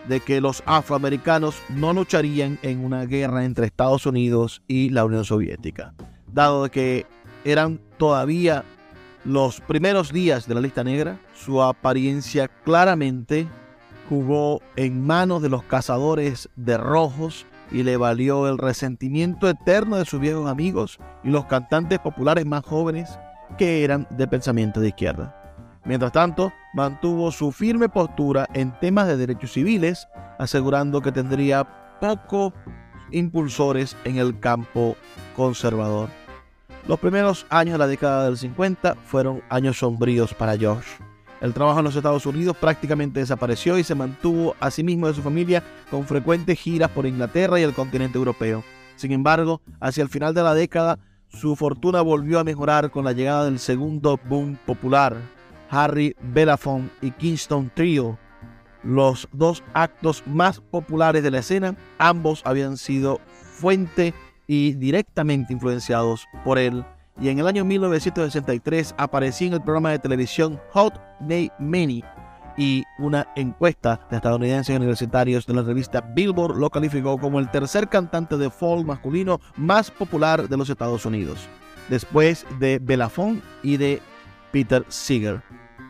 de 0.07 0.19
que 0.21 0.41
los 0.41 0.63
afroamericanos 0.65 1.55
no 1.69 1.93
lucharían 1.93 2.59
en 2.61 2.83
una 2.83 3.05
guerra 3.05 3.45
entre 3.45 3.65
Estados 3.65 4.05
Unidos 4.05 4.61
y 4.67 4.89
la 4.89 5.05
Unión 5.05 5.25
Soviética, 5.25 5.93
dado 6.31 6.69
que 6.69 7.05
eran 7.43 7.79
todavía 7.97 8.63
los 9.23 9.59
primeros 9.61 10.13
días 10.13 10.47
de 10.47 10.55
la 10.55 10.61
lista 10.61 10.83
negra, 10.83 11.19
su 11.33 11.61
apariencia 11.61 12.47
claramente 12.47 13.47
jugó 14.09 14.61
en 14.75 15.05
manos 15.05 15.41
de 15.41 15.49
los 15.49 15.63
cazadores 15.63 16.49
de 16.55 16.77
rojos 16.77 17.45
y 17.71 17.83
le 17.83 17.97
valió 17.97 18.47
el 18.47 18.57
resentimiento 18.57 19.49
eterno 19.49 19.97
de 19.97 20.05
sus 20.05 20.21
viejos 20.21 20.49
amigos 20.49 20.99
y 21.23 21.29
los 21.29 21.45
cantantes 21.45 21.99
populares 21.99 22.45
más 22.45 22.63
jóvenes 22.63 23.19
que 23.57 23.83
eran 23.83 24.07
de 24.11 24.27
pensamiento 24.27 24.79
de 24.79 24.89
izquierda. 24.89 25.33
Mientras 25.83 26.11
tanto, 26.11 26.51
mantuvo 26.73 27.31
su 27.31 27.51
firme 27.51 27.89
postura 27.89 28.47
en 28.53 28.77
temas 28.79 29.07
de 29.07 29.17
derechos 29.17 29.53
civiles, 29.53 30.07
asegurando 30.37 31.01
que 31.01 31.11
tendría 31.11 31.65
pocos 31.99 32.53
impulsores 33.11 33.95
en 34.03 34.17
el 34.17 34.39
campo 34.39 34.95
conservador. 35.35 36.09
Los 36.87 36.99
primeros 36.99 37.45
años 37.49 37.73
de 37.73 37.79
la 37.79 37.87
década 37.87 38.25
del 38.25 38.37
50 38.37 38.95
fueron 38.95 39.41
años 39.49 39.77
sombríos 39.77 40.33
para 40.33 40.57
Josh. 40.57 40.85
El 41.41 41.53
trabajo 41.53 41.79
en 41.79 41.85
los 41.85 41.95
Estados 41.95 42.25
Unidos 42.25 42.57
prácticamente 42.57 43.19
desapareció 43.19 43.77
y 43.77 43.83
se 43.83 43.93
mantuvo 43.93 44.55
a 44.59 44.71
sí 44.71 44.83
mismo 44.83 45.07
de 45.07 45.13
su 45.13 45.21
familia 45.21 45.61
con 45.91 46.05
frecuentes 46.05 46.57
giras 46.57 46.89
por 46.89 47.05
Inglaterra 47.05 47.59
y 47.59 47.63
el 47.63 47.73
continente 47.73 48.17
europeo. 48.17 48.63
Sin 48.95 49.11
embargo, 49.11 49.61
hacia 49.79 50.01
el 50.01 50.09
final 50.09 50.33
de 50.33 50.43
la 50.43 50.55
década, 50.55 50.97
su 51.27 51.55
fortuna 51.55 52.01
volvió 52.01 52.39
a 52.39 52.43
mejorar 52.43 52.89
con 52.89 53.05
la 53.05 53.11
llegada 53.11 53.45
del 53.45 53.59
segundo 53.59 54.19
boom 54.27 54.57
popular, 54.65 55.17
Harry 55.69 56.15
Belafonte 56.21 56.91
y 57.05 57.11
Kingston 57.11 57.69
Trio, 57.75 58.17
los 58.87 59.27
dos 59.33 59.63
actos 59.73 60.23
más 60.25 60.61
populares 60.61 61.21
de 61.21 61.29
la 61.29 61.39
escena, 61.39 61.75
ambos 61.97 62.41
habían 62.45 62.77
sido 62.77 63.19
fuente 63.27 64.13
y 64.47 64.73
directamente 64.73 65.51
influenciados 65.51 66.25
por 66.45 66.57
él. 66.57 66.85
Y 67.19 67.27
en 67.29 67.39
el 67.39 67.47
año 67.47 67.65
1963 67.65 68.95
apareció 68.97 69.47
en 69.47 69.53
el 69.53 69.61
programa 69.61 69.91
de 69.91 69.99
televisión 69.99 70.59
Hot 70.71 71.01
Day 71.19 71.51
Many 71.59 72.01
y 72.57 72.85
una 72.97 73.27
encuesta 73.35 73.99
de 74.09 74.15
estadounidenses 74.15 74.75
universitarios 74.75 75.45
de 75.45 75.53
la 75.53 75.63
revista 75.63 76.01
Billboard 76.01 76.57
lo 76.57 76.69
calificó 76.69 77.17
como 77.17 77.39
el 77.39 77.51
tercer 77.51 77.89
cantante 77.89 78.37
de 78.37 78.49
folk 78.49 78.85
masculino 78.85 79.41
más 79.57 79.91
popular 79.91 80.47
de 80.47 80.57
los 80.57 80.69
Estados 80.69 81.05
Unidos, 81.05 81.47
después 81.89 82.45
de 82.59 82.79
Belafonte 82.81 83.43
y 83.63 83.77
de 83.77 84.01
Peter 84.51 84.85
Seeger, 84.87 85.41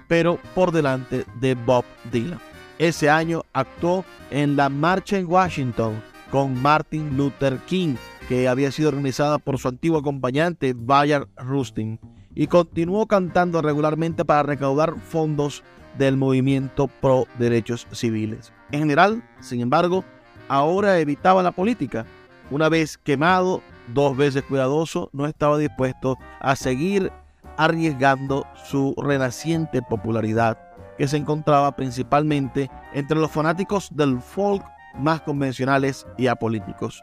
pero 0.08 0.40
por 0.56 0.72
delante 0.72 1.26
de 1.40 1.54
Bob 1.54 1.86
Dylan. 2.12 2.40
Ese 2.80 3.10
año 3.10 3.44
actuó 3.54 4.06
en 4.32 4.56
la 4.56 4.70
marcha 4.70 5.18
en 5.18 5.26
Washington 5.26 6.02
con 6.32 6.62
Martin 6.62 7.18
Luther 7.18 7.58
King 7.66 7.96
que 8.28 8.48
había 8.48 8.72
sido 8.72 8.90
organizada 8.90 9.38
por 9.40 9.58
su 9.58 9.68
antiguo 9.68 10.00
acompañante 10.00 10.74
Bayard 10.76 11.28
Rustin, 11.38 12.00
y 12.36 12.48
continuó 12.48 13.08
cantando 13.08 13.62
regularmente 13.62 14.26
para 14.26 14.44
recaudar 14.44 14.96
fondos 15.00 15.64
del 15.98 16.18
movimiento 16.18 16.88
pro 16.88 17.26
derechos 17.40 17.88
civiles. 17.92 18.54
En 18.72 18.82
general, 18.82 19.24
sin 19.40 19.62
embargo, 19.62 20.04
ahora 20.48 21.00
evitaba 21.00 21.42
la 21.42 21.52
política. 21.52 22.06
Una 22.52 22.70
vez 22.70 22.98
quemado, 22.98 23.62
dos 23.94 24.16
veces 24.16 24.44
cuidadoso, 24.44 25.10
no 25.14 25.26
estaba 25.26 25.58
dispuesto 25.58 26.18
a 26.40 26.56
seguir 26.56 27.12
arriesgando 27.58 28.46
su 28.66 28.94
renaciente 28.98 29.82
popularidad, 29.82 30.60
que 30.98 31.08
se 31.08 31.18
encontraba 31.18 31.76
principalmente 31.76 32.70
entre 32.94 33.18
los 33.18 33.32
fanáticos 33.32 33.90
del 33.96 34.20
folk 34.22 34.64
más 34.98 35.22
convencionales 35.22 36.08
y 36.18 36.28
apolíticos. 36.28 37.02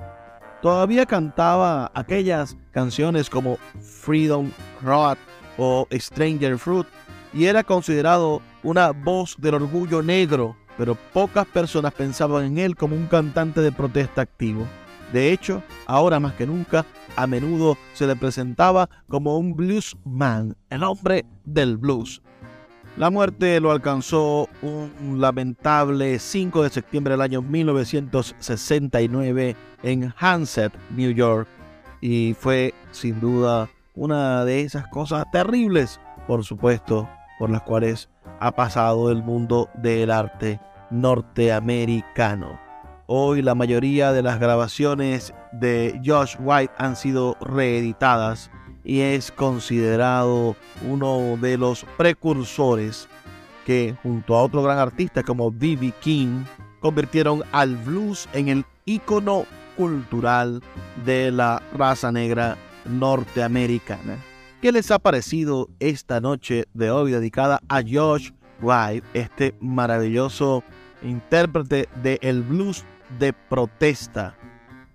Todavía 0.62 1.06
cantaba 1.06 1.90
aquellas 1.94 2.56
canciones 2.72 3.28
como 3.28 3.58
Freedom 3.80 4.50
Road 4.82 5.18
o 5.58 5.86
Stranger 5.92 6.58
Fruit 6.58 6.86
y 7.32 7.44
era 7.46 7.62
considerado 7.62 8.40
una 8.62 8.92
voz 8.92 9.36
del 9.38 9.54
orgullo 9.54 10.02
negro, 10.02 10.56
pero 10.78 10.96
pocas 11.12 11.46
personas 11.46 11.92
pensaban 11.92 12.44
en 12.46 12.58
él 12.58 12.76
como 12.76 12.96
un 12.96 13.06
cantante 13.06 13.60
de 13.60 13.72
protesta 13.72 14.22
activo. 14.22 14.66
De 15.12 15.32
hecho, 15.32 15.62
ahora 15.86 16.18
más 16.18 16.32
que 16.34 16.46
nunca, 16.46 16.86
a 17.14 17.26
menudo 17.26 17.76
se 17.92 18.06
le 18.06 18.16
presentaba 18.16 18.88
como 19.08 19.38
un 19.38 19.54
bluesman, 19.54 20.56
el 20.70 20.82
hombre 20.82 21.24
del 21.44 21.76
blues. 21.76 22.22
La 22.96 23.10
muerte 23.10 23.58
lo 23.58 23.72
alcanzó 23.72 24.48
un 24.62 25.20
lamentable 25.20 26.20
5 26.20 26.62
de 26.62 26.70
septiembre 26.70 27.14
del 27.14 27.22
año 27.22 27.42
1969 27.42 29.56
en 29.82 30.14
Hanset, 30.16 30.72
New 30.90 31.10
York, 31.10 31.48
y 32.00 32.36
fue 32.38 32.72
sin 32.92 33.18
duda 33.18 33.68
una 33.96 34.44
de 34.44 34.60
esas 34.60 34.86
cosas 34.86 35.24
terribles, 35.32 36.00
por 36.28 36.44
supuesto, 36.44 37.08
por 37.40 37.50
las 37.50 37.62
cuales 37.62 38.08
ha 38.38 38.52
pasado 38.52 39.10
el 39.10 39.24
mundo 39.24 39.68
del 39.74 40.12
arte 40.12 40.60
norteamericano. 40.90 42.60
Hoy 43.06 43.42
la 43.42 43.56
mayoría 43.56 44.12
de 44.12 44.22
las 44.22 44.38
grabaciones 44.38 45.34
de 45.50 46.00
Josh 46.04 46.36
White 46.38 46.72
han 46.78 46.94
sido 46.94 47.36
reeditadas 47.40 48.52
y 48.84 49.00
es 49.00 49.32
considerado 49.32 50.56
uno 50.86 51.38
de 51.40 51.56
los 51.56 51.84
precursores 51.96 53.08
que 53.64 53.96
junto 54.02 54.36
a 54.36 54.42
otro 54.42 54.62
gran 54.62 54.78
artista 54.78 55.22
como 55.22 55.50
B.B. 55.50 55.92
King 56.00 56.44
convirtieron 56.80 57.42
al 57.52 57.76
blues 57.76 58.28
en 58.34 58.48
el 58.48 58.64
ícono 58.84 59.46
cultural 59.76 60.62
de 61.04 61.30
la 61.30 61.62
raza 61.72 62.12
negra 62.12 62.56
norteamericana. 62.84 64.18
¿Qué 64.60 64.70
les 64.70 64.90
ha 64.90 64.98
parecido 64.98 65.68
esta 65.78 66.20
noche 66.20 66.64
de 66.74 66.90
hoy 66.90 67.10
dedicada 67.10 67.60
a 67.68 67.82
Josh 67.82 68.30
White, 68.60 69.06
este 69.14 69.54
maravilloso 69.60 70.62
intérprete 71.02 71.88
de 72.02 72.18
el 72.22 72.42
blues 72.42 72.84
de 73.18 73.32
protesta? 73.32 74.34